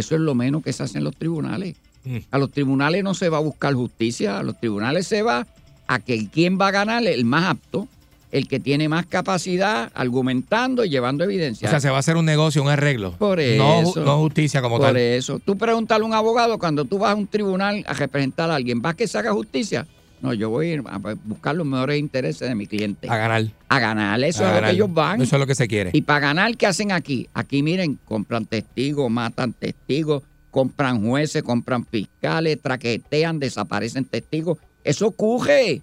eso 0.00 0.14
es 0.14 0.20
lo 0.20 0.34
menos 0.34 0.62
que 0.62 0.72
se 0.72 0.82
hace 0.82 0.98
en 0.98 1.04
los 1.04 1.16
tribunales. 1.16 1.76
Mm. 2.04 2.18
A 2.30 2.38
los 2.38 2.50
tribunales 2.50 3.02
no 3.04 3.14
se 3.14 3.28
va 3.28 3.38
a 3.38 3.40
buscar 3.40 3.74
justicia, 3.74 4.38
a 4.38 4.42
los 4.42 4.58
tribunales 4.58 5.06
se 5.06 5.22
va 5.22 5.46
a 5.86 5.98
que 6.00 6.28
quién 6.28 6.58
va 6.60 6.68
a 6.68 6.70
ganar 6.70 7.06
el 7.06 7.24
más 7.24 7.44
apto, 7.46 7.88
el 8.30 8.46
que 8.46 8.60
tiene 8.60 8.88
más 8.90 9.06
capacidad 9.06 9.90
argumentando 9.94 10.84
y 10.84 10.90
llevando 10.90 11.24
O 11.24 11.26
evidencia. 11.26 11.70
sea, 11.70 11.80
se 11.80 11.88
va 11.88 11.96
a 11.96 12.00
hacer 12.00 12.16
un 12.18 12.26
negocio, 12.26 12.62
un 12.62 12.68
arreglo. 12.68 13.12
Por 13.12 13.38
No, 13.38 13.80
eso. 13.80 14.00
no 14.04 14.18
justicia 14.18 14.60
como 14.60 14.76
Por 14.76 14.88
tal. 14.88 14.96
eso. 14.98 15.38
Tú 15.38 15.56
pregúntale 15.56 16.04
a 16.04 16.06
un 16.06 16.12
abogado 16.12 16.58
cuando 16.58 16.84
tú 16.84 16.98
vas 16.98 17.12
a 17.12 17.14
un 17.14 17.26
tribunal 17.26 17.82
a 17.86 17.94
representar 17.94 18.50
a 18.50 18.56
alguien, 18.56 18.82
¿vas 18.82 18.94
que 18.96 19.08
se 19.08 19.16
haga 19.18 19.32
justicia? 19.32 19.86
No, 20.20 20.34
yo 20.34 20.50
voy 20.50 20.68
a 20.68 20.74
ir 20.74 20.82
a 20.86 20.98
buscar 21.24 21.54
los 21.54 21.66
mejores 21.66 21.98
intereses 21.98 22.48
de 22.48 22.54
mi 22.54 22.66
cliente. 22.66 23.08
A 23.08 23.16
ganar. 23.16 23.44
A 23.68 23.78
ganar, 23.78 24.22
eso 24.24 24.44
a 24.44 24.48
es 24.48 24.54
lo 24.54 24.66
que 24.66 24.74
ellos 24.74 24.92
van. 24.92 25.22
Eso 25.22 25.36
es 25.36 25.40
lo 25.40 25.46
que 25.46 25.54
se 25.54 25.68
quiere. 25.68 25.90
Y 25.92 26.02
para 26.02 26.20
ganar, 26.20 26.56
¿qué 26.56 26.66
hacen 26.66 26.92
aquí? 26.92 27.28
Aquí, 27.34 27.62
miren, 27.62 27.98
compran 28.04 28.46
testigos, 28.46 29.10
matan 29.10 29.52
testigos, 29.52 30.22
compran 30.50 31.04
jueces, 31.06 31.42
compran 31.42 31.84
fiscales, 31.86 32.60
traquetean, 32.60 33.38
desaparecen 33.38 34.04
testigos. 34.04 34.58
Eso 34.82 35.06
ocurre. 35.06 35.82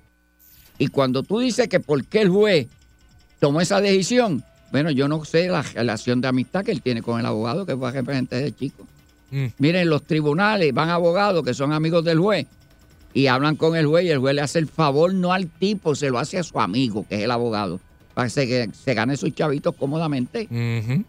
Y 0.78 0.88
cuando 0.88 1.24
tú 1.24 1.40
dices 1.40 1.70
que 1.70 1.80
por 1.80 2.04
qué 2.06 2.22
el 2.22 2.30
juez 2.30 2.68
tomó 3.40 3.62
esa 3.62 3.80
decisión, 3.80 4.44
bueno, 4.72 4.92
yo 4.92 5.08
no 5.08 5.24
sé 5.24 5.48
la 5.48 5.62
relación 5.62 6.20
de 6.20 6.28
amistad 6.28 6.66
que 6.66 6.72
él 6.72 6.82
tiene 6.82 7.02
con 7.02 7.20
el 7.20 7.26
abogado 7.26 7.66
que 7.66 7.78
fue 7.78 7.88
a 7.88 7.92
representar 7.92 8.42
de 8.42 8.54
chico. 8.54 8.86
Mm. 9.32 9.46
Miren, 9.60 9.90
los 9.90 10.04
tribunales 10.04 10.74
van 10.74 10.90
abogados 10.90 11.44
que 11.46 11.54
son 11.54 11.72
amigos 11.72 12.04
del 12.04 12.20
juez 12.20 12.46
y 13.16 13.28
hablan 13.28 13.56
con 13.56 13.78
el 13.78 13.88
juez 13.88 14.06
y 14.06 14.10
el 14.10 14.20
juez 14.20 14.36
le 14.36 14.42
hace 14.42 14.60
el 14.60 14.68
favor 14.68 15.14
no 15.14 15.32
al 15.32 15.48
tipo, 15.48 15.96
se 15.96 16.10
lo 16.10 16.20
hace 16.20 16.38
a 16.38 16.44
su 16.44 16.60
amigo, 16.60 17.06
que 17.08 17.16
es 17.16 17.22
el 17.22 17.32
abogado, 17.32 17.80
para 18.14 18.28
que 18.28 18.30
se, 18.30 18.70
se 18.74 18.94
gane 18.94 19.16
sus 19.16 19.34
chavitos 19.34 19.74
cómodamente. 19.74 20.50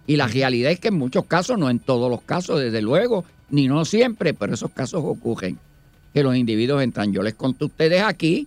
Y 0.06 0.14
la 0.14 0.28
realidad 0.28 0.70
es 0.70 0.78
que 0.78 0.88
en 0.88 0.98
muchos 0.98 1.24
casos, 1.24 1.58
no 1.58 1.68
en 1.68 1.80
todos 1.80 2.08
los 2.08 2.22
casos, 2.22 2.60
desde 2.60 2.80
luego, 2.80 3.24
ni 3.50 3.66
no 3.66 3.84
siempre, 3.84 4.34
pero 4.34 4.54
esos 4.54 4.70
casos 4.70 5.02
ocurren, 5.04 5.58
que 6.14 6.22
los 6.22 6.36
individuos 6.36 6.80
entran. 6.80 7.12
Yo 7.12 7.22
les 7.22 7.34
conté 7.34 7.64
a 7.64 7.66
ustedes 7.66 8.02
aquí, 8.02 8.46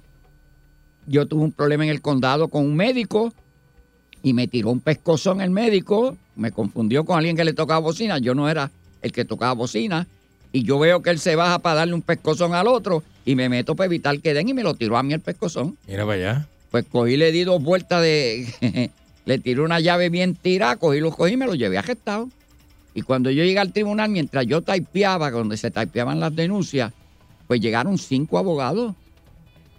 yo 1.05 1.27
tuve 1.27 1.43
un 1.43 1.51
problema 1.51 1.83
en 1.83 1.89
el 1.89 2.01
condado 2.01 2.47
con 2.47 2.63
un 2.63 2.77
médico 2.77 3.33
y 4.23 4.31
me 4.31 4.47
tiró 4.47 4.69
un 4.69 4.79
pescozón 4.79 5.41
el 5.41 5.49
médico, 5.49 6.15
me 6.37 6.53
confundió 6.53 7.03
con 7.03 7.17
alguien 7.17 7.35
que 7.35 7.43
le 7.43 7.51
tocaba 7.51 7.81
bocina, 7.81 8.19
yo 8.19 8.33
no 8.33 8.47
era 8.47 8.71
el 9.01 9.11
que 9.11 9.25
tocaba 9.25 9.51
bocina, 9.51 10.07
y 10.53 10.63
yo 10.63 10.79
veo 10.79 11.01
que 11.01 11.09
él 11.09 11.19
se 11.19 11.35
baja 11.35 11.59
para 11.59 11.75
darle 11.75 11.93
un 11.93 12.01
pescozón 12.01 12.53
al 12.53 12.67
otro 12.67 13.03
y 13.29 13.35
me 13.35 13.47
meto 13.47 13.75
para 13.75 13.85
evitar 13.85 14.19
que 14.21 14.33
den 14.33 14.49
y 14.49 14.55
me 14.55 14.63
lo 14.63 14.73
tiró 14.73 14.97
a 14.97 15.03
mí 15.03 15.13
el 15.13 15.19
pescozón. 15.19 15.77
Mira 15.87 16.03
para 16.03 16.13
allá. 16.13 16.47
Pues 16.71 16.83
cogí, 16.91 17.15
le 17.15 17.31
di 17.31 17.43
dos 17.43 17.61
vueltas 17.61 18.01
de. 18.01 18.51
le 19.25 19.37
tiré 19.37 19.61
una 19.61 19.79
llave 19.79 20.09
bien 20.09 20.33
tirada, 20.33 20.77
cogí, 20.77 20.99
lo 20.99 21.11
cogí 21.11 21.33
y 21.33 21.37
me 21.37 21.45
lo 21.45 21.53
llevé 21.53 21.77
arrestado. 21.77 22.27
Y 22.95 23.03
cuando 23.03 23.29
yo 23.29 23.43
llegué 23.43 23.59
al 23.59 23.71
tribunal, 23.71 24.09
mientras 24.09 24.47
yo 24.47 24.63
taipeaba, 24.63 25.29
donde 25.29 25.57
se 25.57 25.69
taipeaban 25.69 26.19
las 26.19 26.35
denuncias, 26.35 26.91
pues 27.45 27.61
llegaron 27.61 27.99
cinco 27.99 28.39
abogados. 28.39 28.95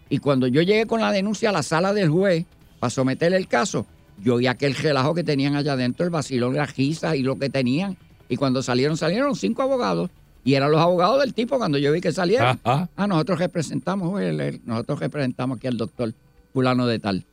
Y 0.08 0.18
cuando 0.18 0.46
yo 0.46 0.62
llegué 0.62 0.86
con 0.86 1.00
la 1.00 1.10
denuncia 1.10 1.48
a 1.48 1.52
la 1.52 1.64
sala 1.64 1.92
del 1.92 2.08
juez 2.08 2.44
para 2.78 2.90
someterle 2.90 3.36
el 3.36 3.48
caso, 3.48 3.84
yo 4.22 4.36
vi 4.36 4.46
aquel 4.46 4.76
relajo 4.76 5.12
que 5.12 5.24
tenían 5.24 5.56
allá 5.56 5.72
adentro, 5.72 6.04
el 6.04 6.10
vacilón, 6.10 6.54
la 6.54 6.66
risa 6.66 7.16
y 7.16 7.24
lo 7.24 7.36
que 7.36 7.50
tenían. 7.50 7.96
Y 8.28 8.36
cuando 8.36 8.62
salieron, 8.62 8.96
salieron 8.96 9.34
cinco 9.34 9.62
abogados. 9.62 10.08
Y 10.44 10.55
eran 10.55 10.70
los 10.70 10.81
abogados 10.81 11.20
del 11.20 11.35
tipo 11.35 11.59
cuando 11.59 11.79
yo 11.79 11.92
vi 11.92 12.00
que 12.00 12.12
salieron. 12.12 12.46
Ah, 12.48 12.59
ah. 12.64 12.88
Ah, 12.96 13.07
nosotros 13.07 13.38
representamos, 13.38 14.20
nosotros 14.64 15.00
representamos 15.00 15.59
aquí 15.59 15.66
al 15.66 15.76
doctor 15.76 16.12
fulano 16.53 16.87
de 16.87 16.98
tal. 16.98 17.24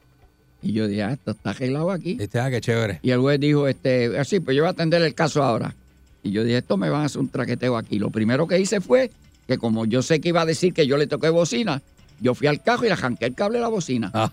Y 0.62 0.74
yo 0.74 0.88
dije, 0.88 1.04
ah, 1.04 1.14
esto 1.14 1.32
está 1.32 1.52
arreglado 1.52 1.92
aquí. 1.92 2.18
Este, 2.20 2.40
ah, 2.40 2.50
qué 2.50 2.60
chévere. 2.60 3.00
Y 3.02 3.12
el 3.12 3.20
juez 3.20 3.40
dijo, 3.40 3.68
este, 3.68 4.18
así, 4.20 4.40
pues 4.40 4.58
yo 4.58 4.64
voy 4.64 4.68
a 4.68 4.72
atender 4.72 5.02
el 5.02 5.14
caso 5.14 5.44
ahora. 5.44 5.76
Y 6.24 6.32
yo 6.32 6.44
dije, 6.44 6.58
esto 6.58 6.78
me 6.78 6.90
van 6.90 7.04
a 7.04 7.06
hacer 7.06 7.22
un 7.22 7.30
traqueteo 7.30 7.78
aquí. 7.78 8.00
Lo 8.00 8.10
primero 8.10 8.48
que 8.48 8.60
hice 8.60 8.82
fue 8.82 9.12
que 9.48 9.58
como 9.58 9.86
yo 9.86 10.02
sé 10.02 10.20
que 10.20 10.30
iba 10.30 10.42
a 10.42 10.46
decir 10.46 10.74
que 10.74 10.86
yo 10.88 10.98
le 10.98 11.08
toqué 11.08 11.30
bocina, 11.30 11.82
yo 12.20 12.34
fui 12.34 12.48
al 12.48 12.62
cajo 12.62 12.84
y 12.84 12.88
le 12.88 12.94
arranqué 12.94 13.26
el 13.26 13.36
cable 13.36 13.60
a 13.60 13.62
la 13.62 13.68
bocina. 13.68 14.12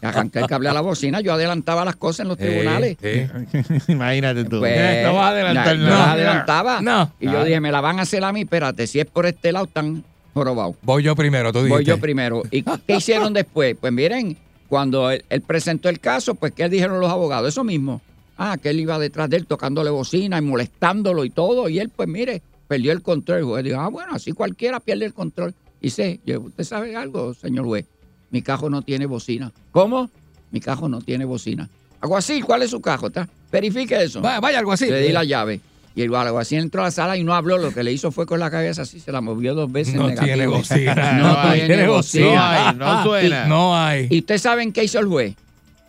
Le 0.00 0.08
arranqué 0.08 0.38
el 0.40 0.46
cable 0.46 0.68
a 0.68 0.72
la 0.72 0.80
bocina. 0.80 1.20
Yo 1.20 1.32
adelantaba 1.32 1.84
las 1.84 1.96
cosas 1.96 2.20
en 2.20 2.28
los 2.28 2.38
tribunales. 2.38 2.96
Eh, 3.02 3.28
eh. 3.52 3.78
Imagínate 3.88 4.44
tú. 4.44 4.60
Pues, 4.60 5.04
no 5.04 5.14
vas 5.14 5.24
a 5.24 5.28
adelantar 5.30 5.78
no, 5.78 5.84
nada. 5.84 6.06
no 6.06 6.12
adelantaba. 6.12 6.80
No. 6.80 7.12
Y 7.20 7.26
yo 7.26 7.44
dije, 7.44 7.60
me 7.60 7.72
la 7.72 7.80
van 7.80 7.98
a 7.98 8.02
hacer 8.02 8.24
a 8.24 8.32
mí, 8.32 8.42
espérate, 8.42 8.86
si 8.86 9.00
es 9.00 9.06
por 9.06 9.26
este 9.26 9.52
lado, 9.52 9.66
están 9.66 10.04
jorobados. 10.32 10.76
Voy 10.82 11.02
yo 11.02 11.14
primero, 11.14 11.52
tú 11.52 11.58
dijiste. 11.58 11.74
Voy 11.74 11.84
yo 11.84 11.98
primero. 11.98 12.42
¿Y 12.50 12.62
qué 12.86 12.96
hicieron 12.96 13.32
después? 13.32 13.76
Pues 13.80 13.92
miren, 13.92 14.36
cuando 14.68 15.10
él, 15.10 15.24
él 15.28 15.42
presentó 15.42 15.88
el 15.88 16.00
caso, 16.00 16.34
pues 16.34 16.52
¿qué 16.52 16.68
dijeron 16.68 17.00
los 17.00 17.10
abogados? 17.10 17.48
Eso 17.48 17.64
mismo. 17.64 18.00
Ah, 18.38 18.56
que 18.56 18.70
él 18.70 18.80
iba 18.80 18.98
detrás 18.98 19.28
de 19.28 19.36
él 19.36 19.46
tocándole 19.46 19.90
bocina 19.90 20.38
y 20.38 20.40
molestándolo 20.40 21.24
y 21.26 21.30
todo. 21.30 21.68
Y 21.68 21.78
él, 21.78 21.90
pues 21.94 22.08
mire, 22.08 22.42
perdió 22.66 22.92
el 22.92 23.02
control. 23.02 23.42
Juez 23.42 23.64
dijo, 23.64 23.80
ah, 23.80 23.88
bueno, 23.88 24.14
así 24.14 24.32
cualquiera 24.32 24.80
pierde 24.80 25.04
el 25.04 25.12
control. 25.12 25.54
Dice, 25.80 26.20
yo, 26.26 26.40
¿usted 26.40 26.64
sabe 26.64 26.94
algo, 26.96 27.34
señor 27.34 27.64
juez? 27.64 27.86
Mi 28.30 28.42
cajo 28.42 28.70
no 28.70 28.82
tiene 28.82 29.06
bocina. 29.06 29.52
¿Cómo? 29.72 30.10
Mi 30.50 30.60
cajo 30.60 30.88
no 30.88 31.00
tiene 31.00 31.24
bocina. 31.24 31.68
Así, 32.16 32.40
¿cuál 32.40 32.62
es 32.62 32.70
su 32.70 32.80
cajo? 32.80 33.08
¿Está? 33.08 33.28
Verifique 33.50 34.02
eso. 34.02 34.20
Vaya, 34.20 34.40
vaya, 34.40 34.58
algo 34.58 34.72
así. 34.72 34.86
Le 34.86 35.00
di 35.00 35.12
la 35.12 35.24
llave. 35.24 35.60
Y 35.94 36.02
el 36.02 36.14
alguacil 36.14 36.60
entró 36.60 36.82
a 36.82 36.84
la 36.84 36.90
sala 36.90 37.16
y 37.16 37.24
no 37.24 37.34
habló. 37.34 37.58
Lo 37.58 37.74
que 37.74 37.82
le 37.82 37.92
hizo 37.92 38.12
fue 38.12 38.24
con 38.24 38.38
la 38.38 38.50
cabeza 38.50 38.82
así, 38.82 39.00
se 39.00 39.10
la 39.10 39.20
movió 39.20 39.54
dos 39.54 39.70
veces. 39.70 39.94
No 39.94 40.08
negativo. 40.08 40.26
tiene 40.26 40.46
bocina. 40.46 41.12
No 41.20 41.38
hay, 41.38 41.66
tiene 41.66 41.88
bocina. 41.88 42.26
No 42.26 42.40
hay, 42.40 42.76
no 42.76 43.02
suena. 43.02 43.44
No 43.48 43.76
hay. 43.76 44.06
¿Y 44.08 44.18
ustedes 44.20 44.42
saben 44.42 44.72
qué 44.72 44.84
hizo 44.84 45.00
el 45.00 45.06
juez? 45.06 45.34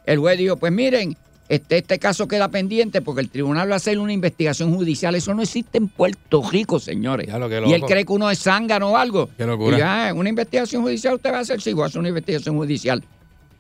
El 0.06 0.18
juez 0.20 0.38
dijo, 0.38 0.58
pues 0.58 0.74
miren, 0.74 1.16
este, 1.52 1.80
este 1.80 2.00
caso 2.00 2.30
queda 2.30 2.48
pendiente 2.48 3.02
porque 3.02 3.20
el 3.20 3.30
tribunal 3.30 3.70
va 3.70 3.74
a 3.74 3.76
hacer 3.76 4.00
una 4.00 4.14
investigación 4.14 4.74
judicial. 4.74 5.16
Eso 5.16 5.34
no 5.34 5.42
existe 5.42 5.80
en 5.80 5.90
Puerto 5.90 6.42
Rico, 6.50 6.80
señores. 6.80 7.28
Ya 7.28 7.38
lo 7.38 7.50
que 7.50 7.62
y 7.68 7.74
él 7.74 7.82
cree 7.82 8.06
que 8.06 8.14
uno 8.14 8.32
es 8.32 8.40
zángano 8.40 8.92
o 8.92 8.96
algo. 8.96 9.30
Qué 9.36 9.46
locura. 9.46 9.76
Y 9.76 9.80
ya, 9.82 10.14
una 10.16 10.30
investigación 10.30 10.82
judicial 10.82 11.16
usted 11.16 11.30
va 11.30 11.40
a 11.40 11.42
hacer, 11.42 11.60
sí, 11.60 11.74
voy 11.74 11.84
a 11.84 11.88
hacer 11.88 12.00
una 12.00 12.08
investigación 12.08 12.56
judicial. 12.56 13.04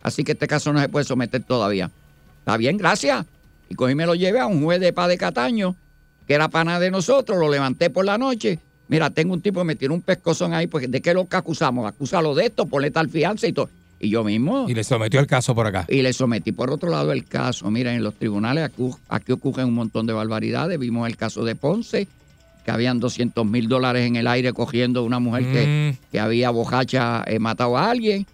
Así 0.02 0.24
que 0.24 0.32
este 0.32 0.48
caso 0.48 0.72
no 0.72 0.80
se 0.80 0.88
puede 0.88 1.04
someter 1.04 1.44
todavía. 1.44 1.92
Está 2.40 2.56
bien, 2.56 2.78
gracias. 2.78 3.26
Y 3.68 3.76
cogí 3.76 3.92
y 3.92 3.96
me 3.96 4.06
lo 4.06 4.16
llevé 4.16 4.40
a 4.40 4.48
un 4.48 4.64
juez 4.64 4.80
de 4.80 4.94
paz 4.94 5.10
de 5.10 5.18
Cataño, 5.18 5.76
que 6.26 6.34
era 6.34 6.48
pana 6.48 6.80
de 6.80 6.92
nosotros, 6.92 7.38
lo 7.38 7.50
levanté 7.50 7.90
por 7.90 8.06
la 8.06 8.18
noche. 8.18 8.58
Mira, 8.88 9.10
tengo 9.10 9.34
un 9.34 9.42
tipo 9.42 9.60
que 9.60 9.66
me 9.66 9.76
tiró 9.76 9.94
un 9.94 10.02
pescozón 10.02 10.54
ahí, 10.54 10.68
porque 10.68 10.88
¿de 10.88 11.02
qué 11.02 11.14
lo 11.14 11.28
que 11.28 11.36
acusamos? 11.36 11.86
Acúsalo 11.86 12.36
de 12.36 12.46
esto, 12.46 12.68
ponle 12.68 12.90
tal 12.90 13.10
fianza 13.10 13.48
y 13.48 13.52
todo. 13.52 13.70
Y 14.04 14.10
yo 14.10 14.24
mismo. 14.24 14.66
Y 14.68 14.74
le 14.74 14.84
sometió 14.84 15.20
el 15.20 15.28
caso 15.28 15.54
por 15.54 15.68
acá. 15.68 15.86
Y 15.88 16.02
le 16.02 16.12
sometí 16.12 16.52
por 16.52 16.72
otro 16.72 16.90
lado 16.90 17.12
el 17.12 17.24
caso. 17.24 17.70
Miren, 17.70 17.98
en 17.98 18.04
los 18.04 18.16
tribunales 18.16 18.64
aquí, 18.64 18.90
aquí 19.08 19.32
ocurren 19.32 19.68
un 19.68 19.76
montón 19.76 20.08
de 20.08 20.14
barbaridades. 20.14 20.80
Vimos 20.80 21.08
el 21.08 21.16
caso 21.16 21.46
de 21.46 21.54
Ponce, 21.54 22.08
que 22.66 22.72
habían 22.72 23.00
200 23.00 23.46
mil 23.46 23.68
dólares 23.68 24.08
en 24.08 24.16
el 24.16 24.26
aire 24.26 24.54
cogiendo 24.54 25.04
una 25.04 25.20
mujer 25.20 25.44
que, 25.52 25.92
Mm, 25.92 26.12
que 26.12 26.20
había 26.20 26.50
bojacha 26.50 27.24
eh, 27.28 27.38
matado 27.38 27.78
a 27.78 27.92
alguien 27.92 28.26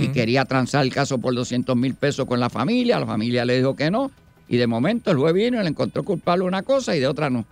y 0.00 0.08
quería 0.08 0.46
transar 0.46 0.84
el 0.84 0.92
caso 0.92 1.18
por 1.18 1.34
200 1.34 1.76
mil 1.76 1.94
pesos 1.94 2.24
con 2.24 2.40
la 2.40 2.48
familia. 2.48 2.98
La 2.98 3.06
familia 3.06 3.44
le 3.44 3.58
dijo 3.58 3.76
que 3.76 3.90
no. 3.90 4.10
Y 4.48 4.56
de 4.56 4.66
momento 4.66 5.10
el 5.10 5.18
juez 5.18 5.34
vino 5.34 5.60
y 5.60 5.62
le 5.62 5.68
encontró 5.68 6.02
culpable 6.02 6.44
una 6.44 6.62
cosa 6.62 6.96
y 6.96 7.00
de 7.00 7.06
otra 7.06 7.28
no. 7.28 7.44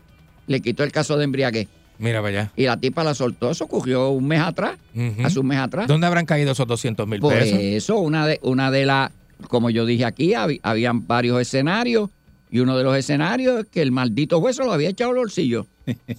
Le 0.46 0.60
quitó 0.60 0.84
el 0.84 0.90
caso 0.90 1.18
de 1.18 1.24
embriaguez. 1.24 1.68
Mira 1.98 2.20
para 2.22 2.40
allá. 2.42 2.52
Y 2.56 2.64
la 2.64 2.76
tipa 2.76 3.02
la 3.04 3.14
soltó. 3.14 3.50
Eso 3.50 3.64
ocurrió 3.64 4.10
un 4.10 4.26
mes 4.26 4.40
atrás. 4.40 4.76
Hace 5.24 5.40
un 5.40 5.46
mes 5.46 5.58
atrás. 5.58 5.86
¿Dónde 5.88 6.06
habrán 6.06 6.26
caído 6.26 6.52
esos 6.52 6.66
200 6.66 7.06
mil 7.08 7.20
Por 7.20 7.34
pesos? 7.34 7.58
eso, 7.60 7.98
una 7.98 8.26
de, 8.26 8.38
una 8.42 8.70
de 8.70 8.86
las, 8.86 9.10
como 9.48 9.70
yo 9.70 9.84
dije 9.86 10.04
aquí, 10.04 10.30
hab- 10.32 10.60
habían 10.62 11.06
varios 11.06 11.40
escenarios 11.40 12.10
y 12.50 12.60
uno 12.60 12.78
de 12.78 12.84
los 12.84 12.96
escenarios 12.96 13.60
es 13.60 13.66
que 13.66 13.82
el 13.82 13.92
maldito 13.92 14.40
juez 14.40 14.56
se 14.56 14.64
lo 14.64 14.72
había 14.72 14.88
echado 14.88 15.10
al 15.10 15.16
bolsillo. 15.18 15.66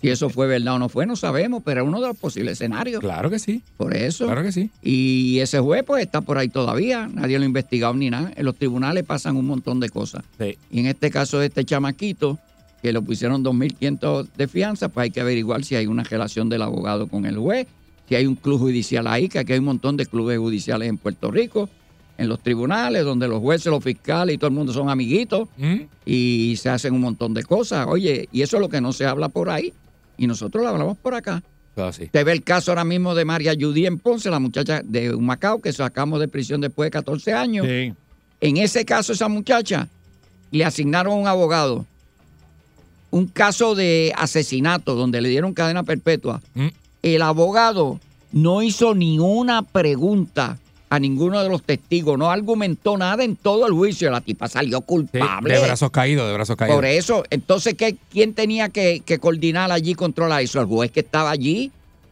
Si 0.02 0.10
eso 0.10 0.30
fue 0.30 0.48
verdad 0.48 0.76
o 0.76 0.80
no 0.80 0.90
fue, 0.90 1.06
no 1.06 1.16
sabemos, 1.16 1.62
pero 1.64 1.82
era 1.82 1.84
uno 1.84 2.02
de 2.02 2.08
los 2.08 2.18
posibles 2.18 2.54
escenarios. 2.54 3.00
Claro 3.02 3.30
que 3.30 3.38
sí. 3.38 3.62
Por 3.78 3.96
eso. 3.96 4.26
Claro 4.26 4.42
que 4.44 4.52
sí. 4.52 4.72
Y 4.82 5.38
ese 5.40 5.60
juez 5.60 5.84
pues 5.86 6.04
está 6.04 6.22
por 6.22 6.40
ahí 6.40 6.50
todavía, 6.50 7.08
nadie 7.08 7.38
lo 7.38 7.44
ha 7.44 7.48
investigado 7.48 7.94
ni 7.94 8.10
nada. 8.10 8.32
En 8.36 8.46
los 8.46 8.56
tribunales 8.56 9.04
pasan 9.04 9.38
un 9.38 9.46
montón 9.46 9.80
de 9.80 9.90
cosas. 9.90 10.24
Sí. 10.40 10.58
Y 10.72 10.80
en 10.80 10.88
este 10.88 11.12
caso 11.12 11.38
de 11.40 11.48
este 11.48 11.66
chamaquito, 11.66 12.40
que 12.82 12.94
lo 12.94 13.02
pusieron 13.02 13.44
2.500 13.44 14.28
de 14.36 14.48
fianza, 14.48 14.90
pues 14.90 15.06
hay 15.06 15.12
que 15.12 15.22
averiguar 15.22 15.64
si 15.64 15.76
hay 15.76 15.88
una 15.88 16.04
relación 16.04 16.50
del 16.50 16.62
abogado 16.62 17.08
con 17.08 17.26
el 17.26 17.38
juez, 17.38 17.68
si 18.08 18.16
hay 18.16 18.26
un 18.26 18.36
club 18.36 18.60
judicial 18.60 19.08
ahí, 19.08 19.30
que 19.30 19.40
aquí 19.40 19.54
hay 19.54 19.60
un 19.60 19.66
montón 19.66 19.98
de 19.98 20.06
clubes 20.06 20.38
judiciales 20.38 20.88
en 20.88 20.98
Puerto 20.98 21.30
Rico, 21.30 21.70
en 22.18 22.28
los 22.28 22.42
tribunales, 22.42 23.06
donde 23.06 23.28
los 23.28 23.40
jueces, 23.40 23.68
los 23.68 23.84
fiscales 23.84 24.36
y 24.36 24.38
todo 24.38 24.50
el 24.50 24.54
mundo 24.54 24.74
son 24.74 24.90
amiguitos 24.90 25.48
¿Mm? 25.58 25.82
y 26.06 26.56
se 26.58 26.70
hacen 26.70 26.94
un 26.94 27.02
montón 27.02 27.34
de 27.34 27.44
cosas. 27.44 27.88
Oye, 27.88 28.28
y 28.32 28.42
eso 28.42 28.58
es 28.58 28.62
lo 28.62 28.68
que 28.68 28.82
no 28.82 28.92
se 28.92 29.06
habla 29.06 29.30
por 29.30 29.50
ahí 29.50 29.74
y 30.18 30.28
nosotros 30.28 30.64
lo 30.64 30.70
hablamos 30.70 30.98
por 30.98 31.14
acá. 31.14 31.42
Así. 31.78 32.04
Usted 32.04 32.26
ve 32.26 32.34
el 32.34 32.44
caso 32.44 32.72
ahora 32.72 32.84
mismo 32.84 33.16
de 33.16 33.24
María 33.24 33.54
Judy 33.58 33.86
en 33.86 34.00
Ponce, 34.00 34.30
la 34.30 34.40
muchacha 34.40 34.82
de 34.84 35.16
Macao 35.16 35.62
que 35.62 35.72
sacamos 35.72 36.20
de 36.20 36.28
prisión 36.28 36.60
después 36.60 36.88
de 36.88 36.92
14 36.92 37.34
años. 37.34 37.66
Sí. 37.66 37.94
En 38.42 38.58
ese 38.58 38.84
caso, 38.84 39.14
esa 39.14 39.30
muchacha 39.30 39.88
le 40.52 40.66
asignaron 40.66 41.14
un 41.14 41.28
abogado. 41.28 41.86
Un 43.12 43.28
caso 43.28 43.76
de 43.76 44.14
asesinato 44.16 44.96
donde 44.96 45.22
le 45.22 45.30
dieron 45.30 45.54
cadena 45.54 45.84
perpetua. 45.84 46.42
Mm. 46.54 46.68
El 47.02 47.22
abogado 47.22 48.00
no 48.32 48.62
hizo 48.62 48.94
ni 48.94 49.18
una 49.20 49.64
pregunta 49.64 50.58
a 50.92 51.00
ninguno 51.00 51.42
de 51.44 51.50
los 51.50 51.62
testigos, 51.64 52.18
no 52.18 52.32
argumentó 52.32 52.98
nada 52.98 53.24
en 53.24 53.36
todo 53.36 53.68
el 53.68 53.74
juicio. 53.74 54.10
La 54.10 54.22
tipa 54.22 54.48
salió 54.48 54.80
Sí, 54.80 54.84
culpable. 54.88 55.54
de 55.54 55.66
brazos 55.66 55.92
caídos, 55.92 56.28
de 56.28 56.34
brazos 56.34 56.56
caídos. 56.56 56.76
Por 56.76 56.86
eso, 56.86 57.24
entonces, 57.30 57.76
¿qué, 57.76 57.96
¿quién 58.12 58.34
tenía 58.34 58.70
que, 58.70 59.02
que 59.06 59.20
coordinar 59.20 59.72
allí, 59.72 59.94
controlar 59.94 60.42
eso? 60.42 60.60
El 60.60 60.66
juez 60.66 60.92
que 60.92 61.02
estaba 61.02 61.30
allí. 61.30 61.72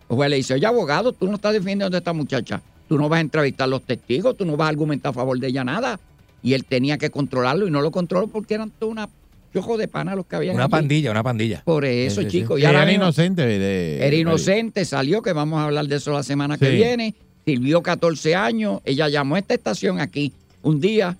El 0.09 0.15
juez 0.15 0.29
le 0.29 0.35
dice, 0.37 0.53
oye, 0.53 0.65
abogado, 0.67 1.11
tú 1.11 1.27
no 1.27 1.35
estás 1.35 1.53
defendiendo 1.53 1.95
a 1.95 1.97
esta 1.99 2.13
muchacha. 2.13 2.61
Tú 2.87 2.97
no 2.97 3.09
vas 3.09 3.17
a 3.17 3.21
entrevistar 3.21 3.65
a 3.65 3.67
los 3.67 3.81
testigos, 3.81 4.37
tú 4.37 4.45
no 4.45 4.55
vas 4.55 4.67
a 4.67 4.69
argumentar 4.69 5.09
a 5.09 5.13
favor 5.13 5.39
de 5.39 5.47
ella 5.47 5.63
nada. 5.63 5.99
Y 6.43 6.53
él 6.53 6.63
tenía 6.63 6.97
que 6.99 7.09
controlarlo 7.09 7.67
y 7.67 7.71
no 7.71 7.81
lo 7.81 7.89
controló 7.91 8.27
porque 8.27 8.53
eran 8.53 8.69
toda 8.69 8.91
una 8.91 9.09
chojo 9.61 9.77
de 9.77 9.87
pana 9.87 10.15
los 10.15 10.25
que 10.25 10.35
habían 10.35 10.55
Una 10.55 10.65
allí. 10.65 10.71
pandilla, 10.71 11.11
una 11.11 11.23
pandilla. 11.23 11.61
Por 11.65 11.85
eso, 11.85 12.21
Sí, 12.21 12.25
sí, 12.27 12.31
sí. 12.31 12.37
chicos. 12.41 12.59
Era 12.61 12.85
mismo- 12.85 13.03
inocente. 13.03 13.45
De, 13.45 14.05
era 14.05 14.15
inocente, 14.15 14.85
salió, 14.85 15.21
que 15.21 15.33
vamos 15.33 15.59
a 15.59 15.65
hablar 15.65 15.87
de 15.87 15.95
eso 15.95 16.11
la 16.11 16.23
semana 16.23 16.57
que 16.57 16.69
viene. 16.69 17.15
Sirvió 17.45 17.81
14 17.81 18.35
años. 18.35 18.81
Ella 18.85 19.07
llamó 19.09 19.35
a 19.35 19.39
esta 19.39 19.53
estación 19.53 19.99
aquí 19.99 20.33
un 20.63 20.79
día 20.81 21.15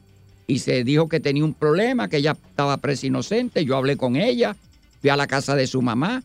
y 0.46 0.60
se 0.60 0.84
dijo 0.84 1.08
que 1.10 1.20
tenía 1.20 1.44
un 1.44 1.54
problema, 1.54 2.08
que 2.10 2.18
ella 2.18 2.32
estaba 2.50 2.78
presa 2.78 3.08
inocente. 3.08 3.64
Yo 3.66 3.76
hablé 3.78 3.96
con 3.98 4.16
ella, 4.16 4.56
fui 5.02 5.10
a 5.10 5.16
la 5.18 5.28
casa 5.28 5.56
de 5.56 5.68
su 5.68 5.82
mamá, 5.82 6.24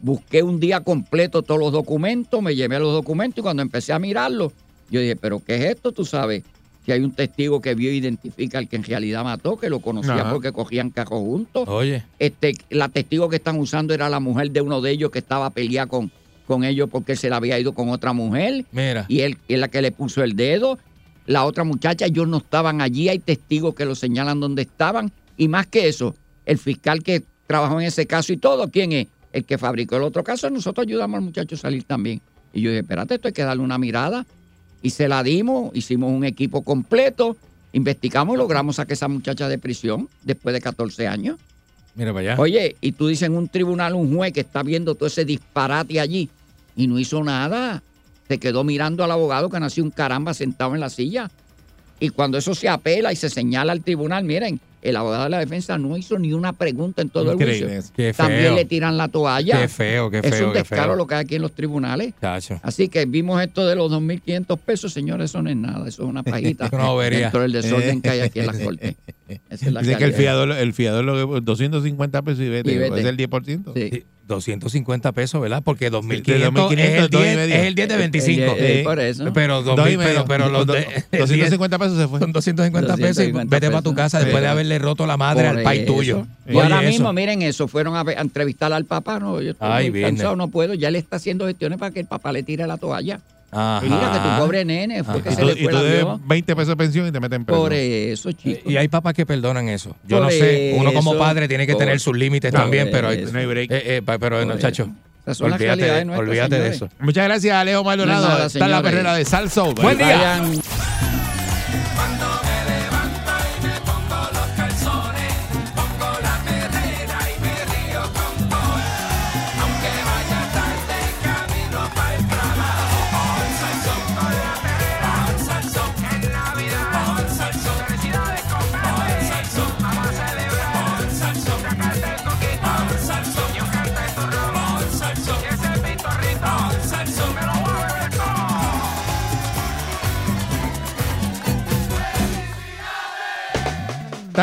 busqué 0.00 0.42
un 0.42 0.60
día 0.60 0.80
completo 0.80 1.42
todos 1.42 1.60
los 1.60 1.72
documentos, 1.72 2.42
me 2.42 2.54
llevé 2.54 2.78
los 2.78 2.92
documentos 2.92 3.38
y 3.38 3.42
cuando 3.42 3.62
empecé 3.62 3.92
a 3.92 3.98
mirarlos, 3.98 4.52
yo 4.90 5.00
dije, 5.00 5.16
¿pero 5.16 5.40
qué 5.44 5.56
es 5.56 5.64
esto? 5.76 5.92
Tú 5.92 6.04
sabes. 6.04 6.42
Si 6.86 6.92
hay 6.92 7.00
un 7.00 7.10
testigo 7.10 7.60
que 7.60 7.74
vio 7.74 7.90
e 7.90 7.94
identifica 7.94 8.58
al 8.58 8.68
que 8.68 8.76
en 8.76 8.84
realidad 8.84 9.24
mató, 9.24 9.56
que 9.56 9.68
lo 9.68 9.80
conocía 9.80 10.14
Ajá. 10.14 10.32
porque 10.32 10.52
cogían 10.52 10.90
cajos 10.90 11.18
juntos 11.18 11.68
Oye, 11.68 12.04
este, 12.20 12.54
la 12.70 12.88
testigo 12.88 13.28
que 13.28 13.36
están 13.36 13.58
usando 13.58 13.92
era 13.92 14.08
la 14.08 14.20
mujer 14.20 14.52
de 14.52 14.60
uno 14.60 14.80
de 14.80 14.92
ellos 14.92 15.10
que 15.10 15.18
estaba 15.18 15.50
peleada 15.50 15.88
con, 15.88 16.12
con 16.46 16.62
ellos 16.62 16.88
porque 16.88 17.16
se 17.16 17.28
la 17.28 17.38
había 17.38 17.58
ido 17.58 17.72
con 17.72 17.88
otra 17.88 18.12
mujer 18.12 18.64
mira. 18.70 19.04
y 19.08 19.22
él 19.22 19.36
es 19.48 19.58
la 19.58 19.66
que 19.66 19.82
le 19.82 19.90
puso 19.90 20.22
el 20.22 20.36
dedo. 20.36 20.78
La 21.26 21.44
otra 21.44 21.64
muchacha, 21.64 22.06
ellos 22.06 22.28
no 22.28 22.36
estaban 22.36 22.80
allí, 22.80 23.08
hay 23.08 23.18
testigos 23.18 23.74
que 23.74 23.84
lo 23.84 23.96
señalan 23.96 24.38
dónde 24.38 24.62
estaban. 24.62 25.10
Y 25.36 25.48
más 25.48 25.66
que 25.66 25.88
eso, 25.88 26.14
el 26.44 26.56
fiscal 26.56 27.02
que 27.02 27.24
trabajó 27.48 27.80
en 27.80 27.86
ese 27.88 28.06
caso 28.06 28.32
y 28.32 28.36
todo, 28.36 28.70
¿quién 28.70 28.92
es? 28.92 29.08
El 29.32 29.44
que 29.44 29.58
fabricó 29.58 29.96
el 29.96 30.04
otro 30.04 30.22
caso, 30.22 30.48
nosotros 30.50 30.86
ayudamos 30.86 31.18
al 31.18 31.24
muchacho 31.24 31.56
a 31.56 31.58
salir 31.58 31.82
también. 31.82 32.20
Y 32.52 32.60
yo 32.60 32.70
dije, 32.70 32.82
espérate, 32.82 33.16
esto 33.16 33.26
hay 33.26 33.34
que 33.34 33.42
darle 33.42 33.64
una 33.64 33.76
mirada. 33.76 34.24
Y 34.82 34.90
se 34.90 35.08
la 35.08 35.22
dimos, 35.22 35.74
hicimos 35.74 36.12
un 36.12 36.24
equipo 36.24 36.62
completo, 36.62 37.36
investigamos 37.72 38.36
logramos 38.36 38.76
sacar 38.76 38.92
a 38.92 38.94
esa 38.94 39.08
muchacha 39.08 39.48
de 39.48 39.58
prisión 39.58 40.08
después 40.22 40.52
de 40.52 40.60
14 40.60 41.08
años. 41.08 41.38
Mira 41.94 42.12
para 42.12 42.32
allá. 42.32 42.40
Oye, 42.40 42.76
y 42.80 42.92
tú 42.92 43.08
dices 43.08 43.26
en 43.26 43.36
un 43.36 43.48
tribunal, 43.48 43.94
un 43.94 44.14
juez 44.14 44.32
que 44.32 44.40
está 44.40 44.62
viendo 44.62 44.94
todo 44.94 45.06
ese 45.06 45.24
disparate 45.24 45.98
allí 45.98 46.28
y 46.76 46.86
no 46.86 46.98
hizo 46.98 47.24
nada. 47.24 47.82
Se 48.28 48.38
quedó 48.38 48.64
mirando 48.64 49.02
al 49.02 49.10
abogado 49.10 49.48
que 49.48 49.58
nació 49.58 49.82
un 49.82 49.90
caramba 49.90 50.34
sentado 50.34 50.74
en 50.74 50.80
la 50.80 50.90
silla. 50.90 51.30
Y 51.98 52.10
cuando 52.10 52.36
eso 52.36 52.54
se 52.54 52.68
apela 52.68 53.12
y 53.12 53.16
se 53.16 53.30
señala 53.30 53.72
al 53.72 53.82
tribunal, 53.82 54.24
miren, 54.24 54.60
el 54.88 54.96
abogado 54.96 55.24
de 55.24 55.30
la 55.30 55.38
defensa 55.38 55.78
no 55.78 55.96
hizo 55.96 56.18
ni 56.18 56.32
una 56.32 56.52
pregunta 56.52 57.02
en 57.02 57.08
todo 57.10 57.32
el 57.32 57.36
juicio. 57.36 57.68
Qué 57.94 58.12
También 58.12 58.42
feo. 58.42 58.54
le 58.54 58.64
tiran 58.64 58.96
la 58.96 59.08
toalla. 59.08 59.60
Qué 59.60 59.68
feo, 59.68 60.10
qué 60.10 60.18
es 60.22 60.30
feo, 60.34 60.46
un 60.48 60.52
qué 60.52 60.58
descaro 60.60 60.96
lo 60.96 61.06
que 61.06 61.14
hay 61.16 61.24
aquí 61.24 61.34
en 61.36 61.42
los 61.42 61.52
tribunales. 61.52 62.14
Así 62.62 62.88
que 62.88 63.04
vimos 63.06 63.42
esto 63.42 63.66
de 63.66 63.74
los 63.76 63.90
2.500 63.90 64.58
pesos, 64.58 64.92
señores, 64.92 65.30
eso 65.30 65.42
no 65.42 65.50
es 65.50 65.56
nada, 65.56 65.88
eso 65.88 66.02
es 66.04 66.08
una 66.08 66.22
pajita. 66.22 66.68
Bobería. 66.72 67.20
dentro 67.20 67.42
del 67.42 67.52
desorden 67.52 68.00
que 68.00 68.10
hay 68.10 68.20
aquí 68.20 68.40
en 68.40 68.46
las 68.46 68.58
cortes. 68.60 68.94
Esa 69.50 69.66
es 69.66 69.72
la 69.72 69.80
Dice 69.80 69.96
que 69.96 70.04
el 70.04 70.12
fiador, 70.12 70.52
el 70.52 70.72
fiador 70.72 71.04
lo 71.04 71.34
que 71.34 71.40
250 71.40 72.22
pesos 72.22 72.40
y 72.40 72.48
vete, 72.48 72.72
Y 72.72 72.78
vete. 72.78 73.00
es 73.00 73.06
el 73.06 73.16
10%. 73.16 73.72
Sí. 73.74 74.04
Sí. 74.26 74.52
250 74.52 75.12
pesos, 75.12 75.40
¿verdad? 75.40 75.62
Porque 75.64 75.90
2.500 75.90 76.22
de 76.24 76.50
2.500 76.50 76.78
es, 76.78 77.02
el 77.02 77.10
dos 77.10 77.20
y 77.20 77.24
10, 77.24 77.36
medio. 77.36 77.54
es 77.54 77.62
el 77.66 77.74
10 77.76 77.88
de 77.88 77.96
25. 77.96 78.42
Eh, 78.42 78.56
eh, 78.58 78.76
Sí. 78.78 78.84
por 78.84 78.98
eso. 79.00 79.32
Pero, 79.32 79.62
Dos 79.62 79.74
y 79.74 79.76
2000, 79.76 79.98
medio. 79.98 80.10
pero, 80.12 80.24
pero 80.26 80.48
los 80.50 80.66
Do- 80.66 80.72
de, 80.72 80.80
el 81.12 81.18
250 81.20 81.78
pesos 81.78 81.96
se 81.98 82.08
fue. 82.08 82.18
son 82.20 82.32
250 82.32 82.96
pesos 82.96 83.24
y 83.24 83.30
250 83.32 83.56
vete 83.56 83.70
para 83.70 83.82
tu 83.82 83.94
casa 83.94 84.18
después 84.18 84.40
de 84.42 84.48
Sí. 84.48 84.50
haberle 84.52 84.78
roto 84.78 85.06
la 85.06 85.16
madre 85.16 85.48
Por 85.48 85.58
al 85.58 85.62
país 85.64 85.86
tuyo. 85.86 86.26
Y 86.46 86.50
Oye, 86.50 86.62
ahora 86.62 86.80
eso. 86.82 86.88
mismo, 86.90 87.12
miren 87.12 87.42
eso, 87.42 87.68
fueron 87.68 87.94
a, 87.96 88.02
ver- 88.02 88.18
a 88.18 88.22
entrevistar 88.22 88.72
al 88.72 88.84
papá, 88.84 89.18
no, 89.20 89.40
yo 89.40 89.52
estoy 89.52 89.68
Ay, 89.70 89.92
cansado, 90.02 90.34
no 90.36 90.48
puedo, 90.48 90.74
ya 90.74 90.90
le 90.90 90.98
está 90.98 91.16
haciendo 91.16 91.46
gestiones 91.46 91.78
para 91.78 91.92
que 91.92 92.00
el 92.00 92.06
papá 92.06 92.32
le 92.32 92.42
tire 92.42 92.66
la 92.66 92.76
toalla. 92.78 93.20
Ajá. 93.56 93.80
Mira 93.82 94.12
que 94.12 94.18
tu 94.18 94.42
pobre 94.44 94.64
nene 94.64 95.02
fue 95.02 95.14
Ajá. 95.14 95.22
que 95.22 95.28
Y 95.30 95.34
se 95.34 95.40
tú, 95.40 95.46
le 95.46 95.52
y 95.54 95.62
fue 95.64 95.72
tú 95.72 95.78
debes 95.78 96.02
avión. 96.02 96.22
20 96.26 96.56
pesos 96.56 96.68
de 96.68 96.76
pensión 96.76 97.06
y 97.08 97.12
te 97.12 97.20
meten 97.20 97.44
preso. 97.44 97.60
Por 97.60 97.72
eso, 97.72 98.32
chicos. 98.32 98.70
Y 98.70 98.76
hay 98.76 98.88
papás 98.88 99.14
que 99.14 99.24
perdonan 99.24 99.68
eso. 99.68 99.96
Yo 100.06 100.16
Por 100.18 100.26
no 100.26 100.30
sé, 100.30 100.74
uno 100.76 100.92
como 100.92 101.12
eso, 101.12 101.18
padre 101.18 101.48
tiene 101.48 101.66
que 101.66 101.72
por- 101.72 101.80
tener 101.80 101.98
sus 102.00 102.16
límites 102.16 102.50
por 102.52 102.60
también, 102.60 102.88
pero, 102.92 103.08
hay-. 103.08 103.24
No 103.24 103.48
break. 103.48 103.70
eh, 103.70 103.96
eh, 103.96 104.02
pero 104.20 104.38
son 105.34 105.50
las 105.50 105.60
olvídate, 105.60 105.82
de, 106.04 106.16
olvídate 106.16 106.68
eso. 106.68 106.88
Muchas 107.00 107.24
gracias, 107.24 107.52
Alejo 107.56 107.82
Maldonado. 107.82 108.38
No 108.38 108.44
Está 108.44 108.64
en 108.64 108.70
la 108.70 108.82
perrera 108.82 109.14
de 109.14 109.24
Salso. 109.24 109.74
Buen 109.74 109.98
día. 109.98 110.40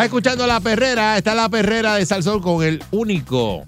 Estás 0.04 0.16
escuchando 0.18 0.46
la 0.46 0.60
perrera, 0.60 1.18
está 1.18 1.34
la 1.34 1.48
perrera 1.48 1.96
de 1.96 2.06
Salsón 2.06 2.42
con 2.42 2.62
el 2.62 2.84
único. 2.92 3.66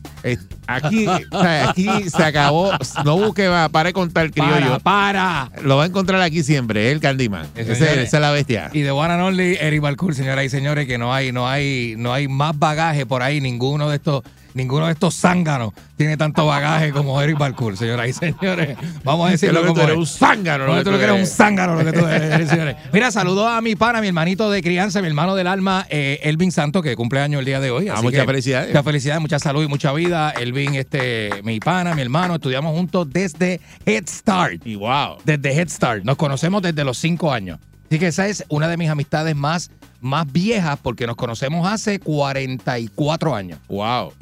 Aquí, 0.67 1.07
aquí 1.31 2.09
se 2.09 2.23
acabó. 2.23 2.71
No 3.05 3.17
busque 3.17 3.47
más, 3.47 3.69
para 3.69 3.87
de 3.87 3.93
contar 3.93 4.29
criollo. 4.31 4.79
Para, 4.81 5.49
para. 5.49 5.61
Lo 5.61 5.77
va 5.77 5.83
a 5.83 5.85
encontrar 5.85 6.19
aquí 6.21 6.43
siempre, 6.43 6.91
el 6.91 6.99
Candyman. 6.99 7.47
Ese 7.55 7.71
esa 7.71 8.01
es 8.03 8.11
la 8.11 8.31
bestia. 8.31 8.69
Y 8.73 8.81
de 8.81 8.91
One 8.91 9.13
and 9.13 9.23
Only, 9.23 9.55
Eric 9.61 9.79
Balcour, 9.79 10.13
señoras 10.13 10.43
y 10.43 10.49
señores, 10.49 10.87
que 10.87 10.97
no 10.97 11.13
hay, 11.13 11.31
no 11.31 11.47
hay, 11.47 11.95
no 11.97 12.11
hay 12.11 12.27
más 12.27 12.59
bagaje 12.59 13.05
por 13.05 13.23
ahí, 13.23 13.39
ninguno 13.39 13.87
de 13.87 13.95
estos, 13.95 14.23
ninguno 14.55 14.87
de 14.87 14.93
estos 14.93 15.15
zánganos 15.15 15.73
tiene 15.97 16.17
tanto 16.17 16.45
bagaje 16.45 16.91
como 16.91 17.21
Eric 17.21 17.37
Balcour, 17.37 17.77
señoras 17.77 18.09
y 18.09 18.13
señores. 18.13 18.77
Vamos 19.03 19.27
a 19.27 19.31
decirlo 19.31 19.61
lo 19.61 19.67
que 19.67 19.67
tú 19.67 19.73
como 19.73 19.83
eres 19.83 19.93
es. 19.93 19.99
un 19.99 20.05
zángano. 20.07 20.65
Lo 20.65 20.75
que 20.77 20.83
tú 20.83 20.89
eres 20.91 21.11
un 21.11 21.27
zángano, 21.27 21.75
lo 21.75 21.85
que 21.85 21.97
tú 21.97 22.05
eres, 22.07 22.49
señores. 22.49 22.75
Mira, 22.91 23.11
saludo 23.11 23.47
a 23.47 23.61
mi 23.61 23.75
pana, 23.75 24.01
mi 24.01 24.07
hermanito 24.07 24.49
de 24.49 24.63
crianza, 24.63 25.01
mi 25.01 25.07
hermano 25.07 25.35
del 25.35 25.47
alma, 25.47 25.85
eh, 25.89 26.19
Elvin 26.23 26.51
Santos, 26.51 26.81
que 26.81 26.95
cumple 26.95 27.19
años 27.19 27.39
el 27.39 27.45
día 27.45 27.59
de 27.59 27.69
hoy. 27.69 27.89
Ah, 27.89 28.01
muchas 28.01 28.25
felicidades. 28.25 28.69
Muchas 28.69 28.85
felicidades, 28.85 29.21
mucha 29.21 29.39
salud 29.39 29.63
y 29.63 29.67
mucha 29.67 29.93
vida. 29.93 30.31
Elvin, 30.31 30.75
este, 30.75 31.29
mi 31.43 31.59
pana, 31.59 31.93
mi 31.93 32.01
hermano, 32.01 32.35
estudiamos 32.35 32.73
juntos 32.75 33.07
desde 33.11 33.59
Head 33.85 34.07
Start 34.07 34.65
Y 34.65 34.75
wow. 34.75 35.17
desde 35.23 35.53
Head 35.53 35.69
Start. 35.69 36.03
Nos 36.03 36.15
conocemos 36.15 36.61
desde 36.61 36.83
los 36.83 36.97
cinco 36.97 37.31
años. 37.31 37.59
Así 37.87 37.99
que 37.99 38.07
esa 38.07 38.27
es 38.27 38.43
una 38.49 38.67
de 38.67 38.77
mis 38.77 38.89
amistades 38.89 39.35
más, 39.35 39.69
más 40.01 40.31
viejas 40.31 40.79
porque 40.81 41.05
nos 41.05 41.15
conocemos 41.15 41.67
hace 41.71 41.99
44 41.99 43.35
años. 43.35 43.59
Wow. 43.67 44.13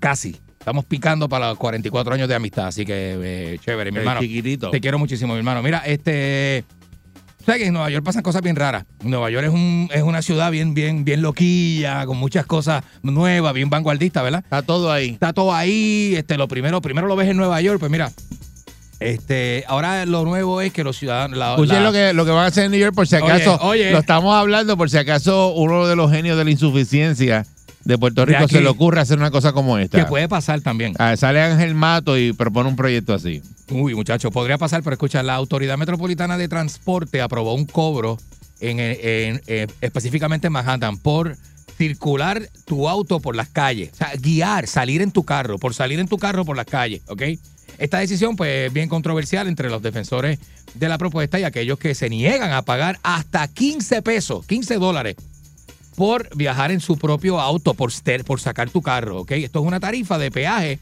Casi. 0.00 0.36
Estamos 0.58 0.84
picando 0.84 1.28
para 1.28 1.48
los 1.48 1.58
44 1.58 2.14
años 2.14 2.28
de 2.28 2.34
amistad. 2.34 2.66
Así 2.66 2.84
que 2.84 3.16
eh, 3.22 3.58
chévere, 3.64 3.90
mi 3.90 3.98
hermano. 3.98 4.20
chiquitito. 4.20 4.70
Te 4.70 4.80
quiero 4.80 4.98
muchísimo, 4.98 5.32
mi 5.32 5.38
hermano. 5.38 5.62
Mira, 5.62 5.78
este. 5.86 6.64
¿Sabes 7.46 7.62
que 7.62 7.68
en 7.68 7.72
Nueva 7.72 7.88
York 7.88 8.04
pasan 8.04 8.22
cosas 8.22 8.42
bien 8.42 8.56
raras? 8.56 8.84
Nueva 9.02 9.30
York 9.30 9.46
es, 9.46 9.52
un, 9.54 9.88
es 9.94 10.02
una 10.02 10.20
ciudad 10.20 10.50
bien, 10.50 10.74
bien, 10.74 11.06
bien 11.06 11.22
loquilla, 11.22 12.04
con 12.04 12.18
muchas 12.18 12.44
cosas 12.44 12.84
nuevas, 13.02 13.54
bien 13.54 13.70
vanguardista, 13.70 14.20
¿verdad? 14.20 14.40
Está 14.44 14.60
todo 14.60 14.92
ahí. 14.92 15.10
está 15.10 15.32
todo 15.32 15.54
ahí. 15.54 16.12
Este, 16.14 16.36
lo 16.36 16.46
primero, 16.48 16.82
primero 16.82 17.06
lo 17.06 17.16
ves 17.16 17.28
en 17.30 17.38
Nueva 17.38 17.58
York, 17.62 17.78
pues 17.80 17.90
mira. 17.90 18.12
Este, 19.00 19.64
ahora 19.68 20.04
lo 20.06 20.24
nuevo 20.24 20.60
es 20.60 20.72
que 20.72 20.84
los 20.84 20.98
ciudadanos. 20.98 21.38
la- 21.38 21.50
Escuchen 21.52 21.76
la- 21.76 21.82
lo 21.84 21.92
que, 21.92 22.12
lo 22.12 22.24
que 22.26 22.30
van 22.32 22.44
a 22.44 22.46
hacer 22.48 22.64
en 22.64 22.72
New 22.72 22.80
York 22.80 22.94
por 22.94 23.06
si 23.06 23.16
Oye, 23.16 23.24
acaso. 23.32 23.58
oye. 23.62 23.92
Lo 23.92 23.98
estamos 24.00 24.34
hablando 24.34 24.76
por 24.76 24.90
si 24.90 24.98
acaso 24.98 25.54
uno 25.54 25.86
de 25.86 25.96
los 25.96 26.10
genios 26.10 26.36
de 26.36 26.44
la 26.44 26.50
insuficiencia 26.50 27.46
de 27.88 27.98
Puerto 27.98 28.24
Rico 28.24 28.46
se 28.48 28.60
le 28.60 28.68
ocurre 28.68 29.00
hacer 29.00 29.18
una 29.18 29.30
cosa 29.30 29.52
como 29.52 29.78
esta. 29.78 29.98
que 29.98 30.04
puede 30.04 30.28
pasar 30.28 30.60
también. 30.60 30.94
Ah, 30.98 31.16
sale 31.16 31.40
Ángel 31.42 31.74
Mato 31.74 32.18
y 32.18 32.32
propone 32.34 32.68
un 32.68 32.76
proyecto 32.76 33.14
así. 33.14 33.42
Uy, 33.70 33.94
muchacho, 33.94 34.30
podría 34.30 34.58
pasar, 34.58 34.82
pero 34.82 34.94
escucha, 34.94 35.22
la 35.22 35.34
Autoridad 35.34 35.76
Metropolitana 35.78 36.36
de 36.38 36.48
Transporte 36.48 37.20
aprobó 37.22 37.54
un 37.54 37.64
cobro 37.66 38.18
en, 38.60 38.78
en- 38.78 39.40
en- 39.46 39.70
específicamente 39.80 40.48
en 40.48 40.52
Manhattan 40.52 40.98
por 40.98 41.36
circular 41.78 42.42
tu 42.66 42.88
auto 42.88 43.20
por 43.20 43.36
las 43.36 43.48
calles, 43.48 43.90
o 43.92 43.96
sea, 43.96 44.12
guiar, 44.20 44.66
salir 44.66 45.00
en 45.00 45.10
tu 45.12 45.22
carro, 45.24 45.58
por 45.58 45.74
salir 45.74 45.98
en 46.00 46.08
tu 46.08 46.18
carro 46.18 46.44
por 46.44 46.56
las 46.56 46.66
calles, 46.66 47.00
¿ok? 47.08 47.22
Esta 47.78 47.98
decisión, 48.00 48.34
pues, 48.36 48.66
es 48.66 48.72
bien 48.72 48.88
controversial 48.88 49.46
entre 49.46 49.70
los 49.70 49.80
defensores 49.80 50.38
de 50.74 50.88
la 50.88 50.98
propuesta 50.98 51.38
y 51.38 51.44
aquellos 51.44 51.78
que 51.78 51.94
se 51.94 52.10
niegan 52.10 52.52
a 52.52 52.62
pagar 52.62 52.98
hasta 53.04 53.46
15 53.48 54.02
pesos, 54.02 54.44
15 54.46 54.74
dólares 54.78 55.14
por 55.98 56.32
viajar 56.36 56.70
en 56.70 56.78
su 56.78 56.96
propio 56.96 57.40
auto, 57.40 57.74
por, 57.74 57.90
por 58.24 58.40
sacar 58.40 58.70
tu 58.70 58.82
carro, 58.82 59.22
¿ok? 59.22 59.32
Esto 59.32 59.58
es 59.58 59.66
una 59.66 59.80
tarifa 59.80 60.16
de 60.16 60.30
peaje 60.30 60.78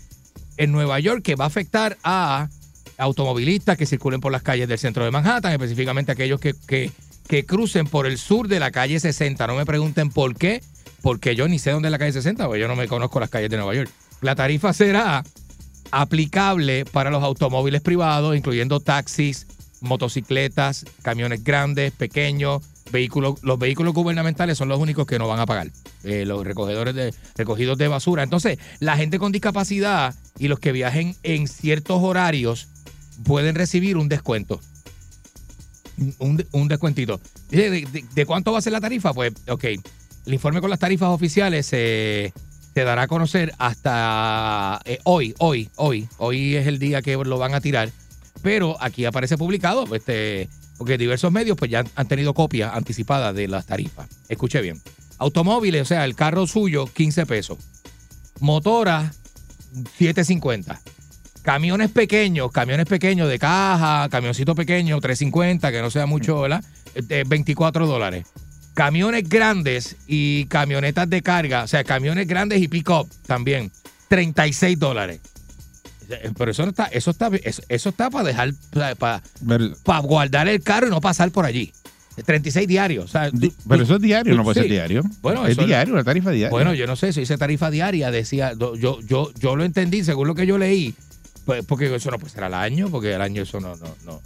en 0.59 0.73
Nueva 0.73 1.01
York 1.01 1.23
que 1.23 1.37
va 1.37 1.45
a 1.45 1.47
afectar 1.47 1.97
a 2.05 2.51
automovilistas 2.99 3.79
que 3.79 3.87
circulen 3.87 4.21
por 4.21 4.31
las 4.31 4.43
calles 4.43 4.69
del 4.69 4.79
centro 4.79 5.07
de 5.07 5.11
Manhattan, 5.11 5.53
específicamente 5.53 6.13
aquellos 6.13 6.39
que, 6.39 6.55
que, 6.69 6.93
que 7.29 7.47
crucen 7.47 7.87
por 7.87 8.07
el 8.07 8.19
sur 8.19 8.47
de 8.47 8.61
la 8.61 8.71
calle 8.71 9.01
60. 9.01 9.47
No 9.47 9.57
me 9.57 9.65
pregunten 9.65 10.11
por 10.11 10.37
qué, 10.37 10.63
porque 11.01 11.35
yo 11.35 11.49
ni 11.49 11.59
sé 11.59 11.71
dónde 11.71 11.89
es 11.89 11.93
la 11.93 11.99
calle 11.99 12.13
60, 12.13 12.45
porque 12.45 12.61
yo 12.61 12.69
no 12.69 12.77
me 12.77 12.87
conozco 12.87 13.19
las 13.19 13.31
calles 13.31 13.49
de 13.49 13.57
Nueva 13.57 13.75
York. 13.75 13.91
La 14.21 14.35
tarifa 14.35 14.75
será 14.75 15.25
aplicable 15.93 16.85
para 16.85 17.09
los 17.09 17.23
automóviles 17.23 17.81
privados, 17.81 18.37
incluyendo 18.37 18.81
taxis, 18.81 19.47
motocicletas, 19.81 20.85
camiones 21.01 21.43
grandes, 21.43 21.93
pequeños, 21.93 22.61
vehículos. 22.91 23.43
Los 23.43 23.59
vehículos 23.59 23.95
gubernamentales 23.95 24.57
son 24.59 24.69
los 24.69 24.79
únicos 24.79 25.07
que 25.07 25.19
no 25.19 25.29
van 25.29 25.41
a 25.41 25.47
pagar. 25.47 25.71
eh, 26.05 26.25
los 26.25 26.45
recogedores 26.45 26.95
de 26.95 27.13
recogidos 27.37 27.77
de 27.79 27.89
basura. 27.89 28.23
Entonces, 28.23 28.59
la 28.81 28.97
gente 28.97 29.19
con 29.19 29.33
discapacidad 29.33 30.15
y 30.39 30.49
los 30.49 30.59
que 30.61 30.73
viajen 30.73 31.17
en 31.23 31.49
ciertos 31.49 32.03
horarios 32.03 32.69
pueden 33.25 33.55
recibir 33.55 33.97
un 33.97 34.09
descuento. 34.09 34.61
Un, 36.19 36.45
un 36.53 36.69
descuentito. 36.69 37.21
¿De, 37.51 37.71
de- 37.71 38.05
de 38.15 38.27
cuánto 38.27 38.53
va 38.53 38.59
a 38.59 38.63
ser 38.63 38.73
la 38.73 38.81
tarifa? 38.81 39.15
Pues, 39.15 39.33
ok. 39.49 39.65
El 40.27 40.35
informe 40.35 40.61
con 40.61 40.69
las 40.71 40.79
tarifas 40.79 41.09
oficiales 41.11 41.67
se 41.67 42.33
se 42.75 42.85
dará 42.85 43.03
a 43.03 43.07
conocer 43.09 43.55
hasta 43.57 44.83
eh, 44.85 44.99
hoy, 45.05 45.35
hoy, 45.39 45.71
hoy. 45.77 46.07
Hoy 46.19 46.57
es 46.57 46.67
el 46.67 46.79
día 46.79 47.01
que 47.01 47.17
lo 47.17 47.39
van 47.39 47.55
a 47.55 47.61
tirar. 47.63 47.91
Pero 48.43 48.77
aquí 48.83 49.07
aparece 49.07 49.39
publicado, 49.39 49.87
este, 49.95 50.51
porque 50.79 50.99
diversos 50.99 51.33
medios 51.33 51.57
pues 51.57 51.71
ya 51.71 51.85
han- 51.95 52.09
tenido 52.09 52.35
copia 52.35 52.71
anticipada 52.75 53.33
de 53.33 53.49
las 53.49 53.67
tarifas. 53.67 54.09
Escuche 54.29 54.61
bien. 54.61 54.81
Automóviles, 55.19 55.83
o 55.83 55.85
sea, 55.87 56.05
el 56.05 56.15
carro 56.15 56.47
suyo, 56.47 56.87
15 56.87 57.25
pesos. 57.27 57.59
Motora, 58.41 59.13
7.50. 59.99 60.79
Camiones 61.43 61.91
pequeños, 61.91 62.51
camiones 62.51 62.87
pequeños 62.87 63.29
de 63.29 63.39
caja, 63.39 64.09
camioncito 64.11 64.55
pequeño, 64.55 65.01
3.50, 65.01 65.71
que 65.71 65.81
no 65.81 65.91
sea 65.91 66.07
mucho, 66.07 66.41
¿verdad? 66.41 66.65
Eh, 66.95 67.25
24 67.27 67.87
dólares. 67.87 68.27
Camiones 68.75 69.29
grandes 69.29 69.97
y 70.07 70.47
camionetas 70.47 71.09
de 71.09 71.23
carga, 71.23 71.63
o 71.63 71.67
sea, 71.69 71.85
camiones 71.85 72.27
grandes 72.27 72.61
y 72.61 72.69
pick-up 72.69 73.09
también, 73.27 73.71
36 74.09 74.79
dólares. 74.79 75.21
Eh, 76.09 76.31
Pero 76.37 76.51
eso 76.51 76.63
no 76.65 76.71
está, 76.71 76.85
eso 76.87 77.11
está, 77.11 77.31
eso, 77.43 77.63
eso 77.69 77.89
está 77.89 78.11
para 78.11 78.25
dejar, 78.25 78.53
para, 78.99 80.01
guardar 80.01 80.49
el 80.49 80.63
carro 80.63 80.87
y 80.87 80.91
no 80.91 81.01
pasar 81.01 81.31
por 81.31 81.45
allí. 81.45 81.73
36 82.25 82.67
diarios. 82.67 83.05
O 83.05 83.09
sea, 83.09 83.31
tú- 83.31 83.53
pero 83.69 83.83
eso 83.83 83.97
es 83.97 84.01
diario, 84.03 84.35
no 84.35 84.43
puede 84.45 84.55
Sí. 84.55 84.61
ser 84.63 84.71
diario. 84.71 85.03
Bueno, 85.21 85.47
es 85.47 85.57
diario, 85.57 85.93
una 85.93 86.05
tarifa 86.05 86.31
diaria. 86.31 86.51
Bueno, 86.51 86.73
yo 86.73 86.87
no 86.87 86.97
sé, 86.97 87.09
eso 87.09 87.21
dice 87.21 87.37
tarifa 87.37 87.71
diaria, 87.71 88.11
decía, 88.11 88.53
yo, 88.59 88.75
yo, 88.77 89.33
yo 89.35 89.57
lo 89.57 89.65
entendí 89.65 90.03
según 90.03 90.27
lo 90.29 90.35
que 90.35 90.47
yo 90.47 90.57
leí, 90.57 90.95
pues, 91.45 91.65
porque 91.67 91.95
eso 91.95 92.11
no 92.11 92.19
puede 92.19 92.33
ser 92.33 92.45
al 92.45 92.55
año, 92.55 92.89
porque 92.91 93.15
al 93.15 93.21
año 93.23 93.43
eso 93.43 93.61
no, 93.61 93.77
no, 93.77 93.95
no. 94.07 94.23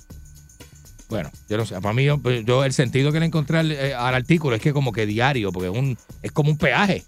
Bueno, 1.09 1.33
yo 1.49 1.57
no 1.57 1.66
sé, 1.66 1.74
para 1.81 1.93
mí, 1.93 2.05
yo, 2.05 2.20
yo 2.47 2.64
el 2.64 2.72
sentido 2.72 3.11
que 3.11 3.18
le 3.18 3.26
encontré 3.26 3.59
al, 3.59 3.72
eh, 3.72 3.95
al 3.95 4.14
artículo 4.14 4.55
es 4.55 4.62
que 4.62 4.72
como 4.72 4.93
que 4.93 5.07
diario, 5.07 5.51
porque 5.51 5.68
es, 5.68 5.76
un, 5.76 5.99
es 6.22 6.31
como 6.31 6.51
un 6.51 6.57
peaje, 6.59 7.03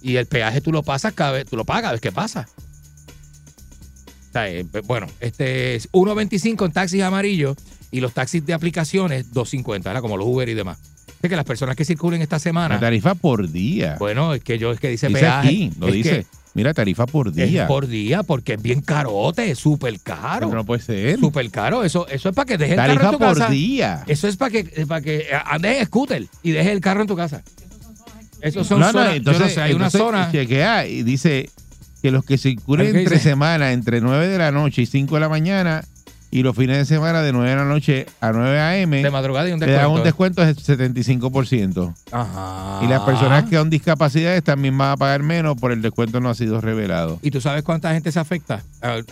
y 0.00 0.14
el 0.14 0.26
peaje 0.26 0.60
tú 0.60 0.70
lo 0.70 0.84
pasas 0.84 1.12
cada 1.14 1.32
vez, 1.32 1.46
tú 1.48 1.56
lo 1.56 1.64
pagas, 1.64 1.90
¿ves 1.90 2.00
qué 2.00 2.12
pasa? 2.12 2.46
Sea, 4.46 4.50
eh, 4.50 4.64
bueno, 4.86 5.06
este 5.20 5.74
es 5.74 5.90
1.25 5.92 6.66
en 6.66 6.72
taxis 6.72 7.02
amarillos 7.02 7.56
y 7.90 8.00
los 8.00 8.12
taxis 8.12 8.44
de 8.44 8.52
aplicaciones 8.54 9.32
2.50, 9.32 9.82
¿verdad? 9.84 10.00
como 10.00 10.16
los 10.16 10.26
Uber 10.26 10.48
y 10.48 10.54
demás. 10.54 10.78
Es 11.22 11.28
que 11.28 11.34
las 11.36 11.44
personas 11.44 11.74
que 11.74 11.84
circulen 11.84 12.22
esta 12.22 12.38
semana... 12.38 12.74
Una 12.76 12.80
tarifa 12.80 13.14
por 13.16 13.50
día. 13.50 13.96
Bueno, 13.98 14.34
es 14.34 14.42
que 14.44 14.58
yo 14.58 14.70
es 14.70 14.78
que 14.78 14.88
dice, 14.88 15.08
dice 15.08 15.20
peaje. 15.20 15.48
aquí, 15.48 15.72
lo 15.78 15.88
es 15.88 15.94
dice. 15.94 16.10
que- 16.10 16.26
Mira, 16.54 16.74
tarifa 16.74 17.06
por 17.06 17.28
Es 17.28 17.34
día. 17.34 17.66
por 17.68 17.86
día, 17.86 18.22
porque 18.24 18.54
es 18.54 18.62
bien 18.62 18.80
carote, 18.80 19.50
es 19.50 19.58
súper 19.58 20.00
caro. 20.00 20.48
Pero 20.48 20.58
no 20.58 20.64
puede 20.64 20.82
ser. 20.82 21.18
Súper 21.20 21.50
caro. 21.50 21.84
Eso, 21.84 22.08
eso 22.08 22.28
es 22.30 22.34
para 22.34 22.46
que 22.46 22.58
dejes 22.58 22.72
el 22.72 22.76
carro 22.76 22.88
Tarifa 22.94 23.06
en 23.06 23.12
tu 23.12 23.18
por 23.18 23.38
casa. 23.38 23.50
día. 23.50 24.04
Eso 24.08 24.26
es 24.28 24.36
para 24.36 24.50
que, 24.50 24.64
para 24.86 25.00
que 25.00 25.26
andes 25.44 25.78
en 25.78 25.86
scooter 25.86 26.26
y 26.42 26.50
dejes 26.50 26.72
el 26.72 26.80
carro 26.80 27.02
en 27.02 27.06
tu 27.06 27.14
casa. 27.16 27.42
Esos 28.40 28.66
son 28.66 28.80
No, 28.80 28.86
no, 28.86 28.92
zonas, 28.92 29.10
yo 29.10 29.16
entonces, 29.16 29.42
no 29.42 29.48
sé, 29.50 29.60
hay 29.60 29.72
una 29.72 29.86
entonces, 29.86 30.00
zona. 30.00 30.32
chequea 30.32 30.86
y 30.86 31.02
dice 31.02 31.50
que 32.02 32.10
los 32.10 32.24
que 32.24 32.38
circulen 32.38 32.92
¿Qué 32.92 32.98
entre 33.00 33.16
dice? 33.16 33.30
semana, 33.30 33.72
entre 33.72 34.00
9 34.00 34.28
de 34.28 34.38
la 34.38 34.50
noche 34.52 34.82
y 34.82 34.86
5 34.86 35.14
de 35.14 35.20
la 35.20 35.28
mañana, 35.28 35.84
y 36.30 36.42
los 36.42 36.54
fines 36.54 36.76
de 36.76 36.84
semana 36.84 37.22
de 37.22 37.32
9 37.32 37.48
de 37.48 37.56
la 37.56 37.64
noche 37.64 38.04
a 38.20 38.32
9 38.32 38.60
a.m., 38.60 39.02
De 39.02 39.10
madrugada 39.10 39.48
y 39.48 39.52
un 39.52 39.60
le 39.60 39.72
dan 39.72 39.86
un 39.90 40.02
descuento. 40.02 40.42
descuento 40.44 40.76
del 40.76 40.78
75%. 41.16 41.94
Ajá. 42.12 42.80
Y 42.84 42.86
las 42.88 43.00
personas 43.00 43.44
que 43.48 43.56
con 43.56 43.70
discapacidades 43.70 44.42
también 44.44 44.76
van 44.76 44.90
a 44.92 44.96
pagar 44.98 45.22
menos 45.22 45.56
por 45.56 45.72
el 45.72 45.80
descuento 45.82 46.20
no 46.20 46.28
ha 46.28 46.34
sido 46.34 46.60
revelado. 46.60 47.18
¿Y 47.22 47.30
tú 47.30 47.40
sabes 47.40 47.62
cuánta 47.62 47.92
gente 47.94 48.12
se 48.12 48.20
afecta? 48.20 48.62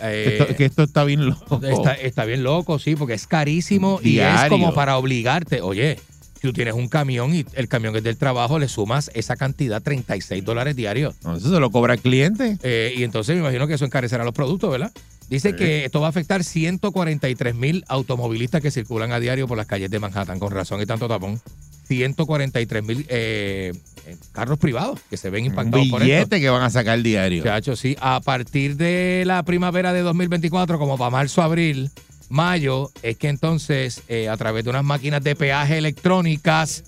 Eh, 0.03 0.37
Esto- 0.39 0.55
que 0.55 0.65
esto 0.65 0.83
está 0.83 1.03
bien 1.03 1.25
loco. 1.25 1.59
Está, 1.63 1.93
está 1.93 2.25
bien 2.25 2.43
loco, 2.43 2.77
sí, 2.79 2.95
porque 2.95 3.13
es 3.15 3.25
carísimo 3.27 3.99
y 4.03 4.19
es 4.19 4.43
como 4.49 4.73
para 4.75 4.97
obligarte. 4.97 5.61
Oye, 5.61 5.99
tú 6.41 6.53
tienes 6.53 6.73
un 6.73 6.87
camión 6.87 7.33
y 7.35 7.45
el 7.53 7.67
camión 7.67 7.95
es 7.95 8.03
del 8.03 8.17
trabajo, 8.17 8.59
le 8.59 8.67
sumas 8.67 9.11
esa 9.13 9.35
cantidad, 9.35 9.81
36 9.81 10.43
dólares 10.43 10.75
diarios. 10.75 11.15
No, 11.23 11.35
Eso 11.35 11.53
se 11.53 11.59
lo 11.59 11.71
cobra 11.71 11.93
el 11.95 11.99
cliente. 12.01 12.57
Eh, 12.63 12.93
y 12.97 13.03
entonces 13.03 13.35
me 13.35 13.41
imagino 13.41 13.67
que 13.67 13.73
eso 13.75 13.85
encarecerá 13.85 14.23
los 14.23 14.33
productos, 14.33 14.71
¿verdad? 14.71 14.91
Dice 15.29 15.55
que 15.57 15.83
esto 15.83 15.99
va 15.99 16.07
a 16.07 16.09
afectar 16.09 16.43
143 16.43 17.53
mil 17.53 17.83
automovilistas 17.89 18.61
que 18.61 18.71
circulan 18.71 19.11
a 19.11 19.19
diario 19.19 19.45
por 19.47 19.57
las 19.57 19.67
calles 19.67 19.89
de 19.89 19.99
Manhattan, 19.99 20.39
con 20.39 20.51
razón 20.51 20.81
y 20.81 20.85
tanto 20.85 21.07
tapón. 21.07 21.41
143 21.87 22.83
mil 22.83 23.05
eh, 23.09 23.73
eh, 24.05 24.17
carros 24.31 24.57
privados 24.59 24.99
que 25.09 25.17
se 25.17 25.29
ven 25.29 25.43
Un 25.43 25.51
impactados 25.51 25.87
por 25.87 26.03
esto. 26.03 26.37
que 26.37 26.49
van 26.49 26.61
a 26.63 26.69
sacar 26.69 27.01
diario. 27.01 27.43
Chacho, 27.43 27.75
sí. 27.75 27.95
A 27.99 28.19
partir 28.21 28.75
de 28.77 29.23
la 29.25 29.43
primavera 29.43 29.93
de 29.93 30.01
2024, 30.01 30.79
como 30.79 30.97
para 30.97 31.11
marzo, 31.11 31.41
abril, 31.41 31.89
mayo, 32.29 32.91
es 33.01 33.17
que 33.17 33.29
entonces, 33.29 34.01
eh, 34.07 34.29
a 34.29 34.37
través 34.37 34.63
de 34.63 34.69
unas 34.69 34.83
máquinas 34.83 35.23
de 35.23 35.35
peaje 35.35 35.77
electrónicas, 35.77 36.83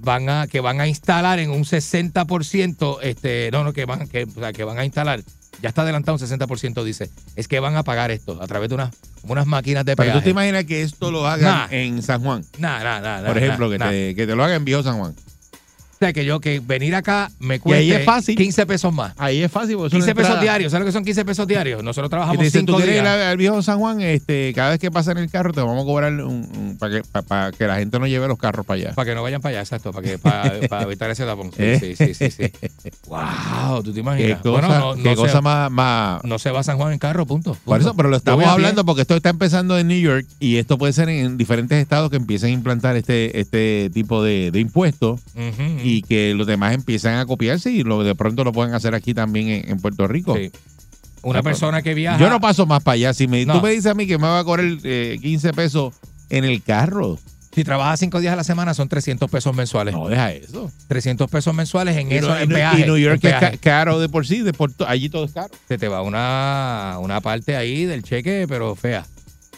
van 0.00 0.28
a, 0.28 0.46
que 0.46 0.60
van 0.60 0.80
a 0.80 0.86
instalar 0.88 1.38
en 1.38 1.50
un 1.50 1.64
60%, 1.64 2.98
este, 3.02 3.50
no, 3.52 3.64
no, 3.64 3.72
que 3.72 3.84
van, 3.84 4.06
que, 4.08 4.24
o 4.24 4.40
sea, 4.40 4.52
que 4.52 4.64
van 4.64 4.78
a 4.78 4.84
instalar, 4.84 5.20
ya 5.62 5.68
está 5.68 5.82
adelantado 5.82 6.18
un 6.18 6.22
60%, 6.28 6.82
dice, 6.84 7.10
es 7.36 7.48
que 7.48 7.60
van 7.60 7.76
a 7.76 7.82
pagar 7.84 8.10
esto 8.10 8.38
a 8.42 8.46
través 8.46 8.68
de 8.68 8.74
unas, 8.74 8.94
unas 9.22 9.46
máquinas 9.46 9.84
de 9.84 9.96
Pero 9.96 10.10
tú 10.12 10.18
te 10.18 10.20
peaje. 10.24 10.30
imaginas 10.30 10.64
que 10.64 10.82
esto 10.82 11.10
lo 11.10 11.26
hagan 11.26 11.44
Nah. 11.44 11.66
en 11.70 12.02
San 12.02 12.22
Juan. 12.22 12.44
Nada, 12.58 12.82
nada, 13.00 13.00
nada. 13.18 13.28
Por 13.28 13.38
ejemplo, 13.38 13.70
que, 13.70 13.78
te, 13.78 14.14
que 14.14 14.26
te 14.26 14.34
lo 14.34 14.44
hagan 14.44 14.56
en 14.58 14.64
Viejo 14.64 14.82
San 14.82 14.98
Juan. 14.98 15.14
O 15.94 15.96
sea, 15.98 16.12
que 16.12 16.24
yo, 16.24 16.40
que 16.40 16.60
venir 16.60 16.94
acá 16.94 17.30
me 17.38 17.54
ahí 17.54 17.60
cueste 17.60 17.96
es 17.96 18.04
fácil. 18.04 18.36
15 18.36 18.66
pesos 18.66 18.92
más. 18.92 19.14
Ahí 19.16 19.42
es 19.42 19.50
fácil. 19.50 19.76
porque 19.76 19.88
es 19.88 19.92
una 19.94 20.04
15 20.04 20.14
pesos 20.14 20.40
diarios. 20.40 20.72
¿Sabes 20.72 20.82
lo 20.84 20.86
que 20.88 20.92
son 20.92 21.04
15 21.04 21.24
pesos 21.24 21.46
diarios? 21.46 21.82
Nosotros 21.82 22.08
Y 22.08 22.10
trabajamos 22.10 22.38
te 22.38 22.44
dicen, 22.44 22.66
tú 22.66 22.72
5 22.72 22.76
quieres 22.78 22.96
ir 22.96 23.02
días. 23.02 23.14
a- 23.16 23.30
al 23.30 23.36
viejo 23.36 23.62
San 23.62 23.78
Juan, 23.78 24.00
este, 24.00 24.52
cada 24.54 24.70
vez 24.70 24.78
que 24.80 24.90
pasa 24.90 25.12
en 25.12 25.18
el 25.18 25.30
carro 25.30 25.52
te 25.52 25.60
vamos 25.60 25.82
a 25.82 25.86
cobrar 25.86 26.12
un, 26.12 26.76
para, 26.78 27.00
que, 27.00 27.22
para 27.26 27.52
que 27.52 27.66
la 27.66 27.76
gente 27.76 27.98
no 27.98 28.06
lleve 28.06 28.28
los 28.28 28.38
carros 28.38 28.66
para 28.66 28.80
allá. 28.80 28.92
Para 28.94 29.10
que 29.10 29.14
no 29.14 29.22
vayan 29.22 29.40
para 29.40 29.50
allá, 29.52 29.60
exacto, 29.60 29.92
para, 29.92 30.06
que, 30.06 30.18
para, 30.18 30.60
para 30.68 30.82
evitar 30.82 31.10
ese 31.10 31.24
tapón. 31.24 31.50
Sí, 31.52 31.62
Eh. 31.62 31.78
sí, 31.96 31.96
sí, 31.96 32.14
sí, 32.14 32.30
sí. 32.30 32.90
Wow, 33.08 33.82
¿tú 33.82 33.90
te 33.90 33.94
Qué 33.94 34.00
imaginas? 34.00 34.40
cosa, 34.40 34.50
bueno, 34.68 34.96
no, 34.96 35.02
qué 35.02 35.10
no 35.10 35.16
cosa 35.16 35.32
se, 35.36 35.40
más, 35.42 35.70
más... 35.70 36.24
no 36.24 36.38
se 36.38 36.50
va 36.50 36.60
a 36.60 36.62
San 36.62 36.76
Juan 36.76 36.92
en 36.92 36.98
carro, 36.98 37.26
punto. 37.26 37.56
Por 37.64 37.80
eso, 37.80 37.94
pero 37.94 38.08
lo 38.08 38.16
estamos 38.16 38.44
hablando 38.46 38.84
porque 38.84 39.02
esto 39.02 39.14
está 39.16 39.28
empezando 39.30 39.78
en 39.78 39.88
New 39.88 40.00
York 40.00 40.26
y 40.40 40.56
esto 40.56 40.78
puede 40.78 40.92
ser 40.92 41.08
en 41.08 41.36
diferentes 41.36 41.78
estados 41.80 42.10
que 42.10 42.16
empiecen 42.16 42.48
a 42.50 42.52
implantar 42.52 42.96
este, 42.96 43.38
este 43.40 43.90
tipo 43.92 44.22
de, 44.22 44.50
de 44.50 44.60
impuestos 44.60 45.20
y 45.84 46.02
que 46.02 46.34
los 46.34 46.46
demás 46.46 46.74
empiezan 46.74 47.16
a 47.18 47.26
copiarse 47.26 47.70
y 47.70 47.82
lo, 47.82 48.02
de 48.02 48.14
pronto 48.14 48.42
lo 48.44 48.52
pueden 48.52 48.74
hacer 48.74 48.94
aquí 48.94 49.14
también 49.14 49.48
en, 49.48 49.70
en 49.70 49.80
Puerto 49.80 50.06
Rico. 50.08 50.34
sí. 50.36 50.50
Una 51.22 51.42
persona 51.42 51.80
que 51.80 51.94
viaja. 51.94 52.18
Yo 52.18 52.28
no 52.28 52.38
paso 52.38 52.66
más 52.66 52.82
para 52.82 52.96
allá. 52.96 53.14
Si 53.14 53.26
me, 53.26 53.46
No. 53.46 53.54
tú 53.54 53.62
me 53.62 53.70
dices 53.70 53.86
a 53.86 53.94
mí 53.94 54.06
que 54.06 54.18
me 54.18 54.26
va 54.26 54.40
a 54.40 54.44
cobrar 54.44 54.66
eh, 54.84 55.18
15 55.22 55.54
pesos 55.54 55.94
en 56.28 56.44
el 56.44 56.62
carro, 56.62 57.18
Si 57.54 57.64
trabajas 57.64 57.98
cinco 58.00 58.20
días 58.20 58.34
a 58.34 58.36
la 58.36 58.44
semana, 58.44 58.74
son 58.74 58.88
300 58.90 59.30
pesos 59.30 59.54
mensuales. 59.56 59.94
no 59.94 60.06
deja 60.08 60.32
eso. 60.32 60.70
300 60.88 61.30
pesos 61.30 61.54
mensuales 61.54 61.96
en 61.96 62.12
Y, 62.12 62.16
eso, 62.16 62.28
no- 62.28 62.36
en 62.38 62.48
peaje. 62.50 62.80
y 62.80 62.84
New 62.84 62.98
York 62.98 63.24
es 63.24 63.32
ca- 63.40 63.56
caro 63.56 64.00
de 64.00 64.10
por 64.10 64.26
sí, 64.26 64.42
de 64.42 64.52
por 64.52 64.70
allí 64.86 65.08
todo 65.08 65.24
es 65.24 65.32
caro. 65.32 65.48
Se 65.66 65.78
te 65.78 65.88
va 65.88 66.02
una, 66.02 66.96
una 67.00 67.22
parte 67.22 67.56
ahí 67.56 67.86
del 67.86 68.02
cheque, 68.02 68.44
pero 68.46 68.74
fea. 68.74 69.06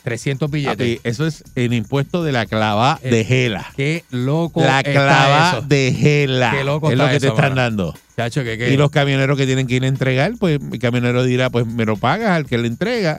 300 0.07 0.49
billetes. 0.49 0.77
Papi, 0.77 1.01
eso 1.03 1.27
es 1.27 1.43
el 1.57 1.73
impuesto 1.73 2.23
de 2.23 2.31
la 2.31 2.47
clava 2.47 3.01
Eh, 3.03 3.11
de 3.11 3.25
Gela. 3.25 3.73
Qué 3.77 4.05
loco 4.11 4.61
La 4.63 4.79
está 4.79 4.93
clava 4.93 5.61
de 5.67 5.93
Gela. 5.93 6.53
Qué 6.57 6.63
loco 6.63 6.93
es 6.93 6.97
lo 6.97 7.03
está 7.05 7.15
que 7.15 7.21
te 7.21 7.27
están 7.27 7.51
mano. 7.55 7.57
dando. 7.63 7.95
Chacho, 8.17 8.45
que, 8.45 8.57
que- 8.57 8.73
Y 8.73 8.77
los 8.77 8.91
camioneros 8.93 9.37
que 9.37 9.47
tienen 9.47 9.67
que 9.67 9.75
ir 9.75 9.83
a 9.83 9.89
entregar, 9.89 10.33
pues 10.39 10.61
el 10.73 10.79
camionero 10.79 11.25
dirá, 11.25 11.51
pues 11.51 11.67
me 11.67 11.85
lo 11.85 11.97
pagas 11.97 12.31
al 12.31 12.47
que 12.47 12.57
le 12.57 12.69
entrega, 12.69 13.19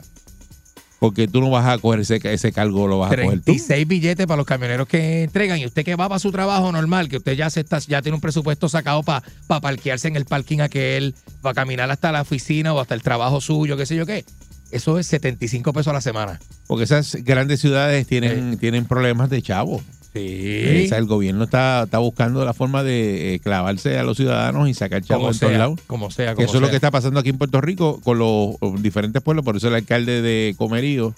porque 0.98 1.28
tú 1.28 1.42
no 1.42 1.50
vas 1.50 1.66
a 1.66 1.76
coger 1.76 2.00
ese, 2.00 2.20
ese 2.24 2.52
cargo, 2.52 2.88
lo 2.88 2.98
vas 3.00 3.12
a 3.12 3.16
coger 3.16 3.38
tú. 3.40 3.44
36 3.52 3.86
billetes 3.86 4.26
para 4.26 4.38
los 4.38 4.46
camioneros 4.46 4.88
que 4.88 5.24
entregan 5.24 5.58
y 5.58 5.66
usted 5.66 5.84
que 5.84 5.94
va 5.94 6.08
para 6.08 6.18
su 6.18 6.32
trabajo 6.32 6.72
normal, 6.72 7.10
que 7.10 7.18
usted 7.18 7.34
ya 7.36 7.50
se 7.50 7.60
está, 7.60 7.78
ya 7.80 8.00
tiene 8.00 8.14
un 8.16 8.22
presupuesto 8.22 8.66
sacado 8.70 9.02
para 9.02 9.22
parquearse 9.60 10.08
en 10.08 10.16
el 10.16 10.24
parking 10.24 10.60
aquel, 10.60 11.14
para 11.42 11.54
caminar 11.54 11.90
hasta 11.90 12.10
la 12.12 12.22
oficina 12.22 12.72
o 12.72 12.80
hasta 12.80 12.94
el 12.94 13.02
trabajo 13.02 13.42
suyo, 13.42 13.76
qué 13.76 13.84
sé 13.84 13.94
yo 13.94 14.06
qué. 14.06 14.24
Eso 14.70 14.98
es 14.98 15.06
75 15.06 15.72
pesos 15.72 15.88
a 15.88 15.94
la 15.94 16.00
semana. 16.00 16.40
Porque 16.66 16.84
esas 16.84 17.16
grandes 17.24 17.60
ciudades 17.60 18.06
tienen, 18.06 18.58
tienen 18.58 18.84
problemas 18.84 19.30
de 19.30 19.40
chavo. 19.42 19.82
Sí. 20.12 20.84
O 20.84 20.88
sea, 20.88 20.98
el 20.98 21.06
gobierno 21.06 21.44
está, 21.44 21.82
está 21.84 21.98
buscando 21.98 22.44
la 22.44 22.54
forma 22.54 22.82
de 22.82 23.34
eh, 23.34 23.40
clavarse 23.40 23.98
a 23.98 24.02
los 24.02 24.16
ciudadanos 24.16 24.68
y 24.68 24.74
sacar 24.74 25.02
chavos 25.02 25.36
en 25.36 25.40
todos 25.40 25.52
lados. 25.58 25.80
como 25.86 26.10
sea, 26.10 26.34
como 26.34 26.46
eso 26.46 26.56
es 26.56 26.62
lo 26.62 26.70
que 26.70 26.76
está 26.76 26.90
pasando 26.90 27.20
aquí 27.20 27.28
en 27.28 27.38
Puerto 27.38 27.60
Rico 27.60 28.00
con 28.00 28.18
los 28.18 28.56
los 28.60 28.82
diferentes 28.82 29.22
pueblos. 29.22 29.44
Por 29.44 29.56
eso 29.56 29.68
el 29.68 29.74
alcalde 29.74 30.22
de 30.22 30.54
Comerío 30.56 31.14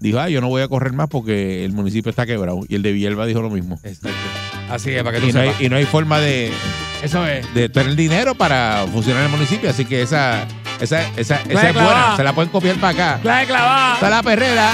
dijo, 0.00 0.18
ah, 0.18 0.28
yo 0.28 0.40
no 0.40 0.48
voy 0.48 0.62
a 0.62 0.68
correr 0.68 0.92
más 0.92 1.08
porque 1.08 1.64
el 1.64 1.72
municipio 1.72 2.10
está 2.10 2.26
quebrado. 2.26 2.60
Y 2.68 2.74
el 2.74 2.82
de 2.82 2.92
Villalba 2.92 3.26
dijo 3.26 3.40
lo 3.40 3.50
mismo. 3.50 3.78
Exacto. 3.84 4.18
Así 4.68 4.90
es, 4.90 5.02
para 5.02 5.18
que 5.18 5.24
tú 5.24 5.28
Y 5.28 5.32
no, 5.32 5.40
hay, 5.40 5.48
sepas. 5.48 5.62
y 5.62 5.68
no 5.68 5.76
hay 5.76 5.84
forma 5.84 6.18
de, 6.18 6.50
Eso 7.02 7.26
es. 7.26 7.52
de 7.54 7.68
tener 7.68 7.94
dinero 7.94 8.34
para 8.34 8.86
funcionar 8.92 9.24
en 9.24 9.30
el 9.30 9.36
municipio. 9.36 9.70
Así 9.70 9.84
que 9.84 10.02
esa, 10.02 10.46
esa, 10.82 11.00
esa, 11.16 11.36
esa 11.36 11.44
Clave 11.44 11.68
es 11.68 11.74
buena. 11.74 12.16
Se 12.16 12.24
la 12.24 12.32
pueden 12.32 12.50
copiar 12.50 12.76
para 12.76 12.88
acá. 12.88 13.20
La 13.22 13.38
de 13.38 13.46
clavada. 13.46 13.94
Está 13.94 14.10
la 14.10 14.22
perrera. 14.22 14.70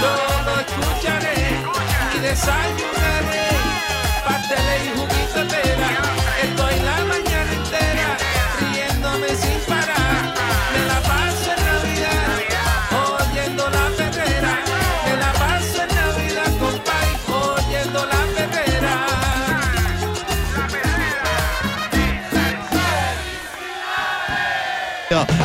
Todos 0.00 0.38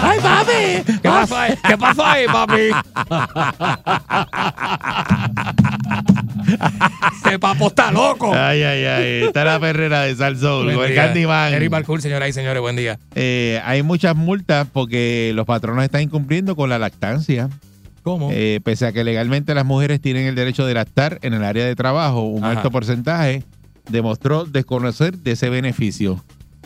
¡Ay, 0.04 0.20
papi! 0.20 1.00
¿Qué 1.02 1.10
pasó 1.10 1.38
ahí? 1.38 1.54
¿Qué 1.68 1.78
pasó 1.78 2.06
ahí, 2.06 2.26
papi? 2.28 2.62
Ese 7.26 7.40
papo 7.40 7.68
está 7.68 7.92
loco. 7.92 8.34
Ay, 8.34 8.64
ay, 8.64 8.86
ay. 8.86 9.24
Está 9.24 9.46
la 9.46 9.60
perrera 9.60 10.02
de 10.02 10.16
Salsón 10.16 10.66
Buen 10.66 10.76
con 10.76 10.86
el. 10.86 10.96
Candyman. 10.96 11.54
Eric 11.54 11.70
Balcour, 11.70 12.02
señoras 12.02 12.30
y 12.30 12.34
señores, 12.34 12.62
buen 12.62 12.76
día. 12.76 13.00
Eh, 13.16 13.62
hay 13.64 13.84
muchas 13.84 14.16
multas 14.16 14.68
porque 14.72 15.32
los 15.36 15.46
patronos 15.46 15.84
están 15.84 16.02
incumpliendo 16.02 16.56
con 16.56 16.70
la 16.70 16.80
lactancia. 16.80 17.50
¿Cómo? 18.04 18.30
Eh, 18.34 18.60
pese 18.64 18.86
a 18.86 18.92
que 18.92 19.04
legalmente 19.06 19.56
las 19.56 19.66
mujeres 19.66 20.02
tienen 20.02 20.28
el 20.28 20.36
derecho 20.36 20.66
de 20.66 20.74
lactar 20.74 21.20
en 21.22 21.34
el 21.34 21.44
área 21.44 21.66
de 21.66 21.76
trabajo, 21.76 22.24
un 22.24 22.44
Ajá. 22.44 22.58
alto 22.58 22.70
porcentaje 22.70 23.44
demostró 23.90 24.46
desconocer 24.46 25.18
de 25.18 25.32
ese 25.32 25.50
beneficio. 25.50 26.22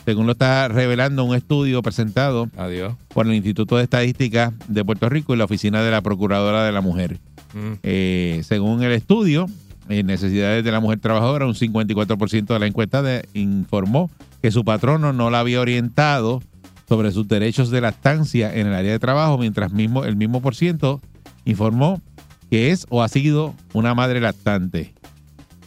Según 0.08 0.26
lo 0.26 0.32
está 0.32 0.70
revelando 0.70 1.26
un 1.26 1.36
estudio 1.36 1.82
presentado 1.82 2.50
Adiós. 2.56 2.94
por 3.14 3.28
el 3.28 3.34
Instituto 3.36 3.76
de 3.76 3.84
Estadística 3.84 4.54
de 4.70 4.86
Puerto 4.86 5.10
Rico 5.10 5.34
y 5.34 5.38
la 5.38 5.44
Oficina 5.44 5.82
de 5.84 5.92
la 5.92 6.00
Procuradora 6.00 6.64
de 6.64 6.72
la 6.72 6.80
Mujer. 6.80 7.20
Mm. 7.54 7.74
Eh, 7.84 8.42
según 8.46 8.82
el 8.84 8.94
estudio, 8.94 9.48
en 9.90 10.06
necesidades 10.08 10.64
de 10.64 10.72
la 10.72 10.80
mujer 10.80 11.02
trabajadora, 11.02 11.46
un 11.46 11.56
54% 11.56 12.54
de 12.54 12.58
la 12.60 12.68
encuesta 12.68 13.02
de- 13.02 13.28
informó 13.34 14.10
que 14.42 14.50
su 14.50 14.64
patrono 14.64 15.12
no 15.12 15.30
la 15.30 15.42
había 15.42 15.60
orientado 15.60 16.42
sobre 16.88 17.12
sus 17.12 17.28
derechos 17.28 17.70
de 17.70 17.82
lactancia 17.82 18.56
en 18.56 18.68
el 18.68 18.76
área 18.76 18.94
de 18.94 19.00
trabajo, 19.00 19.38
mientras 19.38 19.74
mismo 19.74 20.06
el 20.06 20.16
mismo 20.16 20.42
por 20.42 20.56
ciento 20.56 21.02
informó 21.44 22.02
que 22.50 22.72
es 22.72 22.86
o 22.88 23.04
ha 23.04 23.10
sido 23.10 23.54
una 23.74 23.94
madre 23.94 24.22
lactante. 24.22 24.94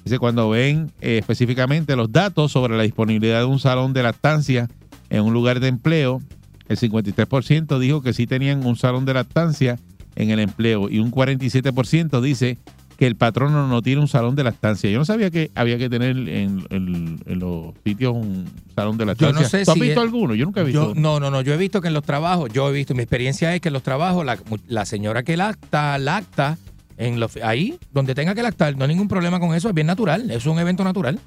Dice, 0.05 0.19
cuando 0.19 0.49
ven 0.49 0.91
eh, 1.01 1.19
específicamente 1.19 1.95
los 1.97 2.11
datos 2.11 2.53
sobre 2.53 2.77
la 2.77 2.83
disponibilidad 2.85 3.41
de 3.41 3.45
un 3.45 3.59
salón 3.61 3.93
de 3.93 4.03
lactancia 4.03 4.69
en 5.11 5.23
un 5.23 5.33
lugar 5.33 5.61
de 5.61 5.69
empleo, 5.69 6.21
el 6.69 6.79
53% 6.79 7.79
dijo 7.79 8.01
que 8.03 8.13
sí 8.13 8.27
tenían 8.27 8.65
un 8.65 8.77
salón 8.77 9.05
de 9.05 9.15
lactancia 9.15 9.79
en 10.17 10.31
el 10.31 10.41
empleo 10.41 10.89
y 10.89 10.99
un 11.01 11.11
47% 11.11 12.21
dice 12.21 12.59
que 12.97 13.07
el 13.07 13.17
patrono 13.17 13.67
no 13.67 13.81
tiene 13.81 14.01
un 14.03 14.09
salón 14.09 14.37
de 14.37 14.45
lactancia. 14.45 14.91
Yo 14.91 14.99
no 14.99 15.05
sabía 15.07 15.31
que 15.31 15.51
había 15.55 15.79
que 15.79 15.89
tener 15.89 16.11
en, 16.11 16.29
en- 16.69 17.21
en 17.25 17.39
los 17.39 17.73
sitios 17.83 18.15
un 18.15 18.45
salón 18.77 18.99
de 18.99 19.05
Yo 19.05 19.07
lactancia. 19.07 19.43
no 19.43 19.49
sé 19.49 19.65
¿Tú 19.65 19.71
has 19.71 19.75
si 19.75 19.81
visto 19.81 20.01
es- 20.01 20.05
alguno? 20.07 20.35
Yo 20.35 20.45
nunca 20.45 20.61
he 20.61 20.65
visto. 20.65 20.95
Yo, 20.95 21.01
no, 21.01 21.19
no, 21.19 21.31
no. 21.31 21.41
Yo 21.41 21.55
he 21.55 21.57
visto 21.57 21.81
que 21.81 21.89
en 21.89 21.95
los 21.95 22.03
trabajos, 22.05 22.51
yo 22.53 22.69
he 22.69 22.73
visto, 22.73 22.95
mi 22.95 23.01
experiencia 23.03 23.55
es 23.55 23.61
que 23.63 23.69
en 23.69 23.73
los 23.73 23.83
trabajos, 23.83 24.25
la, 24.27 24.39
la 24.69 24.85
señora 24.85 25.23
que 25.23 25.37
lacta, 25.39 25.97
lacta, 25.97 26.59
en 27.01 27.19
los, 27.19 27.37
ahí, 27.43 27.79
donde 27.93 28.15
tenga 28.15 28.35
que 28.35 28.43
lactar, 28.43 28.77
no 28.77 28.85
hay 28.85 28.89
ningún 28.89 29.09
problema 29.09 29.41
con 29.41 29.55
eso, 29.55 29.69
es 29.69 29.75
bien 29.75 29.87
natural, 29.89 30.31
es 30.31 30.47
un 30.47 30.59
evento 30.59 30.85
natural. 30.85 31.19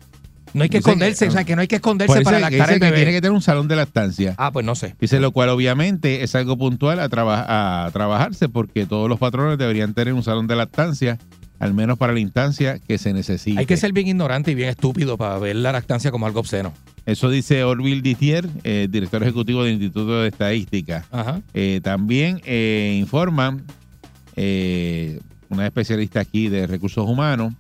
No 0.53 0.61
hay 0.61 0.69
que 0.69 0.77
Dice 0.77 0.85
que- 0.85 0.91
esconderse, 0.91 1.27
o 1.27 1.31
sea, 1.31 1.43
que 1.45 1.55
no 1.55 1.61
hay 1.63 1.67
que 1.67 1.77
esconderse 1.77 2.13
Pues 2.13 2.23
para 2.23 2.39
lactar 2.39 2.59
dice 2.67 2.73
el 2.75 2.79
que 2.79 2.85
bebé. 2.85 2.97
tiene 2.97 3.11
que 3.11 3.21
tener 3.21 3.31
un 3.31 3.41
salón 3.41 3.67
de 3.67 3.75
lactancia. 3.75 4.35
Ah, 4.37 4.51
pues 4.51 4.63
no 4.63 4.75
sé. 4.75 4.93
Dice 5.01 5.19
lo 5.19 5.31
cual 5.31 5.49
obviamente 5.49 6.21
es 6.23 6.35
algo 6.35 6.57
puntual 6.59 6.99
a, 6.99 7.09
traba- 7.09 7.85
a 7.87 7.89
trabajarse 7.91 8.49
porque 8.49 8.85
todos 8.85 9.09
los 9.09 9.17
patrones 9.17 9.57
deberían 9.57 9.95
tener 9.95 10.13
un 10.13 10.21
salón 10.21 10.45
de 10.45 10.55
lactancia, 10.55 11.17
al 11.57 11.73
menos 11.73 11.97
para 11.97 12.13
la 12.13 12.19
instancia 12.19 12.77
que 12.77 12.99
se 12.99 13.13
necesite. 13.13 13.59
Hay 13.59 13.65
que 13.65 13.77
ser 13.77 13.93
bien 13.93 14.07
ignorante 14.07 14.51
y 14.51 14.55
bien 14.55 14.69
estúpido 14.69 15.17
para 15.17 15.39
ver 15.39 15.55
la 15.55 15.71
lactancia 15.71 16.11
como 16.11 16.27
algo 16.27 16.41
obsceno. 16.41 16.71
Eso 17.07 17.31
dice 17.31 17.63
Orville 17.63 18.01
Dittier, 18.03 18.47
eh, 18.63 18.87
director 18.91 19.23
ejecutivo 19.23 19.63
del 19.63 19.73
Instituto 19.73 20.21
de 20.21 20.27
Estadística. 20.29 21.03
Ajá. 21.11 21.41
Eh, 21.55 21.79
también 21.83 22.41
eh, 22.45 22.95
informan 22.99 23.63
eh, 24.35 25.19
una 25.53 25.65
especialista 25.65 26.19
aquí 26.19 26.49
de 26.49 26.67
recursos 26.67 27.07
humanos 27.07 27.53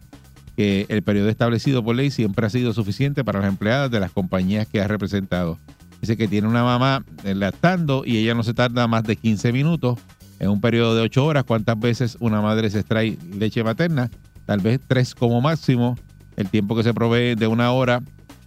que 0.55 0.85
el 0.89 1.01
periodo 1.01 1.29
establecido 1.29 1.83
por 1.83 1.95
ley 1.95 2.11
siempre 2.11 2.45
ha 2.45 2.49
sido 2.49 2.73
suficiente 2.73 3.23
para 3.23 3.39
las 3.39 3.49
empleadas 3.49 3.89
de 3.89 3.99
las 3.99 4.11
compañías 4.11 4.67
que 4.67 4.81
ha 4.81 4.87
representado. 4.87 5.57
Dice 6.01 6.17
que 6.17 6.27
tiene 6.27 6.47
una 6.47 6.63
mamá 6.63 7.03
eh, 7.23 7.33
lactando 7.33 8.03
y 8.05 8.17
ella 8.17 8.35
no 8.35 8.43
se 8.43 8.53
tarda 8.53 8.87
más 8.87 9.03
de 9.03 9.15
15 9.15 9.53
minutos 9.53 9.99
en 10.39 10.49
un 10.49 10.61
periodo 10.61 10.95
de 10.95 11.01
8 11.01 11.25
horas. 11.25 11.43
¿Cuántas 11.45 11.79
veces 11.79 12.17
una 12.19 12.41
madre 12.41 12.69
se 12.69 12.79
extrae 12.79 13.17
leche 13.37 13.63
materna? 13.63 14.11
Tal 14.45 14.59
vez 14.59 14.79
tres 14.85 15.15
como 15.15 15.39
máximo. 15.41 15.97
El 16.35 16.49
tiempo 16.49 16.75
que 16.75 16.83
se 16.83 16.93
provee 16.93 17.35
de 17.35 17.47
una 17.47 17.71
hora, 17.71 18.01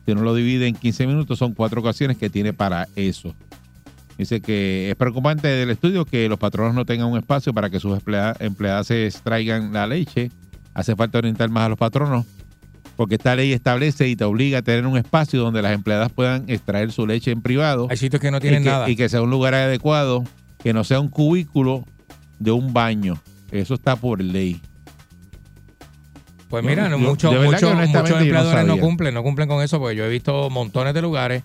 si 0.05 0.13
uno 0.13 0.23
lo 0.23 0.35
divide 0.35 0.67
en 0.67 0.75
15 0.75 1.07
minutos, 1.07 1.39
son 1.39 1.55
cuatro 1.55 1.81
ocasiones 1.81 2.19
que 2.19 2.29
tiene 2.29 2.53
para 2.53 2.89
eso. 2.95 3.35
Dice 4.19 4.41
que 4.41 4.89
es 4.91 4.97
preocupante 4.97 5.47
del 5.49 5.71
estudio 5.71 6.05
que 6.07 6.29
los 6.29 6.39
patronos 6.39 6.75
no 6.75 6.85
tengan 6.87 7.09
un 7.09 7.19
espacio 7.19 7.53
para 7.53 7.69
que 7.69 7.79
sus 7.81 7.99
emplea- 7.99 8.35
empleadas 8.41 8.87
se 8.87 9.07
extraigan 9.07 9.73
la 9.73 9.87
leche. 9.87 10.31
Hace 10.75 10.97
falta 10.97 11.19
orientar 11.19 11.51
más 11.51 11.65
a 11.65 11.69
los 11.69 11.79
patronos 11.79 12.25
porque 12.97 13.17
esta 13.17 13.37
ley 13.37 13.53
establece 13.53 14.09
y 14.09 14.17
te 14.17 14.25
obliga 14.25 14.59
a 14.59 14.63
tener 14.63 14.87
un 14.87 14.97
espacio 14.97 15.41
donde 15.43 15.61
las 15.61 15.73
empleadas 15.73 16.11
puedan 16.13 16.45
extraer 16.49 16.93
su 16.93 17.07
leche 17.07 17.31
en 17.31 17.43
privado 17.43 17.89
Hay 17.91 17.99
sitios 17.99 18.23
que 18.23 18.31
no 18.31 18.39
y 18.39 18.41
tienen 18.41 18.63
que, 18.63 18.71
nada. 18.71 18.89
y 18.89 18.97
que 18.97 19.09
sea 19.11 19.21
un 19.21 19.29
lugar 19.29 19.53
adecuado, 19.53 20.25
que 20.63 20.73
no 20.73 20.83
sea 20.83 20.99
un 21.01 21.09
cubículo 21.09 21.85
de 22.39 22.53
un 22.53 22.73
baño. 22.73 23.21
Eso 23.51 23.75
está 23.75 23.97
por 23.97 24.23
ley. 24.23 24.63
Pues 26.49 26.65
mira, 26.65 26.89
muchos 26.97 27.33
yo 27.33 27.43
no 27.43 27.53
empleadores 27.53 28.67
no, 28.67 28.79
cumplen, 28.79 29.13
no 29.13 29.23
cumplen 29.23 29.49
con 29.49 29.63
eso, 29.63 29.79
porque 29.79 29.97
yo 29.97 30.05
he 30.05 30.09
visto 30.09 30.49
montones 30.49 30.95
de 30.95 31.03
lugares 31.03 31.43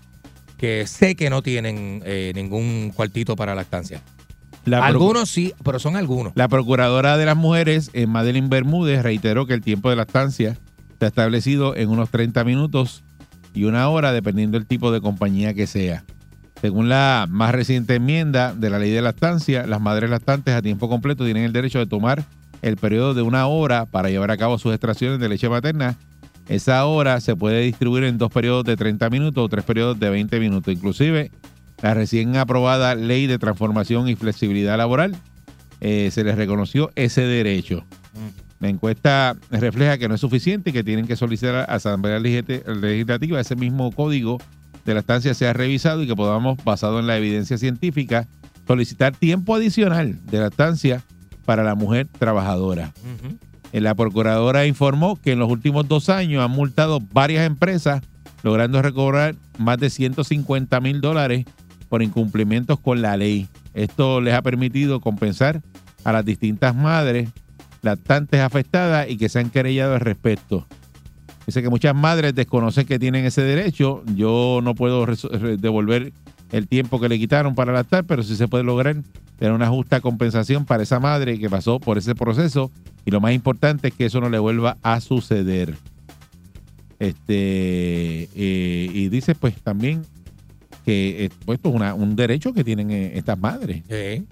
que 0.62 0.86
sé 0.86 1.16
que 1.16 1.32
no 1.32 1.42
tienen 1.42 2.04
eh, 2.06 2.34
ningún 2.36 2.92
cuartito 2.96 3.36
para 3.36 3.56
lactancia. 3.56 4.00
La 4.64 4.86
algunos 4.86 5.28
sí, 5.28 5.56
pero 5.64 5.80
son 5.80 5.96
algunos. 5.96 6.34
La 6.36 6.48
procuradora 6.48 7.18
de 7.18 7.26
las 7.26 7.36
mujeres, 7.36 7.90
eh, 7.94 8.06
Madeline 8.06 8.48
Bermúdez, 8.48 9.02
reiteró 9.02 9.48
que 9.48 9.56
el 9.56 9.62
tiempo 9.62 9.90
de 9.90 9.96
lactancia 9.96 10.56
está 10.94 11.08
establecido 11.08 11.76
en 11.76 11.90
unos 11.90 12.12
30 12.12 12.44
minutos 12.44 13.02
y 13.56 13.64
una 13.64 13.90
hora, 13.90 14.12
dependiendo 14.12 14.60
del 14.60 14.68
tipo 14.68 14.92
de 14.92 15.02
compañía 15.02 15.56
que 15.56 15.66
sea. 15.66 16.04
Según 16.62 16.90
la 16.90 17.26
más 17.28 17.56
reciente 17.56 17.96
enmienda 17.96 18.54
de 18.54 18.70
la 18.70 18.78
ley 18.78 18.92
de 18.92 19.02
lactancia, 19.02 19.66
las 19.66 19.82
madres 19.82 20.12
lactantes 20.12 20.54
a 20.54 20.62
tiempo 20.62 20.88
completo 20.88 21.26
tienen 21.26 21.44
el 21.44 21.54
derecho 21.54 21.80
de 21.80 21.88
tomar 21.88 22.24
el 22.62 22.78
periodo 22.78 23.16
de 23.16 23.24
una 23.24 23.48
hora 23.48 23.88
para 23.88 24.12
llevar 24.12 24.30
a 24.30 24.38
cabo 24.38 24.60
sus 24.60 24.74
extracciones 24.74 25.20
de 25.20 25.28
leche 25.28 25.50
materna. 25.50 25.98
Esa 26.48 26.86
hora 26.86 27.20
se 27.22 27.36
puede 27.36 27.62
distribuir 27.62 28.04
en 28.04 28.18
dos 28.18 28.32
periodos 28.32 28.64
de 28.66 28.76
30 28.76 29.10
minutos 29.10 29.44
o 29.46 29.50
tres 29.50 29.64
periodos 29.64 30.00
de 30.00 30.10
20 30.10 30.40
minutos. 30.40 30.74
Inclusive, 30.74 31.32
la 31.82 31.94
recién 31.94 32.36
aprobada 32.36 32.96
ley 32.96 33.28
de 33.28 33.40
transformación 33.40 34.08
y 34.10 34.16
flexibilidad 34.16 34.78
laboral 34.78 35.16
eh, 35.80 36.10
se 36.12 36.24
les 36.24 36.36
reconoció 36.36 36.92
ese 36.96 37.22
derecho. 37.22 37.84
La 38.60 38.70
encuesta 38.70 39.36
refleja 39.50 39.98
que 39.98 40.08
no 40.08 40.14
es 40.16 40.22
suficiente 40.22 40.70
y 40.70 40.74
que 40.74 40.84
tienen 40.84 41.08
que 41.08 41.16
solicitar 41.16 41.56
a 41.56 41.64
Asamblea 41.64 42.20
Legis- 42.20 42.64
Legislativa 42.80 43.40
ese 43.40 43.56
mismo 43.56 43.92
código 43.92 44.38
de 44.86 44.94
la 44.94 45.00
estancia 45.00 45.34
sea 45.34 45.54
revisado 45.54 46.04
y 46.04 46.08
que 46.08 46.16
podamos, 46.16 46.64
basado 46.64 47.00
en 47.00 47.08
la 47.08 47.18
evidencia 47.18 47.58
científica, 47.58 48.28
solicitar 48.68 49.16
tiempo 49.16 49.56
adicional 49.56 50.20
de 50.26 50.40
la 50.40 50.48
estancia 50.48 51.02
para 51.46 51.64
la 51.64 51.74
mujer 51.74 52.08
trabajadora. 52.20 52.94
Ujú. 53.02 53.34
Eh, 53.34 53.38
La 53.72 53.96
procuradora 53.96 54.66
informó 54.66 55.16
que 55.16 55.32
en 55.32 55.40
los 55.40 55.50
últimos 55.50 55.88
dos 55.88 56.10
años 56.10 56.44
han 56.44 56.52
multado 56.52 57.00
varias 57.14 57.46
empresas, 57.46 58.02
logrando 58.44 58.82
recobrar 58.82 59.36
más 59.58 59.78
de 59.78 59.90
150 59.90 60.80
mil 60.82 61.02
dólares 61.02 61.46
por 61.90 62.02
incumplimientos 62.04 62.80
con 62.80 63.02
la 63.02 63.18
ley. 63.18 63.48
Esto 63.74 64.22
les 64.22 64.34
ha 64.34 64.42
permitido 64.42 65.00
compensar 65.00 65.62
a 66.04 66.12
las 66.12 66.26
distintas 66.26 66.76
madres 66.76 67.30
lactantes 67.82 68.42
afectadas 68.42 69.10
y 69.10 69.18
que 69.18 69.30
se 69.30 69.40
han 69.40 69.50
querellado 69.50 69.96
al 69.96 70.02
respecto. 70.02 70.68
Dice 71.46 71.62
que 71.62 71.70
muchas 71.70 71.96
madres 71.96 72.36
desconocen 72.36 72.86
que 72.86 73.00
tienen 73.00 73.26
ese 73.26 73.42
derecho. 73.42 74.04
Yo 74.16 74.60
no 74.64 74.76
puedo 74.76 75.06
devolver 75.58 76.14
el 76.52 76.68
tiempo 76.68 77.00
que 77.00 77.10
le 77.10 77.18
quitaron 77.18 77.56
para 77.56 77.74
lactar, 77.74 78.04
pero 78.04 78.22
sí 78.24 78.36
se 78.36 78.48
puede 78.48 78.64
lograr 78.64 78.98
tener 79.42 79.56
una 79.56 79.70
justa 79.70 80.02
compensación 80.02 80.66
para 80.66 80.84
esa 80.84 81.00
madre 81.00 81.40
que 81.40 81.50
pasó 81.50 81.80
por 81.80 81.98
ese 81.98 82.14
proceso 82.14 82.70
y 83.06 83.10
lo 83.10 83.20
más 83.20 83.34
importante 83.34 83.88
es 83.88 83.94
que 83.96 84.06
eso 84.06 84.22
no 84.22 84.30
le 84.30 84.38
vuelva 84.38 84.78
a 84.84 85.02
suceder. 85.02 85.74
Este 87.00 88.30
eh, 88.36 88.90
y 88.94 89.10
dice 89.10 89.34
pues 89.34 89.56
también 89.56 90.04
que 90.86 91.26
eh, 91.26 91.30
pues, 91.46 91.58
esto 91.58 91.70
es 91.70 91.76
una- 91.76 91.96
un 91.96 92.16
derecho 92.16 92.54
que 92.54 92.64
tienen 92.64 92.92
eh, 92.92 93.14
estas 93.18 93.40
madres. 93.40 93.82
Sí. 93.90 94.28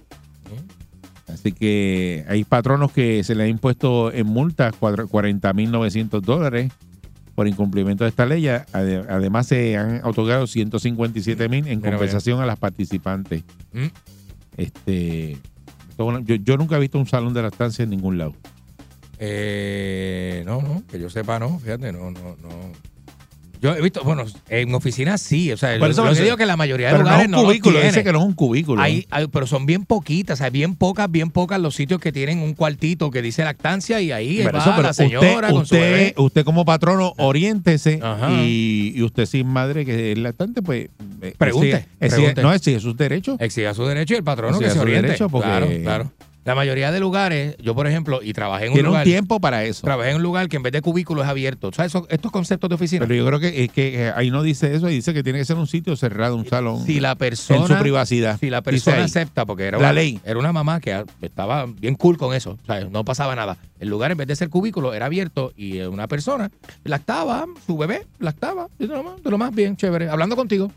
Así 1.34 1.52
que 1.54 2.24
hay 2.28 2.44
patronos 2.44 2.92
que 2.92 3.24
se 3.24 3.34
les 3.34 3.46
ha 3.46 3.50
impuesto 3.50 4.12
en 4.14 4.28
multas 4.28 4.76
40.900 4.80 6.22
dólares 6.22 6.72
por 7.34 7.48
incumplimiento 7.48 8.04
de 8.04 8.12
esta 8.12 8.28
ley. 8.28 8.46
Ade- 8.46 9.06
Además, 9.10 9.48
se 9.48 9.76
han 9.78 10.02
otorgado 10.06 10.46
157.000 10.46 11.68
en 11.68 11.82
compensación 11.82 12.42
a 12.42 12.46
las 12.46 12.60
participantes. 12.60 13.44
Este, 14.60 15.38
yo, 15.98 16.36
yo 16.36 16.58
nunca 16.58 16.76
he 16.76 16.80
visto 16.80 17.00
un 17.00 17.08
salón 17.08 17.34
de 17.34 17.42
lactancia 17.42 17.84
en 17.84 17.90
ningún 17.90 18.18
lado. 18.18 18.34
Eh, 19.18 20.44
no, 20.46 20.62
no, 20.62 20.84
que 20.90 21.00
yo 21.00 21.10
sepa, 21.10 21.40
no, 21.40 21.60
fíjate, 21.60 21.92
no, 21.92 22.12
no, 22.12 22.36
no. 22.42 22.50
Yo 23.62 23.76
he 23.76 23.82
visto, 23.82 24.04
bueno, 24.06 24.24
en 24.50 24.74
oficinas 24.74 25.20
sí, 25.22 25.52
o 25.52 25.58
sea, 25.58 25.76
lo, 25.76 25.86
eso 25.88 26.06
lo 26.06 26.14
que 26.14 26.22
digo 26.24 26.38
que 26.38 26.46
la 26.46 26.56
mayoría 26.56 26.88
de 26.88 26.94
Pero 26.94 27.04
no 27.04 27.10
es 27.10 27.14
lugares 27.16 27.26
un 27.28 27.32
no, 27.32 27.44
cubículo, 27.44 27.82
dice 27.82 28.04
que 28.06 28.14
no 28.14 28.20
es 28.20 28.26
un 28.26 28.34
cubículo. 28.34 28.82
Hay- 28.82 29.06
hay- 29.12 29.28
pero 29.28 29.48
son 29.48 29.66
bien 29.66 29.84
poquitas, 29.86 30.40
o 30.40 30.42
sea, 30.44 30.50
bien 30.50 30.76
pocas, 30.76 31.12
bien 31.12 31.30
pocas 31.30 31.60
los 31.60 31.76
sitios 31.76 32.00
que 32.00 32.12
tienen 32.14 32.40
un 32.40 32.54
cuartito 32.54 33.12
que 33.12 33.22
dice 33.22 33.44
lactancia 33.44 34.00
y 34.00 34.12
ahí 34.14 34.38
Pero 34.38 34.54
va 34.54 34.60
eso, 34.60 34.70
pero 34.76 34.84
la 34.84 34.94
señora 34.94 35.28
usted, 35.48 35.50
con 35.54 35.66
su 35.66 35.76
bebé. 35.76 36.06
usted, 36.08 36.14
usted 36.20 36.44
como 36.46 36.64
patrono, 36.64 37.14
oriéntese 37.18 38.00
y, 38.32 38.94
y 38.96 39.04
usted 39.04 39.26
sin 39.26 39.48
madre 39.48 39.86
que 39.86 40.14
es 40.14 40.18
lactante, 40.18 40.62
pues... 40.62 40.88
eh, 41.22 41.34
Pregunte, 41.38 41.70
exige- 41.72 41.86
exige- 42.00 42.10
pregunte. 42.16 42.42
no, 42.44 42.54
exige 42.54 42.80
sus 42.80 42.96
derechos. 42.96 43.36
Exija 43.42 43.74
su 43.74 43.86
derecho 43.86 44.14
y 44.14 44.18
el 44.18 44.24
patrono 44.24 44.58
que 44.58 44.70
se 44.70 44.80
oriente. 44.80 45.08
derecho 45.08 45.28
porque- 45.30 45.48
Claro, 45.50 45.68
claro. 45.84 46.12
La 46.46 46.56
mayoría 46.56 46.92
de 46.92 47.00
lugares, 47.00 47.56
yo 47.62 47.76
por 47.76 47.86
ejemplo, 47.86 48.22
y 48.24 48.34
trabajé 48.34 48.66
en 48.66 48.72
un 48.72 48.74
Tiene 48.76 48.88
un 48.90 48.94
lugar, 48.94 49.04
tiempo 49.04 49.40
para 49.40 49.66
eso. 49.66 49.82
trabajé 49.84 50.12
en 50.12 50.16
un 50.16 50.24
lugar 50.24 50.48
que 50.48 50.56
en 50.56 50.64
vez 50.64 50.72
de 50.72 50.82
cubículo 50.82 51.22
es 51.22 51.28
abierto. 51.28 51.70
¿Sabes 51.74 51.92
eso- 51.94 52.08
estos 52.10 52.32
conceptos 52.32 52.70
de 52.70 52.76
oficina? 52.76 53.06
Pero 53.06 53.14
yo 53.16 53.26
creo 53.28 53.40
que, 53.40 53.66
es 53.66 53.72
que 53.72 54.08
eh, 54.08 54.12
ahí 54.16 54.32
no 54.32 54.42
dice 54.42 54.74
eso, 54.74 54.90
y 54.90 54.94
dice 54.96 55.14
que 55.14 55.22
tiene 55.22 55.38
que 55.40 55.46
ser 55.46 55.58
un 55.58 55.68
sitio 55.68 55.96
cerrado, 55.98 56.36
un 56.38 56.48
salón, 56.48 56.86
si 56.86 57.00
la 57.02 57.12
en 57.12 57.18
persona 57.18 57.68
su 57.68 57.76
privacidad. 57.82 58.40
Si 58.40 58.50
la 58.50 58.62
persona 58.62 58.98
ahí. 58.98 59.04
acepta, 59.04 59.46
porque 59.46 59.66
era 59.66 59.78
La 59.78 59.84
una, 59.90 59.94
ley. 59.94 60.20
era 60.24 60.40
una 60.40 60.54
mamá 60.54 60.80
que 60.80 61.04
estaba 61.22 61.66
bien 61.68 61.96
cool 61.96 62.18
con 62.18 62.34
eso, 62.34 62.58
o 62.64 62.66
sea, 62.66 62.86
no 62.86 63.04
pasaba 63.04 63.36
nada. 63.36 63.58
El 63.80 63.90
lugar, 63.90 64.12
en 64.12 64.18
vez 64.18 64.28
de 64.28 64.36
ser 64.36 64.50
cubículo, 64.50 64.94
era 64.94 65.06
abierto 65.08 65.52
y 65.58 65.78
eh, 65.80 65.88
una 65.88 66.08
persona 66.08 66.50
lactaba, 66.86 67.46
su 67.68 67.78
bebé 67.78 68.08
lactaba, 68.20 68.68
de 68.80 68.88
lo 68.88 69.04
más, 69.04 69.22
de 69.24 69.30
lo 69.30 69.38
más 69.38 69.54
bien, 69.54 69.76
chévere, 69.76 70.10
hablando 70.10 70.36
contigo. 70.36 70.72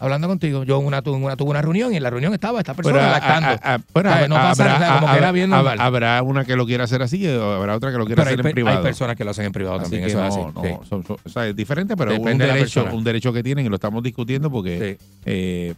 Hablando 0.00 0.28
contigo. 0.28 0.64
Yo 0.64 0.78
en 0.80 0.86
una, 0.86 1.02
tu- 1.02 1.14
en 1.14 1.22
una, 1.24 1.36
tuve 1.36 1.50
una 1.50 1.62
reunión 1.62 1.92
y 1.92 1.96
en 1.96 2.02
la 2.02 2.10
reunión 2.10 2.32
estaba 2.34 2.58
esta 2.60 2.74
persona 2.74 2.98
Pero, 2.98 3.10
lactando. 3.10 3.48
a- 3.62 3.74
a- 3.74 3.78
pero 3.92 4.10
¿Sabes? 4.10 4.28
No 4.28 4.34
pasa 4.36 4.62
habrá, 4.64 4.78
nada, 4.78 5.00
como 5.00 5.12
que 5.12 5.18
era 5.18 5.32
bien 5.32 5.52
habrá- 5.52 5.70
normal. 5.76 5.86
habrá 5.86 6.22
una 6.22 6.44
que 6.44 6.56
lo 6.56 6.66
quiera 6.66 6.84
hacer 6.84 7.02
así, 7.02 7.26
o 7.26 7.52
habrá 7.52 7.76
otra 7.76 7.90
que 7.92 7.98
lo 7.98 8.06
quiera 8.06 8.22
Pero 8.22 8.28
hay, 8.30 8.34
hacer 8.34 8.46
en 8.46 8.52
privado. 8.52 8.76
hay 8.78 8.82
personas 8.84 9.16
que 9.16 9.24
lo 9.24 9.30
hacen 9.30 9.46
en 9.46 9.52
privado 9.52 9.76
Así 9.76 9.84
también, 9.84 10.04
eso 10.04 10.18
no, 10.18 10.26
es 10.26 10.34
así. 10.34 10.44
no, 10.54 10.62
sí. 10.62 10.88
son- 10.88 11.04
son- 11.04 11.16
o 11.24 11.28
sea, 11.28 11.46
es 11.48 11.56
diferente, 11.56 11.96
pero 11.96 12.12
Depende 12.12 12.32
un 12.32 12.52
derecho, 12.54 12.86
un 12.92 13.04
derecho 13.04 13.32
que 13.32 13.42
tienen 13.42 13.66
y 13.66 13.68
lo 13.68 13.74
estamos 13.74 14.02
discutiendo 14.02 14.50
porque 14.50 14.98
Sí. 14.98 15.06
eh, 15.26 15.74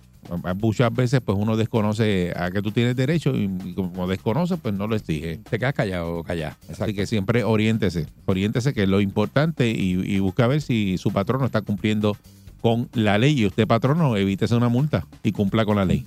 muchas 0.60 0.94
veces 0.94 1.20
pues 1.24 1.36
uno 1.40 1.56
desconoce 1.56 2.32
a 2.36 2.50
que 2.50 2.60
tú 2.60 2.70
tienes 2.72 2.94
derecho 2.94 3.30
y, 3.34 3.48
como 3.74 4.06
desconoce 4.06 4.58
pues 4.58 4.74
no 4.74 4.86
lo 4.86 4.94
exige. 4.96 5.38
Te 5.48 5.58
quedas 5.58 5.72
callado 5.72 6.18
o 6.18 6.22
callada. 6.24 6.56
Así 6.78 6.94
que 6.94 7.06
siempre 7.06 7.42
oriéntese, 7.42 8.06
oriéntese 8.26 8.74
que 8.74 8.82
es 8.82 8.88
lo 8.88 9.00
importante 9.00 9.70
y, 9.70 9.92
y 10.04 10.18
busca 10.20 10.46
ver 10.46 10.60
si 10.60 10.98
su 10.98 11.10
patrón 11.10 11.40
no 11.40 11.46
está 11.46 11.62
cumpliendo 11.62 12.16
con 12.60 12.88
la 12.94 13.18
ley. 13.18 13.40
Y 13.40 13.46
usted, 13.46 13.66
patrono, 13.66 14.16
evítese 14.16 14.54
una 14.54 14.68
multa 14.68 15.06
y 15.22 15.32
cumpla 15.32 15.64
con 15.64 15.76
la 15.76 15.84
ley. 15.84 16.06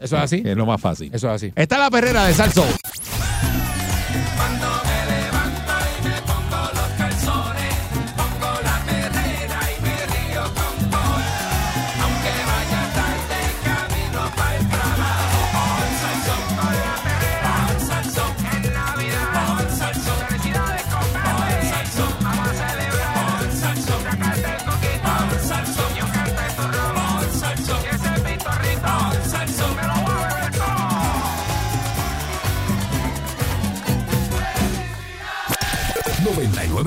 Eso 0.00 0.16
es 0.16 0.22
así. 0.22 0.42
es 0.44 0.56
lo 0.56 0.66
más 0.66 0.80
fácil. 0.80 1.10
Eso 1.12 1.28
es 1.28 1.34
así. 1.34 1.52
Esta 1.54 1.76
es 1.76 1.80
la 1.80 1.90
perrera 1.90 2.26
de 2.26 2.34
Salso. 2.34 2.64